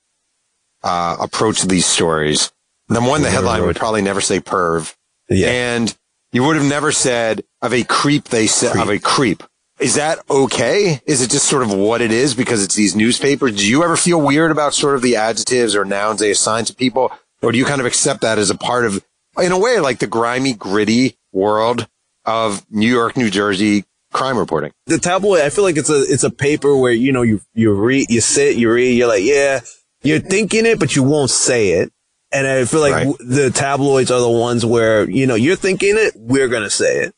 uh, 0.84 1.18
approach 1.20 1.62
to 1.62 1.68
these 1.68 1.86
stories. 1.86 2.52
Number 2.90 3.10
one, 3.10 3.22
the 3.22 3.30
headline 3.30 3.64
would 3.64 3.76
probably 3.76 4.02
never 4.02 4.22
say 4.22 4.40
perv. 4.40 4.96
Yeah. 5.30 5.48
And 5.48 5.96
you 6.32 6.44
would 6.44 6.56
have 6.56 6.66
never 6.66 6.92
said 6.92 7.44
of 7.62 7.74
a 7.74 7.84
creep, 7.84 8.26
they 8.26 8.48
said 8.48 8.76
of 8.76 8.90
a 8.90 9.00
creep. 9.00 9.44
Is 9.80 9.96
that 9.96 10.20
okay? 10.30 11.02
Is 11.06 11.22
it 11.22 11.32
just 11.32 11.48
sort 11.48 11.64
of 11.64 11.74
what 11.74 12.02
it 12.02 12.12
is 12.12 12.36
because 12.36 12.64
it's 12.64 12.76
these 12.76 12.96
newspapers? 12.96 13.56
Do 13.56 13.68
you 13.68 13.84
ever 13.84 13.98
feel 13.98 14.22
weird 14.22 14.52
about 14.52 14.74
sort 14.74 14.96
of 14.96 15.02
the 15.02 15.16
adjectives 15.16 15.76
or 15.76 15.84
nouns 15.84 16.20
they 16.20 16.32
assign 16.32 16.66
to 16.66 16.76
people? 16.76 17.12
Or 17.44 17.52
do 17.52 17.58
you 17.58 17.66
kind 17.66 17.82
of 17.82 17.86
accept 17.86 18.22
that 18.22 18.40
as 18.40 18.50
a 18.50 18.58
part 18.58 18.86
of, 18.86 19.04
in 19.42 19.52
a 19.52 19.60
way, 19.60 19.80
like 19.80 20.00
the 20.00 20.08
grimy, 20.08 20.54
gritty 20.54 21.18
world 21.32 21.88
of 22.26 22.66
New 22.72 22.90
York, 22.90 23.18
New 23.18 23.30
Jersey 23.30 23.84
crime 24.14 24.38
reporting? 24.38 24.72
the 24.88 24.98
tabloid, 24.98 25.42
I 25.42 25.50
feel 25.50 25.64
like 25.64 25.78
it's 25.78 25.90
a 25.90 26.02
it's 26.04 26.24
a 26.24 26.30
paper 26.30 26.76
where 26.78 26.92
you 26.94 27.12
know 27.12 27.22
you 27.22 27.42
you 27.54 27.74
read, 27.74 28.10
you 28.10 28.22
sit, 28.22 28.56
you 28.56 28.72
read, 28.72 28.92
you're 28.98 29.08
like, 29.08 29.24
yeah, 29.24 29.60
you're 30.04 30.20
thinking 30.20 30.66
it, 30.66 30.80
but 30.80 30.96
you 30.96 31.04
won't 31.04 31.30
say 31.32 31.72
it. 31.72 31.92
And 32.32 32.48
I 32.48 32.66
feel 32.66 32.80
like 32.82 32.94
Right. 32.94 33.08
w- 33.08 33.30
the 33.30 33.52
tabloids 33.52 34.10
are 34.10 34.22
the 34.22 34.30
ones 34.30 34.66
where 34.66 35.10
you 35.10 35.28
know 35.28 35.36
you're 35.36 35.56
thinking 35.56 35.96
it, 35.98 36.14
we're 36.16 36.48
gonna 36.48 36.70
say 36.70 37.00
it 37.00 37.14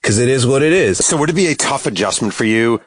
because 0.00 0.18
it 0.18 0.28
is 0.28 0.46
what 0.46 0.62
it 0.62 0.72
is. 0.72 0.98
So 1.04 1.16
would 1.16 1.30
it 1.30 1.34
be 1.36 1.48
a 1.48 1.54
tough 1.54 1.86
adjustment 1.86 2.32
for 2.32 2.44
you 2.44 2.80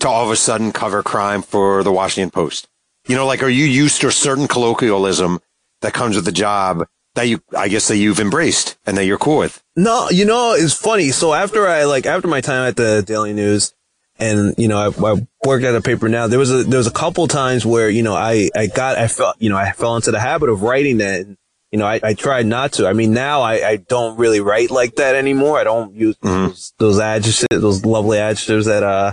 to 0.00 0.08
all 0.08 0.24
of 0.24 0.30
a 0.30 0.36
sudden 0.36 0.72
cover 0.72 1.02
crime 1.02 1.42
for 1.42 1.82
the 1.84 1.92
Washington 1.92 2.30
Post? 2.30 2.68
You 3.06 3.14
know, 3.14 3.24
like, 3.26 3.42
are 3.42 3.48
you 3.48 3.64
used 3.64 4.00
to 4.00 4.08
a 4.08 4.12
certain 4.12 4.48
colloquialism 4.48 5.40
that 5.86 5.94
comes 5.94 6.16
with 6.16 6.24
the 6.24 6.32
job 6.32 6.84
that 7.14 7.28
you, 7.28 7.40
I 7.56 7.68
guess 7.68 7.86
that 7.88 7.96
you've 7.96 8.20
embraced 8.20 8.76
and 8.84 8.96
that 8.98 9.04
you're 9.06 9.18
cool 9.18 9.38
with? 9.38 9.62
No, 9.76 10.10
you 10.10 10.24
know, 10.24 10.52
it's 10.58 10.74
funny. 10.74 11.10
So 11.10 11.32
after 11.32 11.66
I 11.66 11.84
like 11.84 12.04
after 12.06 12.28
my 12.28 12.40
time 12.40 12.68
at 12.68 12.76
the 12.76 13.02
Daily 13.06 13.32
News, 13.32 13.72
and 14.18 14.54
you 14.58 14.66
know, 14.68 14.78
I, 14.78 15.12
I 15.12 15.26
worked 15.44 15.64
at 15.64 15.74
a 15.74 15.80
paper 15.80 16.08
now. 16.08 16.26
There 16.26 16.38
was 16.38 16.50
a 16.50 16.64
there 16.64 16.78
was 16.78 16.86
a 16.86 16.90
couple 16.92 17.28
times 17.28 17.64
where 17.64 17.88
you 17.88 18.02
know 18.02 18.14
I 18.14 18.50
I 18.56 18.66
got 18.66 18.98
I 18.98 19.08
felt 19.08 19.36
you 19.38 19.48
know 19.50 19.56
I 19.56 19.72
fell 19.72 19.94
into 19.96 20.10
the 20.10 20.20
habit 20.20 20.48
of 20.48 20.62
writing 20.62 20.98
that. 20.98 21.20
And, 21.22 21.36
You 21.72 21.78
know, 21.80 21.86
I, 21.86 22.00
I 22.02 22.14
tried 22.14 22.46
not 22.46 22.72
to. 22.74 22.86
I 22.88 22.92
mean, 22.94 23.12
now 23.12 23.42
I, 23.42 23.54
I 23.72 23.76
don't 23.76 24.16
really 24.18 24.40
write 24.40 24.70
like 24.70 24.94
that 24.96 25.14
anymore. 25.16 25.58
I 25.58 25.64
don't 25.64 25.92
use 25.94 26.16
Mhm. 26.22 26.48
those, 26.48 26.72
those 26.78 26.98
adjectives, 27.00 27.60
those 27.60 27.84
lovely 27.84 28.18
adjectives 28.18 28.66
that, 28.66 28.82
uh, 28.84 29.12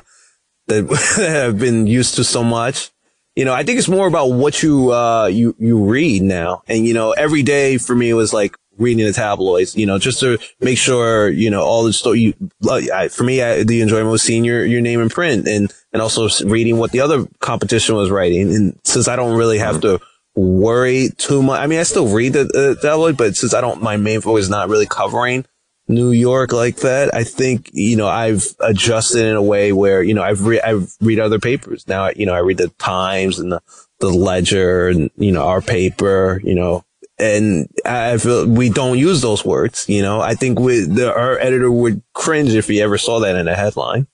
that, 0.68 0.88
that 1.18 1.30
have 1.30 1.58
been 1.60 1.88
used 1.88 2.16
to 2.16 2.24
so 2.24 2.44
much. 2.44 2.92
You 3.36 3.46
know, 3.46 3.54
I 3.54 3.64
think 3.64 3.80
it's 3.80 3.90
more 3.90 4.08
about 4.08 4.28
what 4.28 4.62
you, 4.62 4.94
uh, 4.94 5.26
you, 5.26 5.56
you 5.58 5.84
read 5.84 6.22
now. 6.22 6.62
And, 6.68 6.86
you 6.86 6.94
know, 6.94 7.12
every 7.12 7.42
day 7.42 7.78
for 7.80 7.96
me 7.96 8.14
was 8.14 8.32
like 8.32 8.56
reading 8.78 9.06
the 9.06 9.14
tabloids, 9.14 9.76
you 9.76 9.86
know, 9.86 9.98
just 9.98 10.20
to 10.20 10.38
make 10.60 10.78
sure, 10.78 11.30
you 11.30 11.50
know, 11.50 11.64
all 11.64 11.84
the 11.84 11.94
story, 11.94 12.20
you, 12.20 12.34
I, 12.70 13.08
for 13.08 13.24
me, 13.24 13.42
I, 13.42 13.64
the 13.64 13.82
enjoyment 13.82 14.12
was 14.12 14.22
seeing 14.22 14.44
your, 14.44 14.66
your 14.66 14.82
name 14.82 15.02
in 15.02 15.10
print 15.10 15.48
and, 15.48 15.74
and 15.92 16.02
also 16.02 16.28
reading 16.46 16.78
what 16.78 16.92
the 16.92 17.00
other 17.00 17.26
competition 17.40 17.96
was 17.96 18.12
writing. 18.12 18.54
And 18.54 18.80
since 18.84 19.08
I 19.08 19.16
don't 19.16 19.38
really 19.38 19.58
have 19.58 19.82
to 19.82 20.00
worry 20.36 21.10
too 21.18 21.42
much, 21.42 21.60
I 21.60 21.68
mean, 21.68 21.80
I 21.80 21.84
still 21.84 22.08
read 22.08 22.34
the 22.34 22.78
uh, 22.78 22.82
tabloid, 22.82 23.18
but 23.18 23.36
since 23.36 23.54
I 23.54 23.62
don't, 23.62 23.82
my 23.82 23.98
main 23.98 24.22
focus 24.22 24.46
is 24.46 24.50
not 24.50 24.70
really 24.70 24.88
covering 24.88 25.46
New 25.88 26.12
York 26.12 26.54
like 26.54 26.78
that, 26.78 27.14
I 27.14 27.24
think, 27.26 27.70
you 27.74 27.98
know, 27.98 28.08
I've 28.08 28.46
adjusted 28.60 29.26
in 29.26 29.36
a 29.36 29.42
way 29.42 29.74
where, 29.74 30.02
you 30.02 30.14
know, 30.14 30.24
I've 30.24 30.46
I've 30.64 30.94
read 31.02 31.20
other 31.20 31.40
papers. 31.40 31.88
Now, 31.88 32.10
you 32.16 32.26
know, 32.26 32.34
I 32.34 32.40
read 32.40 32.58
the 32.58 32.70
Times 32.80 33.38
and 33.38 33.52
the, 33.52 33.62
the 34.00 34.10
Ledger 34.10 34.88
and, 34.88 35.12
you 35.18 35.32
know, 35.32 35.46
our 35.46 35.62
paper, 35.62 36.40
you 36.44 36.56
know, 36.56 36.86
and 37.20 37.68
I 37.86 38.18
feel 38.18 38.48
we 38.48 38.70
don't 38.70 38.98
use 38.98 39.22
those 39.22 39.44
words, 39.46 39.88
you 39.90 40.02
know, 40.02 40.22
I 40.22 40.36
think 40.36 40.58
we, 40.60 40.80
the, 40.82 41.14
our 41.14 41.38
editor 41.38 41.70
would 41.70 42.02
cringe 42.14 42.56
if 42.56 42.68
he 42.68 42.82
ever 42.82 42.98
saw 42.98 43.20
that 43.20 43.36
in 43.36 43.48
a 43.48 43.56
headline. 43.56 44.08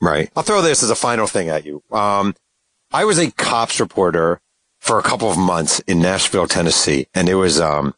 Right. 0.00 0.30
I'll 0.34 0.42
throw 0.42 0.62
this 0.62 0.82
as 0.82 0.90
a 0.90 0.94
final 0.94 1.26
thing 1.26 1.48
at 1.48 1.66
you. 1.66 1.82
Um, 1.90 2.34
I 2.92 3.04
was 3.04 3.18
a 3.18 3.30
cops 3.32 3.80
reporter 3.80 4.40
for 4.78 4.98
a 4.98 5.02
couple 5.02 5.30
of 5.30 5.36
months 5.36 5.80
in 5.80 6.00
Nashville, 6.00 6.46
Tennessee, 6.46 7.06
and 7.12 7.28
it 7.28 7.34
was, 7.34 7.60
um, 7.60 7.94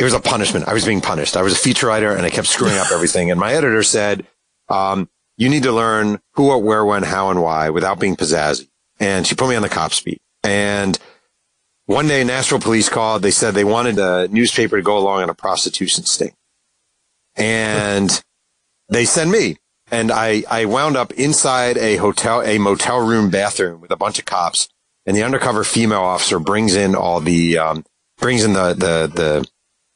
it 0.00 0.04
was 0.04 0.14
a 0.14 0.20
punishment. 0.20 0.66
I 0.66 0.72
was 0.72 0.86
being 0.86 1.02
punished. 1.02 1.36
I 1.36 1.42
was 1.42 1.52
a 1.52 1.58
feature 1.58 1.88
writer 1.88 2.10
and 2.10 2.24
I 2.24 2.30
kept 2.30 2.48
screwing 2.48 2.78
up 2.78 2.86
everything. 2.92 3.30
And 3.30 3.38
my 3.38 3.52
editor 3.52 3.82
said, 3.82 4.26
um, 4.70 5.10
you 5.36 5.50
need 5.50 5.64
to 5.64 5.72
learn 5.72 6.20
who, 6.32 6.44
what, 6.44 6.62
where, 6.62 6.86
when, 6.86 7.02
how, 7.02 7.28
and 7.28 7.42
why 7.42 7.68
without 7.68 8.00
being 8.00 8.16
pizzazzy. 8.16 8.68
And 8.98 9.26
she 9.26 9.34
put 9.34 9.50
me 9.50 9.56
on 9.56 9.62
the 9.62 9.68
cops 9.68 10.00
beat. 10.00 10.22
And 10.42 10.98
one 11.84 12.08
day 12.08 12.24
Nashville 12.24 12.60
police 12.60 12.88
called. 12.88 13.20
They 13.20 13.30
said 13.30 13.52
they 13.52 13.64
wanted 13.64 13.98
a 13.98 14.26
newspaper 14.28 14.76
to 14.76 14.82
go 14.82 14.96
along 14.96 15.22
on 15.22 15.28
a 15.28 15.34
prostitution 15.34 16.04
sting. 16.04 16.34
And 17.36 18.22
they 18.88 19.04
sent 19.04 19.30
me 19.30 19.58
and 19.90 20.10
I, 20.10 20.44
I 20.50 20.64
wound 20.64 20.96
up 20.96 21.12
inside 21.12 21.76
a 21.76 21.96
hotel, 21.96 22.40
a 22.40 22.56
motel 22.56 23.06
room 23.06 23.28
bathroom 23.28 23.82
with 23.82 23.90
a 23.90 23.96
bunch 23.96 24.18
of 24.18 24.24
cops 24.24 24.70
and 25.04 25.14
the 25.14 25.24
undercover 25.24 25.62
female 25.62 26.00
officer 26.00 26.38
brings 26.38 26.74
in 26.74 26.94
all 26.94 27.20
the, 27.20 27.58
um, 27.58 27.84
brings 28.16 28.44
in 28.44 28.54
the, 28.54 28.72
the, 28.72 29.12
the, 29.14 29.48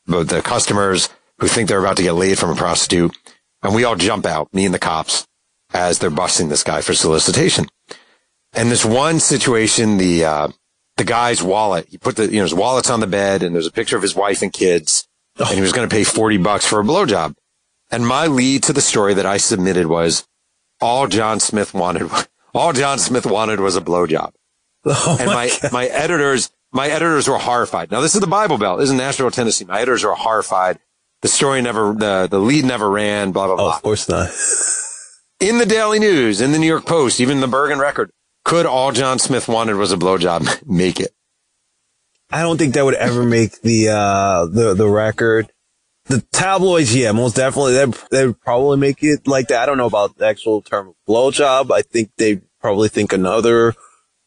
the, 0.06 0.24
the 0.24 0.42
customers 0.42 1.08
who 1.38 1.46
think 1.48 1.68
they're 1.68 1.80
about 1.80 1.96
to 1.96 2.02
get 2.02 2.12
laid 2.12 2.38
from 2.38 2.50
a 2.50 2.54
prostitute. 2.54 3.16
And 3.62 3.74
we 3.74 3.84
all 3.84 3.96
jump 3.96 4.26
out, 4.26 4.52
me 4.52 4.64
and 4.66 4.74
the 4.74 4.78
cops, 4.78 5.26
as 5.72 5.98
they're 5.98 6.10
busting 6.10 6.48
this 6.48 6.62
guy 6.62 6.80
for 6.80 6.94
solicitation. 6.94 7.66
And 8.52 8.70
this 8.70 8.84
one 8.84 9.20
situation, 9.20 9.96
the, 9.96 10.24
uh, 10.24 10.48
the 10.96 11.04
guy's 11.04 11.42
wallet, 11.42 11.88
he 11.88 11.98
put 11.98 12.16
the, 12.16 12.26
you 12.26 12.36
know, 12.36 12.42
his 12.44 12.54
wallet's 12.54 12.90
on 12.90 13.00
the 13.00 13.06
bed 13.06 13.42
and 13.42 13.54
there's 13.54 13.66
a 13.66 13.72
picture 13.72 13.96
of 13.96 14.02
his 14.02 14.14
wife 14.14 14.42
and 14.42 14.52
kids 14.52 15.08
and 15.38 15.48
he 15.48 15.60
was 15.60 15.72
going 15.72 15.88
to 15.88 15.92
pay 15.92 16.04
40 16.04 16.36
bucks 16.38 16.66
for 16.66 16.78
a 16.80 16.84
blowjob. 16.84 17.34
And 17.90 18.06
my 18.06 18.26
lead 18.28 18.62
to 18.64 18.72
the 18.72 18.80
story 18.80 19.14
that 19.14 19.26
I 19.26 19.36
submitted 19.38 19.86
was 19.86 20.26
all 20.80 21.08
John 21.08 21.40
Smith 21.40 21.74
wanted, 21.74 22.08
all 22.54 22.72
John 22.72 22.98
Smith 22.98 23.26
wanted 23.26 23.58
was 23.60 23.76
a 23.76 23.80
blowjob. 23.80 24.32
Oh 24.84 25.16
And 25.18 25.26
my, 25.30 25.50
God. 25.62 25.72
my 25.72 25.86
editors, 25.86 26.50
my 26.74 26.88
editors 26.88 27.28
were 27.28 27.38
horrified. 27.38 27.90
Now 27.90 28.00
this 28.00 28.14
is 28.14 28.20
the 28.20 28.26
Bible 28.26 28.58
Belt. 28.58 28.80
This 28.80 28.90
is 28.90 28.94
Nashville, 28.94 29.30
Tennessee. 29.30 29.64
My 29.64 29.78
editors 29.80 30.04
were 30.04 30.14
horrified. 30.14 30.78
The 31.22 31.28
story 31.28 31.62
never, 31.62 31.94
the, 31.94 32.28
the 32.30 32.38
lead 32.38 32.66
never 32.66 32.90
ran, 32.90 33.32
blah, 33.32 33.46
blah, 33.46 33.54
Oh, 33.54 33.56
blah. 33.56 33.76
of 33.76 33.82
course 33.82 34.08
not. 34.08 34.28
In 35.40 35.58
the 35.58 35.64
Daily 35.66 35.98
News, 35.98 36.40
in 36.42 36.52
the 36.52 36.58
New 36.58 36.66
York 36.66 36.84
Post, 36.84 37.20
even 37.20 37.40
the 37.40 37.46
Bergen 37.48 37.78
Record, 37.78 38.10
could 38.44 38.66
all 38.66 38.92
John 38.92 39.18
Smith 39.18 39.48
wanted 39.48 39.76
was 39.76 39.90
a 39.92 39.96
blowjob 39.96 40.66
make 40.66 41.00
it? 41.00 41.12
I 42.30 42.42
don't 42.42 42.58
think 42.58 42.74
that 42.74 42.84
would 42.84 42.94
ever 42.94 43.22
make 43.22 43.60
the 43.62 43.88
uh 43.90 44.46
the 44.46 44.74
the 44.74 44.88
record. 44.88 45.50
The 46.06 46.20
tabloids, 46.32 46.94
yeah, 46.94 47.12
most 47.12 47.37
definitely. 47.37 47.74
They 47.74 47.87
they 48.10 48.26
would 48.26 48.40
probably 48.40 48.76
make 48.76 49.02
it 49.02 49.26
like 49.26 49.48
that. 49.48 49.62
I 49.62 49.66
don't 49.66 49.78
know 49.78 49.87
about 49.87 50.18
the 50.18 50.26
actual 50.26 50.60
term 50.60 50.94
blowjob. 51.08 51.70
I 51.70 51.82
think 51.82 52.10
they 52.18 52.40
probably 52.60 52.88
think 52.88 53.12
another 53.12 53.74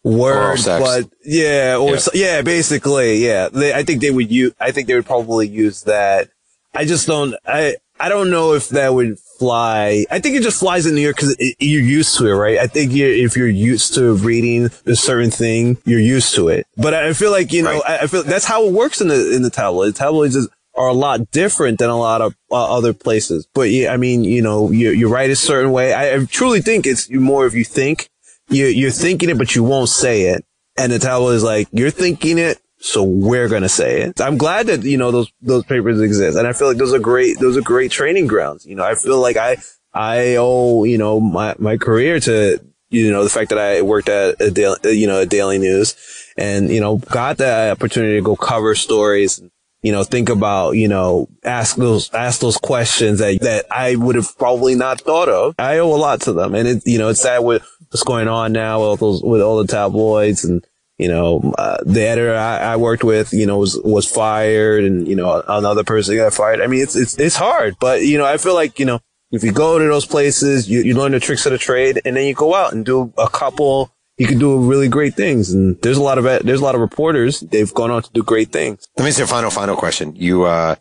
word, 0.07 0.59
but 0.65 1.05
yeah, 1.25 1.77
or 1.79 1.91
Yeah. 1.91 1.97
so- 1.97 2.11
yeah, 2.13 2.41
basically, 2.41 3.17
yeah. 3.25 3.49
They, 3.49 3.73
I 3.73 3.83
think 3.83 4.01
they 4.01 4.11
would 4.11 4.31
use. 4.31 4.53
I 4.59 4.71
think 4.71 4.87
they 4.87 4.95
would 4.95 5.05
probably 5.05 5.47
use 5.47 5.83
that. 5.83 6.29
I 6.73 6.85
just 6.85 7.07
don't. 7.07 7.35
I 7.45 7.75
I 7.99 8.09
don't 8.09 8.29
know 8.29 8.53
if 8.53 8.69
that 8.69 8.93
would 8.93 9.17
fly. 9.39 10.05
I 10.11 10.19
think 10.19 10.35
it 10.35 10.43
just 10.43 10.59
flies 10.59 10.85
in 10.85 10.93
New 10.95 11.01
York 11.01 11.15
because 11.15 11.35
you're 11.59 11.81
used 11.81 12.17
to 12.17 12.27
it, 12.27 12.33
right? 12.33 12.57
I 12.59 12.67
think 12.67 12.91
you 12.91 13.07
if 13.07 13.35
you're 13.35 13.47
used 13.47 13.95
to 13.95 14.13
reading 14.15 14.69
a 14.85 14.95
certain 14.95 15.31
thing, 15.31 15.77
you're 15.85 15.99
used 15.99 16.35
to 16.35 16.49
it. 16.49 16.67
But 16.77 16.93
I 16.93 17.13
feel 17.13 17.31
like 17.31 17.51
you 17.53 17.63
know, 17.63 17.71
Right. 17.81 17.81
I, 18.01 18.03
I 18.03 18.07
feel 18.07 18.23
that's 18.23 18.45
how 18.45 18.65
it 18.67 18.73
works 18.73 19.01
in 19.01 19.07
the 19.07 19.35
in 19.35 19.41
the 19.41 19.49
tabloids. 19.49 19.93
The 19.93 19.99
tabloids 20.05 20.35
is, 20.35 20.47
are 20.75 20.87
a 20.89 20.93
lot 20.93 21.31
different 21.31 21.79
than 21.79 21.89
a 21.89 21.97
lot 21.97 22.21
of 22.21 22.35
uh, 22.51 22.77
other 22.77 22.93
places. 22.93 23.47
But 23.55 23.71
yeah, 23.71 23.91
I 23.91 23.97
mean, 23.97 24.23
you 24.23 24.43
know, 24.43 24.69
you 24.71 24.91
you 24.91 25.07
write 25.09 25.31
a 25.31 25.35
certain 25.35 25.71
way. 25.71 25.93
I, 25.93 26.15
I 26.15 26.25
truly 26.25 26.61
think 26.61 26.85
it's 26.85 27.09
more 27.09 27.47
if 27.47 27.55
you 27.55 27.63
think 27.65 28.09
you 28.49 28.65
you're 28.65 28.91
thinking 28.91 29.29
it, 29.29 29.37
but 29.37 29.55
you 29.55 29.63
won't 29.63 29.89
say 29.89 30.23
it. 30.23 30.45
And 30.77 30.91
the 30.91 30.99
tabloid 30.99 31.35
is 31.35 31.43
like, 31.43 31.67
you're 31.71 31.89
thinking 31.89 32.37
it, 32.37 32.59
so 32.79 33.03
we're 33.03 33.49
gonna 33.49 33.69
say 33.69 34.01
it. 34.01 34.21
I'm 34.21 34.37
glad 34.37 34.67
that 34.67 34.83
you 34.83 34.97
know 34.97 35.11
those 35.11 35.31
those 35.41 35.63
papers 35.65 35.99
exist, 36.01 36.37
and 36.37 36.47
I 36.47 36.53
feel 36.53 36.67
like 36.67 36.77
those 36.77 36.93
are 36.93 36.99
great. 36.99 37.39
Those 37.39 37.57
are 37.57 37.61
great 37.61 37.91
training 37.91 38.27
grounds. 38.27 38.65
You 38.65 38.75
know, 38.75 38.83
I 38.83 38.95
feel 38.95 39.19
like 39.19 39.37
I 39.37 39.57
I 39.93 40.35
owe 40.37 40.83
you 40.83 40.97
know 40.97 41.19
my 41.19 41.55
my 41.57 41.77
career 41.77 42.19
to 42.21 42.59
you 42.89 43.11
know 43.11 43.23
the 43.23 43.29
fact 43.29 43.49
that 43.49 43.57
I 43.59 43.81
worked 43.81 44.09
at 44.09 44.39
a 44.39 44.51
daily 44.51 44.77
you 44.95 45.07
know 45.07 45.21
a 45.21 45.25
daily 45.25 45.57
news, 45.57 45.95
and 46.37 46.69
you 46.69 46.79
know 46.79 46.97
got 46.97 47.37
that 47.37 47.71
opportunity 47.71 48.15
to 48.15 48.21
go 48.21 48.35
cover 48.35 48.75
stories. 48.75 49.41
You 49.83 49.91
know, 49.91 50.03
think 50.03 50.29
about, 50.29 50.71
you 50.71 50.87
know, 50.87 51.29
ask 51.43 51.75
those, 51.75 52.11
ask 52.13 52.41
those 52.41 52.57
questions 52.57 53.19
that, 53.19 53.39
that 53.41 53.65
I 53.71 53.95
would 53.95 54.15
have 54.15 54.37
probably 54.37 54.75
not 54.75 55.01
thought 55.01 55.29
of. 55.29 55.55
I 55.59 55.77
owe 55.77 55.93
a 55.93 55.95
lot 55.95 56.21
to 56.21 56.33
them. 56.33 56.55
And 56.55 56.67
it, 56.67 56.83
you 56.85 56.97
know, 56.97 57.09
it's 57.09 57.21
sad 57.21 57.39
with 57.39 57.63
what's 57.89 58.03
going 58.03 58.27
on 58.27 58.53
now 58.53 58.79
with 58.79 58.87
all 58.87 58.95
those, 58.97 59.23
with 59.23 59.41
all 59.41 59.61
the 59.61 59.67
tabloids 59.67 60.43
and, 60.43 60.65
you 60.97 61.07
know, 61.07 61.53
uh, 61.59 61.77
the 61.85 62.01
editor 62.01 62.35
I, 62.35 62.73
I 62.73 62.75
worked 62.77 63.03
with, 63.03 63.31
you 63.33 63.45
know, 63.45 63.59
was, 63.59 63.79
was 63.83 64.09
fired 64.09 64.83
and, 64.83 65.07
you 65.07 65.15
know, 65.15 65.43
another 65.47 65.83
person 65.83 66.17
got 66.17 66.33
fired. 66.33 66.59
I 66.59 66.67
mean, 66.67 66.81
it's, 66.81 66.95
it's, 66.95 67.17
it's 67.19 67.35
hard, 67.35 67.75
but, 67.79 68.01
you 68.01 68.17
know, 68.17 68.25
I 68.25 68.37
feel 68.37 68.55
like, 68.55 68.79
you 68.79 68.85
know, 68.85 68.99
if 69.31 69.43
you 69.43 69.51
go 69.51 69.77
to 69.77 69.85
those 69.85 70.07
places, 70.07 70.67
you, 70.67 70.81
you 70.81 70.95
learn 70.95 71.11
the 71.11 71.19
tricks 71.19 71.45
of 71.45 71.51
the 71.51 71.57
trade 71.59 72.01
and 72.03 72.15
then 72.15 72.25
you 72.25 72.33
go 72.33 72.55
out 72.55 72.73
and 72.73 72.83
do 72.83 73.13
a 73.17 73.29
couple, 73.29 73.91
you 74.17 74.27
can 74.27 74.39
do 74.39 74.57
really 74.59 74.87
great 74.87 75.13
things. 75.13 75.53
And 75.53 75.79
there's 75.81 75.97
a 75.97 76.01
lot 76.01 76.17
of, 76.17 76.23
there's 76.23 76.59
a 76.59 76.63
lot 76.63 76.75
of 76.75 76.81
reporters. 76.81 77.41
They've 77.41 77.73
gone 77.73 77.91
on 77.91 78.01
to 78.03 78.11
do 78.11 78.23
great 78.23 78.51
things. 78.51 78.87
Let 78.97 79.05
me 79.05 79.11
say 79.11 79.23
a 79.23 79.27
final, 79.27 79.51
final 79.51 79.75
question. 79.75 80.15
You, 80.15 80.43
uh, 80.43 80.75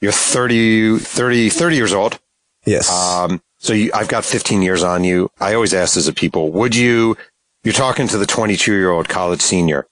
you're 0.00 0.12
30, 0.12 0.98
30, 0.98 1.48
30 1.50 1.76
years 1.76 1.92
old. 1.92 2.18
Yes. 2.66 2.90
Um, 2.90 3.42
so 3.58 3.72
you, 3.72 3.90
I've 3.94 4.08
got 4.08 4.24
15 4.24 4.62
years 4.62 4.82
on 4.82 5.04
you. 5.04 5.30
I 5.40 5.54
always 5.54 5.72
ask 5.72 5.94
this 5.94 6.08
of 6.08 6.14
people. 6.14 6.52
Would 6.52 6.76
you, 6.76 7.16
you're 7.64 7.72
talking 7.72 8.08
to 8.08 8.18
the 8.18 8.26
22 8.26 8.72
year 8.72 8.90
old 8.90 9.08
college 9.08 9.40
senior, 9.40 9.86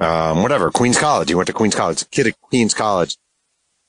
um, 0.00 0.42
whatever, 0.42 0.70
Queens 0.70 0.98
College. 0.98 1.30
You 1.30 1.36
went 1.36 1.48
to 1.48 1.52
Queens 1.52 1.74
College, 1.74 2.08
kid 2.10 2.28
at 2.28 2.40
Queens 2.40 2.72
College. 2.72 3.16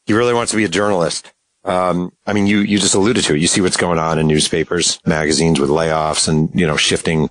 He 0.05 0.13
really 0.13 0.33
wants 0.33 0.51
to 0.51 0.57
be 0.57 0.65
a 0.65 0.69
journalist. 0.69 1.31
Um, 1.63 2.13
I 2.25 2.33
mean, 2.33 2.47
you, 2.47 2.59
you 2.59 2.79
just 2.79 2.95
alluded 2.95 3.25
to 3.25 3.35
it. 3.35 3.41
You 3.41 3.47
see 3.47 3.61
what's 3.61 3.77
going 3.77 3.99
on 3.99 4.17
in 4.17 4.25
newspapers, 4.27 4.99
magazines 5.05 5.59
with 5.59 5.69
layoffs 5.69 6.27
and, 6.27 6.49
you 6.57 6.65
know, 6.65 6.77
shifting 6.77 7.29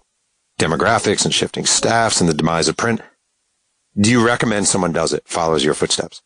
demographics 0.58 1.24
and 1.24 1.34
shifting 1.34 1.66
staffs 1.66 2.20
and 2.20 2.28
the 2.28 2.34
demise 2.34 2.68
of 2.68 2.76
print. 2.76 3.00
Do 3.98 4.10
you 4.10 4.24
recommend 4.24 4.66
someone 4.66 4.92
does 4.92 5.12
it, 5.12 5.22
follows 5.26 5.64
your 5.64 5.74
footsteps? 5.74 6.22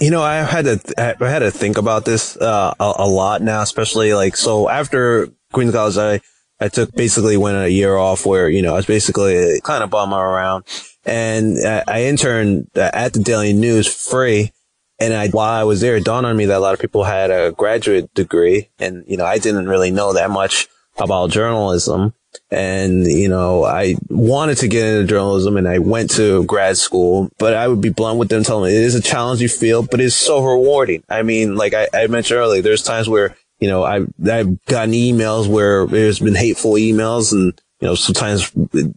You 0.00 0.10
know, 0.10 0.22
I 0.22 0.36
had 0.36 0.64
to 0.64 0.94
I 0.98 1.28
had 1.28 1.38
to 1.38 1.50
think 1.50 1.78
about 1.78 2.04
this 2.04 2.36
uh, 2.36 2.74
a, 2.80 2.92
a 2.98 3.08
lot 3.08 3.42
now, 3.42 3.62
especially 3.62 4.12
like 4.12 4.36
so 4.36 4.68
after 4.68 5.28
Queens 5.52 5.72
College, 5.72 5.96
I 5.96 6.20
I 6.64 6.68
took 6.68 6.92
basically 6.94 7.36
went 7.36 7.56
a 7.56 7.70
year 7.70 7.96
off 7.96 8.26
where 8.26 8.48
you 8.48 8.60
know 8.60 8.72
I 8.72 8.76
was 8.76 8.86
basically 8.86 9.60
kind 9.62 9.84
of 9.84 9.90
bummer 9.90 10.18
around, 10.18 10.64
and 11.04 11.56
I, 11.64 11.84
I 11.86 12.04
interned 12.04 12.70
at 12.74 13.12
the 13.12 13.20
Daily 13.20 13.52
News 13.52 13.86
free. 13.86 14.52
And 15.00 15.12
I, 15.12 15.28
while 15.28 15.60
I 15.60 15.64
was 15.64 15.80
there, 15.80 15.96
it 15.96 16.04
dawned 16.04 16.24
on 16.24 16.36
me 16.36 16.46
that 16.46 16.58
a 16.58 16.60
lot 16.60 16.72
of 16.72 16.78
people 16.78 17.02
had 17.02 17.32
a 17.32 17.50
graduate 17.50 18.14
degree, 18.14 18.70
and 18.78 19.04
you 19.06 19.16
know 19.16 19.24
I 19.24 19.38
didn't 19.38 19.68
really 19.68 19.90
know 19.90 20.12
that 20.12 20.30
much 20.30 20.68
about 20.98 21.30
journalism. 21.30 22.14
And, 22.50 23.06
you 23.06 23.28
know, 23.28 23.64
I 23.64 23.94
wanted 24.08 24.58
to 24.58 24.68
get 24.68 24.86
into 24.86 25.06
journalism 25.06 25.56
and 25.56 25.68
I 25.68 25.78
went 25.78 26.10
to 26.12 26.44
grad 26.44 26.76
school, 26.76 27.30
but 27.38 27.54
I 27.54 27.68
would 27.68 27.80
be 27.80 27.90
blunt 27.90 28.18
with 28.18 28.28
them, 28.28 28.42
telling 28.42 28.72
them 28.72 28.80
it 28.80 28.84
is 28.84 28.94
a 28.94 29.02
challenge 29.02 29.40
you 29.40 29.48
feel, 29.48 29.82
but 29.82 30.00
it's 30.00 30.16
so 30.16 30.44
rewarding. 30.44 31.04
I 31.08 31.22
mean, 31.22 31.54
like 31.54 31.74
I, 31.74 31.88
I 31.94 32.06
mentioned 32.08 32.38
earlier, 32.38 32.62
there's 32.62 32.82
times 32.82 33.08
where, 33.08 33.36
you 33.60 33.68
know, 33.68 33.84
I've, 33.84 34.12
I've 34.28 34.64
gotten 34.66 34.94
emails 34.94 35.48
where 35.48 35.86
there's 35.86 36.18
been 36.18 36.34
hateful 36.34 36.72
emails 36.72 37.32
and, 37.32 37.60
you 37.80 37.88
know, 37.88 37.94
sometimes 37.94 38.50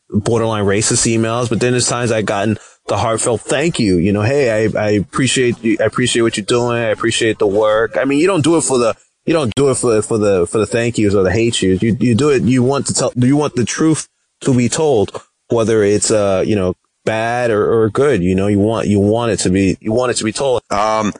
borderline 0.09 0.65
racist 0.65 1.05
emails, 1.05 1.49
but 1.49 1.59
then 1.59 1.71
there's 1.71 1.87
times 1.87 2.11
I've 2.11 2.25
gotten 2.25 2.57
the 2.87 2.97
heartfelt 2.97 3.41
thank 3.41 3.79
you. 3.79 3.97
You 3.97 4.13
know, 4.13 4.21
hey, 4.21 4.65
I, 4.65 4.79
I 4.79 4.89
appreciate 4.91 5.61
you. 5.63 5.77
I 5.79 5.83
appreciate 5.83 6.21
what 6.21 6.37
you're 6.37 6.45
doing. 6.45 6.77
I 6.77 6.89
appreciate 6.89 7.37
the 7.37 7.47
work. 7.47 7.97
I 7.97 8.05
mean, 8.05 8.19
you 8.19 8.27
don't 8.27 8.43
do 8.43 8.57
it 8.57 8.61
for 8.61 8.77
the, 8.77 8.95
you 9.27 9.33
don't 9.33 9.53
do 9.55 9.69
it 9.69 9.75
for, 9.75 10.01
for 10.01 10.17
the, 10.17 10.47
for 10.47 10.57
the 10.57 10.65
thank 10.65 10.97
yous 10.97 11.13
or 11.13 11.21
the 11.23 11.31
hate 11.31 11.61
yous. 11.61 11.81
You, 11.83 11.95
you 11.99 12.15
do 12.15 12.29
it. 12.31 12.43
You 12.43 12.63
want 12.63 12.87
to 12.87 12.93
tell, 12.93 13.11
you 13.15 13.37
want 13.37 13.53
the 13.55 13.65
truth 13.65 14.07
to 14.41 14.55
be 14.55 14.69
told, 14.69 15.11
whether 15.49 15.83
it's, 15.83 16.09
uh, 16.09 16.43
you 16.45 16.55
know, 16.55 16.73
bad 17.05 17.51
or, 17.51 17.71
or 17.83 17.89
good. 17.89 18.23
You 18.23 18.33
know, 18.35 18.47
you 18.47 18.59
want, 18.59 18.87
you 18.87 18.99
want 18.99 19.31
it 19.31 19.37
to 19.41 19.49
be, 19.49 19.77
you 19.79 19.91
want 19.93 20.11
it 20.11 20.15
to 20.17 20.23
be 20.23 20.31
told. 20.31 20.61
Um, 20.71 21.13